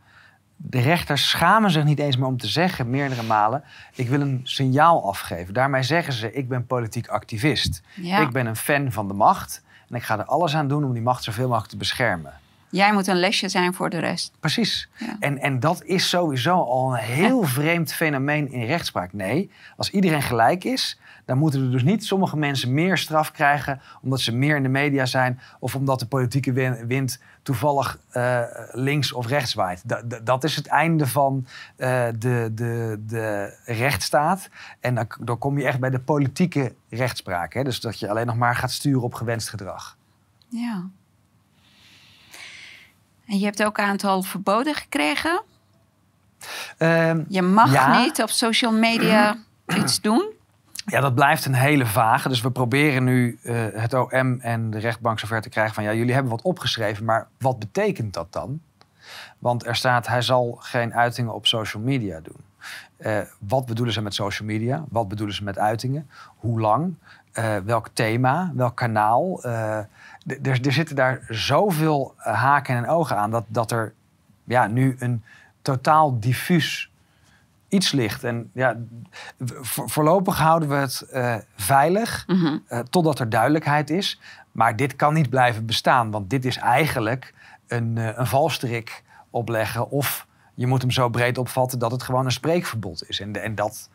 De 0.62 0.80
rechters 0.80 1.28
schamen 1.28 1.70
zich 1.70 1.84
niet 1.84 1.98
eens 1.98 2.16
meer 2.16 2.26
om 2.26 2.36
te 2.36 2.46
zeggen, 2.46 2.90
meerdere 2.90 3.22
malen... 3.22 3.64
ik 3.94 4.08
wil 4.08 4.20
een 4.20 4.40
signaal 4.42 5.08
afgeven. 5.08 5.54
Daarmee 5.54 5.82
zeggen 5.82 6.12
ze, 6.12 6.32
ik 6.32 6.48
ben 6.48 6.66
politiek 6.66 7.08
activist. 7.08 7.82
Ja. 7.94 8.20
Ik 8.20 8.30
ben 8.30 8.46
een 8.46 8.56
fan 8.56 8.92
van 8.92 9.08
de 9.08 9.14
macht. 9.14 9.62
En 9.88 9.96
ik 9.96 10.02
ga 10.02 10.18
er 10.18 10.24
alles 10.24 10.54
aan 10.54 10.68
doen 10.68 10.84
om 10.84 10.92
die 10.92 11.02
macht 11.02 11.22
zoveel 11.22 11.46
mogelijk 11.46 11.70
te 11.70 11.76
beschermen. 11.76 12.32
Jij 12.70 12.92
moet 12.92 13.06
een 13.06 13.16
lesje 13.20 13.48
zijn 13.48 13.74
voor 13.74 13.90
de 13.90 13.98
rest. 13.98 14.32
Precies. 14.40 14.88
Ja. 14.98 15.16
En, 15.20 15.38
en 15.38 15.60
dat 15.60 15.82
is 15.84 16.08
sowieso 16.08 16.54
al 16.62 16.92
een 16.92 16.98
heel 17.02 17.42
vreemd 17.42 17.92
fenomeen 17.92 18.52
in 18.52 18.64
rechtspraak. 18.66 19.12
Nee, 19.12 19.50
als 19.76 19.90
iedereen 19.90 20.22
gelijk 20.22 20.64
is, 20.64 20.98
dan 21.24 21.38
moeten 21.38 21.62
er 21.64 21.70
dus 21.70 21.82
niet 21.82 22.04
sommige 22.04 22.36
mensen 22.36 22.74
meer 22.74 22.98
straf 22.98 23.32
krijgen 23.32 23.80
omdat 24.02 24.20
ze 24.20 24.34
meer 24.34 24.56
in 24.56 24.62
de 24.62 24.68
media 24.68 25.06
zijn 25.06 25.40
of 25.58 25.74
omdat 25.74 25.98
de 25.98 26.06
politieke 26.06 26.52
win- 26.52 26.86
wind 26.86 27.20
toevallig 27.42 27.98
eh, 28.10 28.40
links 28.72 29.12
of 29.12 29.26
rechts 29.26 29.54
waait. 29.54 29.88
Da- 29.88 30.02
da- 30.02 30.20
dat 30.24 30.44
is 30.44 30.56
het 30.56 30.66
einde 30.66 31.06
van 31.06 31.46
eh, 31.76 32.06
de, 32.18 32.50
de, 32.54 33.02
de 33.06 33.54
rechtsstaat. 33.64 34.48
En 34.80 34.94
dan, 34.94 35.06
dan 35.20 35.38
kom 35.38 35.58
je 35.58 35.64
echt 35.66 35.80
bij 35.80 35.90
de 35.90 36.00
politieke 36.00 36.74
rechtspraak. 36.88 37.54
Hè? 37.54 37.62
Dus 37.64 37.80
dat 37.80 37.98
je 37.98 38.08
alleen 38.08 38.26
nog 38.26 38.36
maar 38.36 38.56
gaat 38.56 38.70
sturen 38.72 39.02
op 39.02 39.14
gewenst 39.14 39.48
gedrag. 39.48 39.96
Ja. 40.48 40.84
En 43.30 43.38
je 43.38 43.44
hebt 43.44 43.62
ook 43.64 43.78
een 43.78 43.84
aantal 43.84 44.22
verboden 44.22 44.74
gekregen. 44.74 45.42
Ehm, 46.78 47.22
Je 47.28 47.42
mag 47.42 47.72
Ja. 47.72 48.00
niet 48.02 48.22
op 48.22 48.30
social 48.30 48.72
media 48.72 49.36
iets 49.76 50.00
doen. 50.00 50.32
Ja, 50.86 51.00
dat 51.00 51.14
blijft 51.14 51.44
een 51.44 51.54
hele 51.54 51.86
vage. 51.86 52.28
Dus 52.28 52.40
we 52.40 52.50
proberen 52.50 53.04
nu 53.04 53.38
eh, 53.42 53.66
het 53.72 53.94
OM 53.94 54.40
en 54.40 54.70
de 54.70 54.78
rechtbank 54.78 55.18
zover 55.18 55.40
te 55.40 55.48
krijgen 55.48 55.74
van... 55.74 55.84
ja, 55.84 55.92
jullie 55.94 56.12
hebben 56.14 56.30
wat 56.30 56.42
opgeschreven, 56.42 57.04
maar 57.04 57.28
wat 57.38 57.58
betekent 57.58 58.14
dat 58.14 58.32
dan? 58.32 58.60
Want 59.38 59.66
er 59.66 59.76
staat, 59.76 60.06
hij 60.06 60.22
zal 60.22 60.56
geen 60.60 60.94
uitingen 60.94 61.34
op 61.34 61.46
social 61.46 61.82
media 61.82 62.20
doen. 62.20 62.36
Eh, 62.96 63.18
wat 63.38 63.66
bedoelen 63.66 63.94
ze 63.94 64.02
met 64.02 64.14
social 64.14 64.48
media? 64.48 64.84
Wat 64.88 65.08
bedoelen 65.08 65.34
ze 65.34 65.44
met 65.44 65.58
uitingen? 65.58 66.10
Hoe 66.36 66.60
lang? 66.60 66.94
Eh, 67.32 67.56
welk 67.64 67.88
thema? 67.92 68.52
Welk 68.54 68.76
kanaal? 68.76 69.42
Eh, 69.42 69.76
er, 70.42 70.58
zitten 70.72 70.96
daar 70.96 71.20
zoveel 71.28 72.14
haken 72.16 72.76
en 72.76 72.88
ogen 72.88 73.16
aan... 73.16 73.30
dat, 73.30 73.44
dat 73.46 73.70
er 73.70 73.92
ja, 74.44 74.66
nu 74.66 74.96
een 74.98 75.22
totaal 75.62 76.20
diffuus 76.20 76.90
iets 77.68 77.92
ligt. 77.92 78.24
En 78.24 78.50
ja, 78.54 78.76
vo- 79.44 79.86
voorlopig 79.86 80.38
houden 80.38 80.68
we 80.68 80.74
het 80.74 81.00
eh, 81.00 81.34
veilig 81.56 82.24
Mhm. 82.26 82.58
totdat 82.90 83.18
er 83.18 83.28
duidelijkheid 83.28 83.90
is. 83.90 84.20
Maar 84.52 84.76
dit 84.76 84.96
kan 84.96 85.14
niet 85.14 85.30
blijven 85.30 85.66
bestaan, 85.66 86.10
want 86.10 86.30
dit 86.30 86.44
is 86.44 86.56
eigenlijk 86.56 87.34
een, 87.66 87.96
een 87.96 88.26
valstrik 88.26 89.02
opleggen. 89.30 89.90
Of 89.90 90.26
je 90.54 90.66
moet 90.66 90.80
hem 90.82 90.90
zo 90.90 91.08
breed 91.08 91.38
opvatten 91.38 91.78
dat 91.78 91.90
het 91.90 92.02
gewoon 92.02 92.24
een 92.24 92.32
spreekverbod 92.32 93.08
is. 93.08 93.20
En, 93.20 93.42
en 93.42 93.54
dat, 93.54 93.88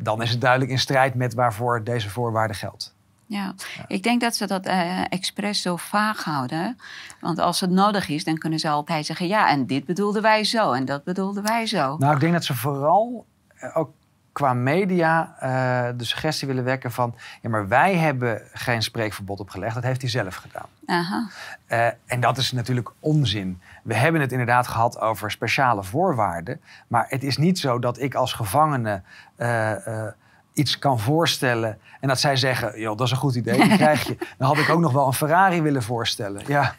dan 0.00 0.22
is 0.22 0.30
het 0.30 0.40
duidelijk 0.40 0.70
in 0.70 0.78
strijd 0.78 1.14
met 1.14 1.34
waarvoor 1.34 1.84
deze 1.84 2.10
voorwaarde 2.10 2.54
geldt. 2.54 2.96
Ja. 3.26 3.54
ik 3.88 4.02
denk 4.02 4.20
dat 4.20 4.36
ze 4.36 4.46
dat 4.46 4.66
eh 4.66 5.00
expres 5.08 5.62
zo 5.62 5.76
vaag 5.76 6.24
houden. 6.24 6.78
Want 7.20 7.38
als 7.38 7.60
het 7.60 7.70
nodig 7.70 8.08
is, 8.08 8.24
dan 8.24 8.38
kunnen 8.38 8.58
ze 8.58 8.68
altijd 8.68 9.06
zeggen... 9.06 9.26
ja, 9.26 9.50
en 9.50 9.66
dit 9.66 9.84
bedoelden 9.84 10.22
wij 10.22 10.44
zo 10.44 10.72
en 10.72 10.84
dat 10.84 11.04
bedoelden 11.04 11.42
wij 11.42 11.66
zo. 11.66 11.96
Nou, 11.96 12.14
ik 12.14 12.20
denk 12.20 12.32
dat 12.32 12.44
ze 12.44 12.54
vooral 12.54 13.26
eh, 13.54 13.76
ook 13.76 13.90
qua 14.32 14.52
media 14.52 15.34
eh, 15.38 15.98
de 15.98 16.04
suggestie 16.04 16.48
willen 16.48 16.64
wekken 16.64 16.92
van... 16.92 17.14
ja, 17.42 17.48
maar 17.48 17.68
wij 17.68 17.96
hebben 17.96 18.42
geen 18.52 18.82
spreekverbod 18.82 19.40
opgelegd, 19.40 19.74
dat 19.74 19.82
heeft 19.82 20.00
hij 20.00 20.10
zelf 20.10 20.34
gedaan. 20.34 20.68
Aha. 20.86 21.28
Eh, 21.66 21.86
en 22.06 22.20
dat 22.20 22.38
is 22.38 22.52
natuurlijk 22.52 22.90
onzin. 23.00 23.60
We 23.82 23.94
hebben 23.94 24.20
het 24.20 24.32
inderdaad 24.32 24.66
gehad 24.66 25.00
over 25.00 25.30
speciale 25.30 25.84
voorwaarden. 25.84 26.60
Maar 26.88 27.06
het 27.08 27.22
is 27.22 27.36
niet 27.36 27.58
zo 27.58 27.78
dat 27.78 28.00
ik 28.00 28.14
als 28.14 28.32
gevangene 28.32 29.02
eh, 29.36 30.06
iets 30.52 30.78
kan 30.78 31.00
voorstellen. 31.00 31.78
En 32.00 32.08
dat 32.08 32.20
zij 32.20 32.36
zeggen: 32.36 32.80
joh, 32.80 32.96
dat 32.96 33.06
is 33.06 33.12
een 33.12 33.18
goed 33.18 33.34
idee, 33.34 33.62
die 33.62 33.76
krijg 33.76 34.06
je. 34.06 34.16
Dan 34.38 34.48
had 34.48 34.58
ik 34.58 34.68
ook 34.68 34.80
nog 34.80 34.92
wel 34.92 35.06
een 35.06 35.12
Ferrari 35.12 35.62
willen 35.62 35.82
voorstellen. 35.82 36.42
Ja, 36.46 36.74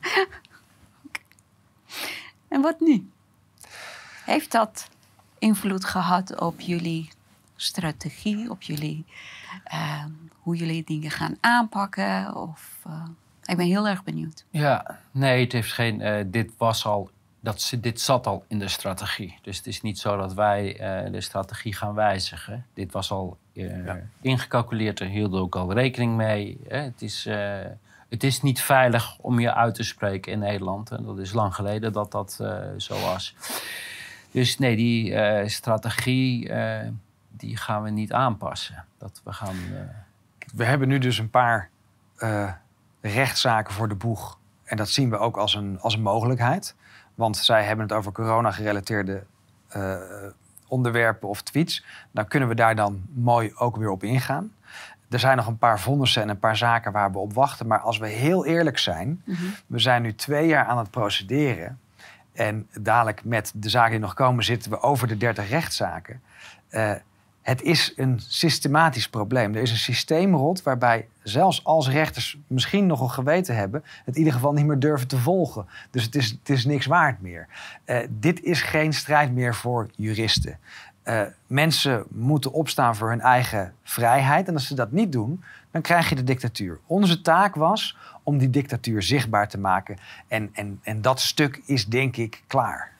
En 2.48 2.60
wat 2.60 2.80
nu? 2.80 3.10
Heeft 4.24 4.52
dat 4.52 4.88
invloed 5.38 5.84
gehad 5.84 6.40
op 6.40 6.60
jullie 6.60 7.08
strategie, 7.56 8.50
op 8.50 8.62
jullie, 8.62 9.04
eh, 9.64 10.04
hoe 10.42 10.56
jullie 10.56 10.84
dingen 10.84 11.10
gaan 11.10 11.36
aanpakken? 11.40 12.34
Of, 12.34 12.78
eh, 12.86 13.04
ik 13.44 13.56
ben 13.56 13.66
heel 13.66 13.88
erg 13.88 14.04
benieuwd. 14.04 14.44
Ja, 14.50 14.98
nee, 15.10 15.42
het 15.44 15.52
heeft 15.52 15.72
geen. 15.72 16.00
eh, 16.00 16.24
dit 16.26 16.50
was 16.56 16.84
al. 16.86 17.10
Dat, 17.40 17.72
dit 17.80 18.00
zat 18.00 18.26
al 18.26 18.44
in 18.48 18.58
de 18.58 18.68
strategie. 18.68 19.38
Dus 19.42 19.56
het 19.56 19.66
is 19.66 19.80
niet 19.82 19.98
zo 19.98 20.16
dat 20.16 20.34
wij 20.34 20.76
eh, 20.78 21.12
de 21.12 21.20
strategie 21.20 21.74
gaan 21.74 21.94
wijzigen. 21.94 22.66
Dit 22.74 22.92
was 22.92 23.10
al 23.10 23.36
eh, 23.54 23.84
Ja. 23.84 23.98
ingecalculeerd. 24.20 25.00
Er 25.00 25.06
hielden 25.06 25.40
ook 25.40 25.56
al 25.56 25.72
rekening 25.72 26.16
mee. 26.16 26.58
Hè. 26.68 26.78
Het, 26.78 27.02
is, 27.02 27.26
eh, 27.26 27.58
het 28.08 28.24
is 28.24 28.42
niet 28.42 28.60
veilig 28.60 29.18
om 29.18 29.38
je 29.40 29.54
uit 29.54 29.74
te 29.74 29.82
spreken 29.82 30.32
in 30.32 30.38
Nederland. 30.38 30.90
En 30.90 31.02
dat 31.04 31.18
is 31.18 31.32
lang 31.32 31.54
geleden 31.54 31.92
dat 31.92 32.10
dat 32.12 32.38
eh, 32.40 32.58
zo 32.76 33.00
was. 33.00 33.34
Dus 34.30 34.58
nee, 34.58 34.76
die 34.76 35.14
eh, 35.14 35.48
strategie 35.48 36.48
eh, 36.48 36.88
die 37.30 37.56
gaan 37.56 37.82
we 37.82 37.90
niet 37.90 38.12
aanpassen. 38.12 38.84
Dat 38.98 39.20
we 39.24 39.32
gaan. 39.32 39.54
eh, 39.56 39.80
we 40.54 40.64
hebben 40.64 40.88
nu 40.88 40.98
dus 40.98 41.18
een 41.18 41.30
paar 41.30 41.70
eh, 42.16 42.52
rechtszaken 43.00 43.74
voor 43.74 43.88
de 43.88 43.94
boeg. 43.94 44.38
En 44.64 44.76
dat 44.76 44.88
zien 44.88 45.10
we 45.10 45.18
ook 45.18 45.36
als 45.36 45.54
een, 45.54 45.80
als 45.80 45.94
een 45.94 46.02
mogelijkheid. 46.02 46.74
Want 47.14 47.36
zij 47.36 47.64
hebben 47.64 47.86
het 47.86 47.94
over 47.96 48.12
corona-gerelateerde 48.12 49.24
eh, 49.68 49.96
onderwerpen 50.68 51.28
of 51.28 51.42
tweets, 51.42 51.84
dan 52.10 52.26
kunnen 52.28 52.48
we 52.48 52.54
daar 52.54 52.74
dan 52.74 53.02
mooi 53.14 53.52
ook 53.54 53.76
weer 53.76 53.90
op 53.90 54.02
ingaan. 54.02 54.52
Er 55.10 55.18
zijn 55.18 55.36
nog 55.36 55.46
een 55.46 55.58
paar 55.58 55.80
vonnissen 55.80 56.22
en 56.22 56.28
een 56.28 56.38
paar 56.38 56.56
zaken 56.56 56.92
waar 56.92 57.12
we 57.12 57.18
op 57.18 57.32
wachten. 57.32 57.66
Maar 57.66 57.78
als 57.80 57.98
we 57.98 58.06
heel 58.08 58.46
eerlijk 58.46 58.78
zijn, 58.78 59.22
Mhm. 59.24 59.42
we 59.66 59.78
zijn 59.78 60.02
nu 60.02 60.14
twee 60.14 60.46
jaar 60.46 60.64
aan 60.64 60.78
het 60.78 60.90
procederen. 60.90 61.78
En 62.38 62.68
dadelijk 62.80 63.24
met 63.24 63.52
de 63.54 63.68
zaken 63.68 63.90
die 63.90 64.00
nog 64.00 64.14
komen 64.14 64.44
zitten 64.44 64.70
we 64.70 64.80
over 64.80 65.08
de 65.08 65.16
30 65.16 65.48
rechtszaken. 65.48 66.20
Eh, 66.68 66.92
het 67.42 67.62
is 67.62 67.92
een 67.96 68.20
systematisch 68.26 69.08
probleem. 69.08 69.54
Er 69.54 69.62
is 69.62 69.70
een 69.70 69.76
systeemrot 69.76 70.62
waarbij 70.62 71.08
zelfs 71.22 71.64
als 71.64 71.88
rechters 71.88 72.38
misschien 72.46 72.86
nogal 72.86 73.08
geweten 73.08 73.56
hebben... 73.56 73.84
het 74.04 74.14
in 74.14 74.18
ieder 74.18 74.32
geval 74.32 74.52
niet 74.52 74.66
meer 74.66 74.78
durven 74.78 75.08
te 75.08 75.16
volgen. 75.16 75.66
Dus 75.90 76.04
het 76.04 76.14
is, 76.14 76.30
het 76.30 76.48
is 76.48 76.64
niks 76.64 76.86
waard 76.86 77.20
meer. 77.20 77.46
Eh, 77.84 77.98
dit 78.10 78.42
is 78.42 78.62
geen 78.62 78.92
strijd 78.92 79.32
meer 79.32 79.54
voor 79.54 79.90
juristen. 79.96 80.58
Eh, 81.02 81.22
mensen 81.46 82.04
moeten 82.08 82.52
opstaan 82.52 82.96
voor 82.96 83.08
hun 83.08 83.20
eigen 83.20 83.74
vrijheid. 83.82 84.48
En 84.48 84.54
als 84.54 84.66
ze 84.66 84.74
dat 84.74 84.92
niet 84.92 85.12
doen, 85.12 85.44
dan 85.70 85.82
krijg 85.82 86.08
je 86.08 86.14
de 86.14 86.24
dictatuur. 86.24 86.78
Onze 86.86 87.20
taak 87.20 87.54
was 87.54 87.96
om 88.28 88.38
die 88.38 88.50
dictatuur 88.50 89.02
zichtbaar 89.02 89.48
te 89.48 89.58
maken. 89.58 89.96
En, 90.26 90.50
en, 90.52 90.80
en 90.82 91.00
dat 91.00 91.20
stuk 91.20 91.62
is 91.66 91.86
denk 91.86 92.16
ik 92.16 92.42
klaar. 92.46 92.92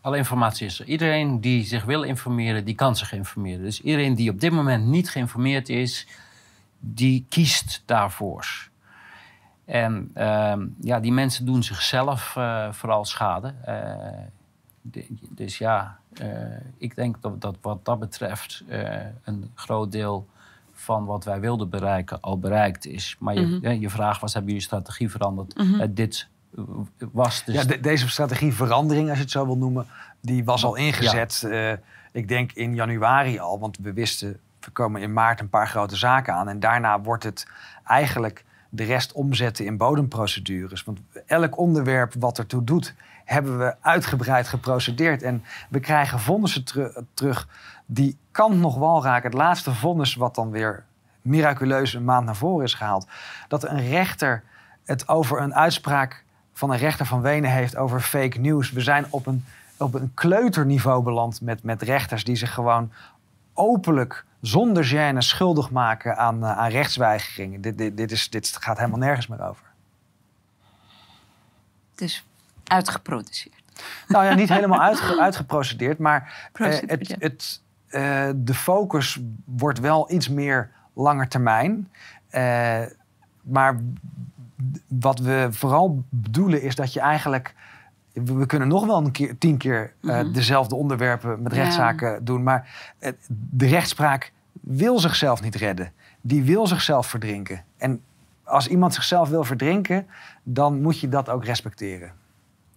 Alle 0.00 0.16
informatie 0.16 0.66
is 0.66 0.80
er. 0.80 0.86
Iedereen 0.86 1.40
die 1.40 1.64
zich 1.64 1.84
wil 1.84 2.02
informeren, 2.02 2.64
die 2.64 2.74
kan 2.74 2.96
zich 2.96 3.12
informeren. 3.12 3.62
Dus 3.62 3.80
iedereen 3.80 4.14
die 4.14 4.30
op 4.30 4.40
dit 4.40 4.52
moment 4.52 4.86
niet 4.86 5.10
geïnformeerd 5.10 5.68
is, 5.68 6.06
die 6.78 7.26
kiest 7.28 7.82
daarvoor. 7.86 8.68
En 9.64 10.10
ehm, 10.14 10.66
ja, 10.80 11.00
die 11.00 11.12
mensen 11.12 11.46
doen 11.46 11.62
zichzelf 11.62 12.36
eh, 12.36 12.72
vooral 12.72 13.04
schade. 13.04 13.54
Eh, 13.64 15.04
dus 15.30 15.58
ja, 15.58 15.98
eh, 16.12 16.28
ik 16.76 16.94
denk 16.94 17.22
dat, 17.22 17.40
dat 17.40 17.56
wat 17.60 17.84
dat 17.84 17.98
betreft 17.98 18.64
een 19.24 19.50
groot 19.54 19.92
deel 19.92 20.28
van 20.90 21.04
wat 21.04 21.24
wij 21.24 21.40
wilden 21.40 21.68
bereiken 21.70 22.20
al 22.20 22.38
bereikt 22.38 22.86
is. 22.86 23.16
Maar 23.18 23.34
je, 23.34 23.40
Mhm. 23.46 23.80
je 23.80 23.90
vraag 23.90 24.20
was, 24.20 24.32
hebben 24.32 24.50
jullie 24.50 24.66
strategie 24.66 25.10
veranderd? 25.10 25.56
Mhm. 25.58 25.80
Eh, 25.80 25.88
dit 25.90 26.28
was 27.12 27.44
dus... 27.44 27.54
Ja, 27.54 27.64
de- 27.64 27.80
deze 27.80 28.08
strategieverandering, 28.08 29.08
als 29.08 29.16
je 29.16 29.22
het 29.22 29.32
zo 29.32 29.46
wil 29.46 29.56
noemen, 29.56 29.86
die 30.20 30.44
was 30.44 30.64
al 30.64 30.74
ingezet. 30.76 31.42
eh, 31.42 31.72
ik 32.12 32.28
denk 32.28 32.52
in 32.52 32.74
januari 32.74 33.38
al, 33.38 33.58
want 33.58 33.78
we 33.82 33.92
wisten, 33.92 34.38
we 34.60 34.70
komen 34.70 35.02
in 35.02 35.12
maart 35.12 35.40
een 35.40 35.48
paar 35.48 35.68
grote 35.68 35.96
zaken 35.96 36.34
aan. 36.34 36.48
En 36.48 36.60
daarna 36.60 37.00
wordt 37.00 37.24
het 37.24 37.46
eigenlijk 37.84 38.44
de 38.68 38.84
rest 38.84 39.12
omzetten 39.12 39.64
in 39.64 39.76
bodemprocedures. 39.76 40.84
Want 40.84 40.98
elk 41.26 41.58
onderwerp 41.58 42.14
wat 42.18 42.38
ertoe 42.38 42.64
doet, 42.64 42.94
hebben 43.32 43.58
we 43.58 43.74
uitgebreid 43.80 44.48
geprocedeerd. 44.48 45.22
En 45.22 45.44
we 45.68 45.80
krijgen 45.80 46.20
vonnissen 46.20 46.64
teru- 46.64 47.04
terug 47.14 47.48
die 47.86 48.18
kant 48.30 48.56
nog 48.56 48.78
wel 48.78 49.02
raken. 49.02 49.30
Het 49.30 49.38
laatste 49.38 49.74
vonnis 49.74 50.14
wat 50.14 50.34
dan 50.34 50.50
weer 50.50 50.84
miraculeus 51.22 51.94
een 51.94 52.04
maand 52.04 52.26
naar 52.26 52.36
voren 52.36 52.64
is 52.64 52.74
gehaald. 52.74 53.06
Dat 53.48 53.64
een 53.64 53.88
rechter 53.88 54.42
het 54.84 55.08
over 55.08 55.40
een 55.40 55.54
uitspraak 55.54 56.24
van 56.52 56.70
een 56.70 56.78
rechter 56.78 57.06
van 57.06 57.20
Wenen 57.20 57.50
heeft 57.50 57.76
over 57.76 58.00
fake 58.00 58.40
news. 58.40 58.70
We 58.70 58.80
zijn 58.80 59.06
op 59.10 59.26
een, 59.26 59.44
op 59.76 59.94
een 59.94 60.14
kleuterniveau 60.14 61.02
beland 61.02 61.40
met, 61.40 61.62
met 61.62 61.82
rechters 61.82 62.24
die 62.24 62.36
zich 62.36 62.54
gewoon 62.54 62.92
openlijk, 63.54 64.24
zonder 64.40 64.84
gêne, 64.84 65.18
schuldig 65.18 65.70
maken 65.70 66.16
aan, 66.16 66.44
eh, 66.44 66.58
aan 66.58 66.70
rechtsweigeringen. 66.70 67.60
Dit, 67.60 67.78
dit, 67.78 67.96
dit, 67.96 68.10
is, 68.10 68.30
dit 68.30 68.56
gaat 68.60 68.78
helemaal 68.78 68.98
nergens 68.98 69.26
meer 69.26 69.48
over. 69.48 69.64
Dus 71.94 72.24
uitgeproduceerd. 72.70 73.62
Nou 74.08 74.24
ja, 74.24 74.34
niet 74.34 74.48
helemaal 74.48 74.80
uitge- 74.80 75.20
uitgeprocedeerd, 75.20 75.98
maar 75.98 76.50
eh, 76.52 76.66
het, 76.86 77.16
het, 77.18 77.62
eh, 77.88 78.28
de 78.36 78.54
focus 78.54 79.20
wordt 79.44 79.80
wel 79.80 80.10
iets 80.12 80.28
meer 80.28 80.70
langer 80.94 81.28
termijn. 81.28 81.88
Eh, 82.28 82.80
maar 83.42 83.76
wat 84.88 85.18
we 85.18 85.48
vooral 85.50 86.04
bedoelen 86.08 86.62
is 86.62 86.74
dat 86.74 86.92
je 86.92 87.00
eigenlijk... 87.00 87.54
We 88.12 88.34
we 88.34 88.46
kunnen 88.46 88.68
nog 88.68 88.86
wel 88.86 88.96
een 89.04 89.10
keer, 89.10 89.38
tien 89.38 89.56
keer 89.56 89.92
Mhm. 90.00 90.32
dezelfde 90.32 90.74
onderwerpen 90.74 91.42
met 91.42 91.54
Ja. 91.54 91.62
rechtszaken 91.62 92.24
doen. 92.24 92.42
Maar 92.42 92.90
de 93.28 93.66
rechtspraak 93.66 94.32
wil 94.52 94.98
zichzelf 94.98 95.42
niet 95.42 95.54
redden. 95.54 95.92
Die 96.20 96.42
wil 96.42 96.66
zichzelf 96.66 97.06
verdrinken. 97.06 97.64
En 97.78 98.02
als 98.44 98.68
iemand 98.68 98.94
zichzelf 98.94 99.28
wil 99.28 99.44
verdrinken, 99.44 100.06
dan 100.42 100.82
moet 100.82 101.00
je 101.00 101.08
dat 101.08 101.28
ook 101.28 101.44
respecteren. 101.44 102.12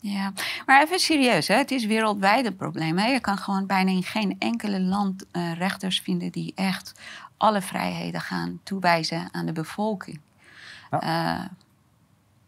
Ja, 0.04 0.34
maar 0.66 0.82
even 0.82 1.00
serieus, 1.00 1.48
hè? 1.48 1.56
het 1.56 1.72
is 1.72 1.86
wereldwijd 1.86 2.46
een 2.46 2.56
probleem. 2.56 2.98
Hè? 2.98 3.08
Je 3.08 3.20
kan 3.20 3.38
gewoon 3.38 3.66
bijna 3.66 3.92
in 3.92 4.04
geen 4.04 4.36
enkele 4.40 4.82
land 4.82 5.26
eh, 5.32 5.54
rechters 5.54 6.00
vinden 6.00 6.32
die 6.32 6.52
echt 6.56 6.94
alle 7.38 7.62
vrijheden 7.62 8.22
gaan 8.22 8.60
toewijzen 8.64 9.28
aan 9.32 9.46
de 9.46 9.52
bevolking. 9.52 10.20
Ja. 10.92 11.00
Eh, 11.00 11.46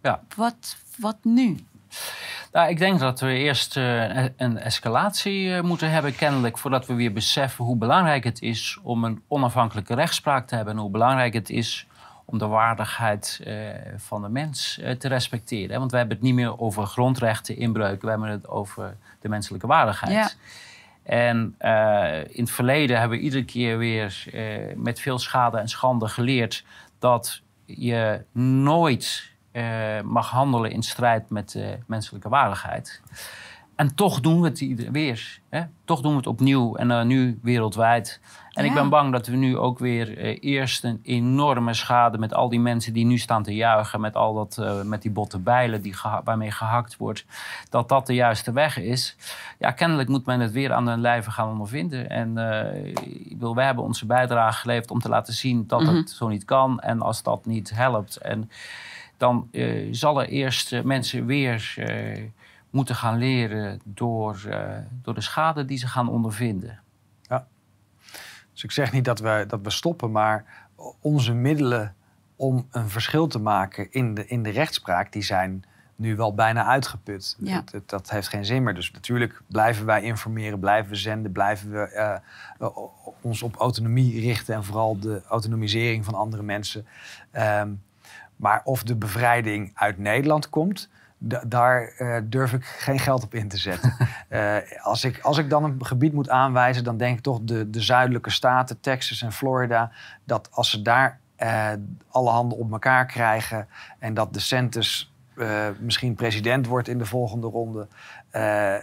Ja. 0.02 0.22
wat, 0.36 0.78
wat 0.98 1.18
nu? 1.22 1.58
Nou, 2.52 2.70
ik 2.70 2.78
denk 2.78 3.00
dat 3.00 3.20
we 3.20 3.34
eerst 3.34 3.78
eh, 3.78 4.24
een 4.38 4.58
escalatie 4.58 5.62
moeten 5.62 5.92
hebben, 5.92 6.16
kennelijk, 6.16 6.58
voordat 6.58 6.86
we 6.86 6.94
weer 6.94 7.14
beseffen 7.14 7.66
hoe 7.66 7.78
belangrijk 7.78 8.24
het 8.24 8.42
is 8.42 8.80
om 8.84 9.04
een 9.04 9.22
onafhankelijke 9.28 9.94
rechtspraak 9.96 10.48
te 10.48 10.56
hebben 10.56 10.74
en 10.74 10.80
hoe 10.80 10.92
belangrijk 10.92 11.34
het 11.34 11.50
is 11.50 11.88
om 12.26 12.38
de 12.38 12.48
waardigheid 12.48 13.42
eh, 13.44 13.56
van 13.98 14.22
de 14.22 14.30
mens 14.30 14.80
eh, 14.80 14.92
te 14.92 15.08
respecteren. 15.08 15.72
hè. 15.72 15.80
Want 15.80 15.92
we 15.92 15.98
hebben 15.98 16.16
het 16.16 16.26
niet 16.26 16.36
meer 16.36 16.60
over 16.60 16.86
grondrechten 16.86 17.58
inbreuken, 17.58 18.02
we 18.02 18.10
hebben 18.10 18.30
het 18.30 18.48
over 18.48 18.98
de 19.20 19.30
menselijke 19.30 19.68
waardigheid. 19.68 20.12
Ja. 20.12 20.30
En 21.04 21.56
eh, 21.58 22.20
in 22.20 22.44
het 22.44 22.52
verleden 22.52 23.00
hebben 23.00 23.18
we 23.18 23.24
iedere 23.24 23.46
keer 23.46 23.78
weer 23.78 24.26
met 24.76 25.00
veel 25.00 25.20
schade 25.20 25.58
en 25.58 25.68
schande 25.70 26.08
geleerd 26.08 26.66
dat 27.00 27.42
je 27.66 28.24
nooit 28.32 29.34
mag 30.04 30.30
handelen 30.30 30.72
in 30.72 30.84
strijd 30.84 31.30
met 31.30 31.52
de 31.52 31.78
menselijke 31.86 32.30
waardigheid. 32.30 33.02
En 33.76 33.96
toch 33.96 34.20
doen 34.22 34.42
we 34.42 34.48
het 34.48 34.90
weer. 34.92 35.40
Hè? 35.50 35.64
Toch 35.86 36.02
doen 36.02 36.12
we 36.12 36.18
het 36.18 36.28
opnieuw 36.28 36.76
en 36.76 36.92
eh, 36.92 37.04
nu 37.04 37.40
wereldwijd. 37.42 38.20
En 38.54 38.66
ik 38.66 38.74
ben 38.74 38.90
bang 38.90 39.12
dat 39.12 39.28
we 39.28 39.36
nu 39.36 39.58
ook 39.58 39.80
weer 39.80 40.18
eh, 40.18 40.38
eerst 40.40 40.84
een 40.84 41.00
enorme 41.04 41.74
schade 41.74 42.18
met 42.18 42.34
al 42.34 42.50
die 42.50 42.60
mensen 42.60 42.94
die 42.94 43.06
nu 43.06 43.18
staan 43.18 43.44
te 43.44 43.56
juichen, 43.56 44.02
met 44.02 44.16
al 44.16 44.34
dat, 44.34 44.58
eh, 44.58 44.82
met 44.82 45.02
die 45.02 45.12
botte 45.12 45.40
bijlen 45.40 45.82
die 45.82 45.94
geha- 45.94 46.22
waarmee 46.24 46.52
gehakt 46.52 46.98
wordt, 46.98 47.26
dat 47.70 47.90
dat 47.90 48.08
de 48.08 48.14
juiste 48.14 48.52
weg 48.52 48.78
is. 48.80 49.16
Ja, 49.60 49.72
kennelijk 49.72 50.10
moet 50.10 50.26
men 50.26 50.40
het 50.40 50.52
weer 50.52 50.74
aan 50.74 50.88
hun 50.88 51.02
lijve 51.02 51.32
gaan 51.32 51.50
ondervinden. 51.50 52.10
En 52.10 52.38
ik 53.30 53.36
wil, 53.40 53.56
wij 53.56 53.66
hebben 53.66 53.84
onze 53.84 54.06
bijdrage 54.06 54.60
geleverd 54.60 54.92
om 54.92 55.00
te 55.00 55.10
laten 55.10 55.34
zien 55.34 55.64
dat 55.68 55.82
Mhm. 55.82 55.96
het 55.96 56.10
zo 56.10 56.28
niet 56.28 56.46
kan. 56.46 56.80
En 56.80 57.02
als 57.02 57.24
dat 57.24 57.46
niet 57.46 57.70
helpt, 57.76 58.18
en 58.18 58.50
dan 59.18 59.50
zal 59.92 60.22
er 60.22 60.28
eerst 60.28 60.84
mensen 60.84 61.26
weer 61.26 61.74
moeten 62.76 62.96
gaan 62.96 63.18
leren 63.18 63.80
door, 63.84 64.44
eh, 64.50 64.78
door 65.02 65.14
de 65.14 65.22
schade 65.22 65.66
die 65.66 65.78
ze 65.78 65.88
gaan 65.88 66.10
ondervinden. 66.10 66.80
Dus 68.52 68.64
ik 68.64 68.72
zeg 68.72 68.92
niet 68.92 69.06
dat 69.06 69.20
we, 69.20 69.46
dat 69.48 69.60
we 69.64 69.70
stoppen, 69.70 70.12
maar 70.12 70.46
onze 71.00 71.34
middelen 71.34 71.96
om 72.36 72.68
een 72.72 72.90
verschil 72.90 73.28
te 73.28 73.40
maken 73.40 73.92
in 73.92 74.14
de, 74.14 74.28
in 74.28 74.44
de 74.44 74.50
rechtspraak, 74.50 75.12
die 75.12 75.24
zijn 75.24 75.64
nu 75.96 76.16
wel 76.16 76.34
bijna 76.34 76.66
uitgeput. 76.66 77.36
Ja. 77.40 77.64
Het- 77.72 77.90
dat 77.90 78.10
heeft 78.10 78.28
geen 78.28 78.46
zin 78.46 78.64
meer. 78.64 78.74
Dus 78.74 78.92
natuurlijk 78.92 79.42
blijven 79.48 79.86
wij 79.86 80.02
informeren, 80.02 80.60
blijven 80.60 80.90
we 80.92 80.96
zenden, 80.98 81.32
blijven 81.32 81.72
we 81.72 81.80
eh, 82.60 82.68
ons 83.22 83.42
op 83.44 83.56
autonomie 83.56 84.20
richten 84.20 84.56
en 84.56 84.64
vooral 84.64 85.00
de 85.00 85.22
autonomisering 85.28 86.06
van 86.06 86.14
andere 86.14 86.44
mensen. 86.44 86.86
Ehm, 87.32 87.70
maar 88.36 88.62
of 88.64 88.84
de 88.84 88.96
bevrijding 88.96 89.72
uit 89.74 89.98
Nederland 89.98 90.50
komt, 90.50 90.90
daar 91.28 91.94
eh, 91.98 92.18
durf 92.24 92.54
ik 92.54 92.66
geen 92.66 93.00
geld 93.00 93.24
op 93.24 93.34
in 93.34 93.48
te 93.48 93.58
zetten. 93.58 93.94
Eh, 94.30 94.58
als, 94.82 95.04
ik, 95.04 95.20
als 95.20 95.38
ik 95.38 95.50
dan 95.50 95.64
een 95.64 95.86
gebied 95.86 96.14
moet 96.14 96.30
aanwijzen, 96.30 96.84
dan 96.84 96.98
denk 96.98 97.18
ik 97.18 97.24
toch 97.24 97.40
de, 97.42 97.70
de 97.70 97.82
zuidelijke 97.82 98.30
staten, 98.30 98.80
Texas 98.80 99.22
en 99.22 99.32
Florida, 99.32 99.92
dat 100.24 100.50
als 100.52 100.70
ze 100.70 100.82
daar 100.82 101.20
eh, 101.36 101.72
alle 102.10 102.30
handen 102.30 102.58
op 102.58 102.72
elkaar 102.72 103.06
krijgen 103.06 103.68
en 104.00 104.14
dat 104.14 104.34
DeSantis 104.34 105.14
eh, 105.38 105.68
misschien 105.80 106.16
president 106.16 106.68
wordt 106.68 106.88
in 106.88 106.98
de 106.98 107.06
volgende 107.06 107.48
ronde, 107.48 107.88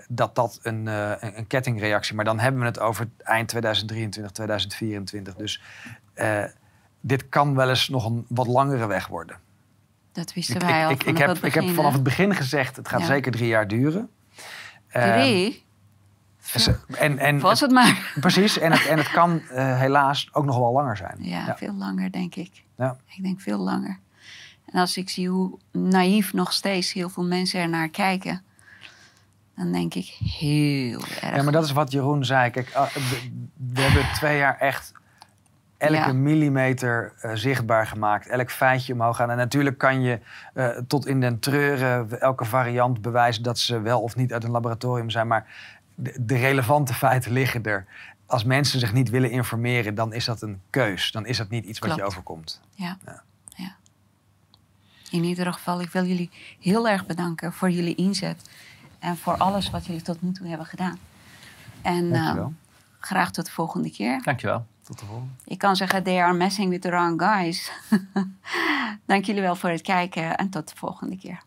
dat 0.09 0.35
dat 0.35 0.59
een, 0.63 0.87
een, 0.87 1.39
een 1.39 1.47
kettingreactie. 1.47 2.15
Maar 2.15 2.25
dan 2.25 2.39
hebben 2.39 2.61
we 2.61 2.67
het 2.67 2.81
over 2.81 3.09
eind 3.23 3.49
2023, 3.49 4.33
2024. 4.33 5.35
Dus 5.35 5.63
dit 7.01 7.29
kan 7.29 7.55
wel 7.55 7.69
eens 7.69 7.89
nog 7.89 8.05
een 8.05 8.25
wat 8.29 8.47
langere 8.47 8.87
weg 8.87 9.07
worden. 9.07 9.37
Dat 10.13 10.33
wisten 10.35 10.55
Ik, 10.55 10.61
wij 10.63 10.85
al 10.85 10.91
ik, 10.91 11.03
ik, 11.05 11.19
heb, 11.19 11.45
ik 11.45 11.55
heb 11.55 11.69
vanaf 11.69 11.93
het 11.93 12.03
begin 12.03 12.35
gezegd, 12.35 12.77
het 12.77 12.89
gaat 12.89 13.01
Ja. 13.01 13.07
zeker 13.07 13.33
drie 13.33 13.49
jaar 13.49 13.69
duren. 13.69 14.09
Ehm, 14.89 15.13
Drie? 15.21 15.65
ze- 16.41 16.79
en, 16.99 17.19
en, 17.19 17.41
Was 17.41 17.61
het 17.61 17.71
maar. 17.71 18.13
Precies, 18.21 18.59
en 18.59 18.73
het, 18.73 18.87
en 18.87 18.99
het 18.99 19.11
kan 19.19 19.41
eh, 19.41 19.79
helaas 19.79 20.29
ook 20.33 20.45
nog 20.45 20.57
wel 20.59 20.73
langer 20.73 20.97
zijn. 20.97 21.17
Ja, 21.19 21.47
Ja. 21.47 21.57
veel 21.57 21.73
langer, 21.75 22.13
denk 22.13 22.35
ik. 22.35 22.63
Ja. 22.77 22.97
Ik 23.07 23.23
denk 23.23 23.41
veel 23.41 23.59
langer. 23.59 23.99
En 24.67 24.81
als 24.81 24.97
ik 24.97 25.11
zie 25.11 25.29
hoe 25.29 25.59
naïef 25.73 26.33
nog 26.33 26.53
steeds 26.53 26.93
heel 26.93 27.09
veel 27.09 27.25
mensen 27.25 27.61
er 27.61 27.69
naar 27.69 27.89
kijken, 27.89 28.43
dan 29.57 29.73
denk 29.73 29.95
ik 29.95 30.07
heel 30.41 31.01
erg. 31.01 31.35
Ja, 31.37 31.43
maar 31.43 31.53
dat 31.53 31.65
is 31.65 31.73
wat 31.73 31.93
Jeroen 31.93 32.25
zei. 32.25 32.51
Kijk, 32.51 32.73
ah, 32.75 32.87
we 33.73 33.81
hebben 33.81 34.05
twee 34.15 34.39
jaar 34.39 34.59
echt 34.59 34.93
elke 35.83 35.95
Ja. 35.95 36.13
millimeter 36.13 37.13
eh, 37.21 37.31
zichtbaar 37.35 37.87
gemaakt. 37.87 38.27
Elk 38.29 38.51
feitje 38.51 38.93
omhoog 38.93 39.17
gaan. 39.17 39.31
En 39.31 39.37
natuurlijk 39.37 39.79
kan 39.79 40.03
je 40.03 40.21
eh, 40.55 40.69
tot 40.69 41.07
in 41.07 41.21
den 41.21 41.39
treuren 41.39 42.21
elke 42.21 42.45
variant 42.45 43.03
bewijzen... 43.03 43.43
dat 43.43 43.59
ze 43.59 43.81
wel 43.81 44.01
of 44.01 44.17
niet 44.17 44.33
uit 44.33 44.45
een 44.45 44.51
laboratorium 44.51 45.11
zijn. 45.11 45.27
Maar 45.27 45.47
de, 45.95 46.15
de 46.21 46.37
relevante 46.37 46.95
feiten 46.95 47.33
liggen 47.33 47.63
er. 47.65 47.87
Als 48.27 48.45
mensen 48.45 48.81
zich 48.81 48.93
niet 48.93 49.11
willen 49.11 49.31
informeren, 49.31 49.95
dan 49.95 50.13
is 50.13 50.25
dat 50.25 50.43
een 50.43 50.61
keus. 50.71 51.11
Dan 51.13 51.27
is 51.27 51.37
dat 51.37 51.49
niet 51.49 51.65
iets 51.65 51.79
wat 51.79 51.95
je 51.95 52.05
overkomt. 52.05 52.61
Ja. 52.75 52.97
Ja. 53.07 53.23
ja. 53.57 53.75
In 55.11 55.25
ieder 55.25 55.53
geval, 55.53 55.81
ik 55.81 55.91
wil 55.91 56.05
jullie 56.05 56.31
heel 56.61 56.89
erg 56.89 57.07
bedanken 57.07 57.53
voor 57.53 57.71
jullie 57.71 57.95
inzet. 57.95 58.51
En 58.99 59.17
voor 59.17 59.37
alles 59.37 59.71
wat 59.71 59.87
jullie 59.87 60.03
tot 60.03 60.23
nu 60.23 60.33
toe 60.33 60.47
hebben 60.47 60.67
gedaan. 60.67 60.99
En 61.83 62.05
eh, 62.07 62.13
Dankjewel. 62.13 62.53
graag 63.01 63.31
tot 63.31 63.45
de 63.45 63.51
volgende 63.53 63.91
keer. 63.91 64.21
Dankjewel. 64.25 64.67
Tot 64.83 64.99
de 64.99 65.07
volgende. 65.07 65.33
Ik 65.45 65.59
kan 65.59 65.77
zeggen, 65.77 66.03
they 66.03 66.23
are 66.23 66.33
messing 66.33 66.71
with 66.71 66.83
the 66.83 66.89
wrong 66.89 67.23
guys. 67.23 67.73
Dank 69.07 69.25
jullie 69.25 69.43
wel 69.43 69.57
voor 69.57 69.71
het 69.71 69.83
kijken 69.83 70.37
en 70.37 70.51
tot 70.51 70.69
de 70.69 70.77
volgende 70.77 71.19
keer. 71.19 71.43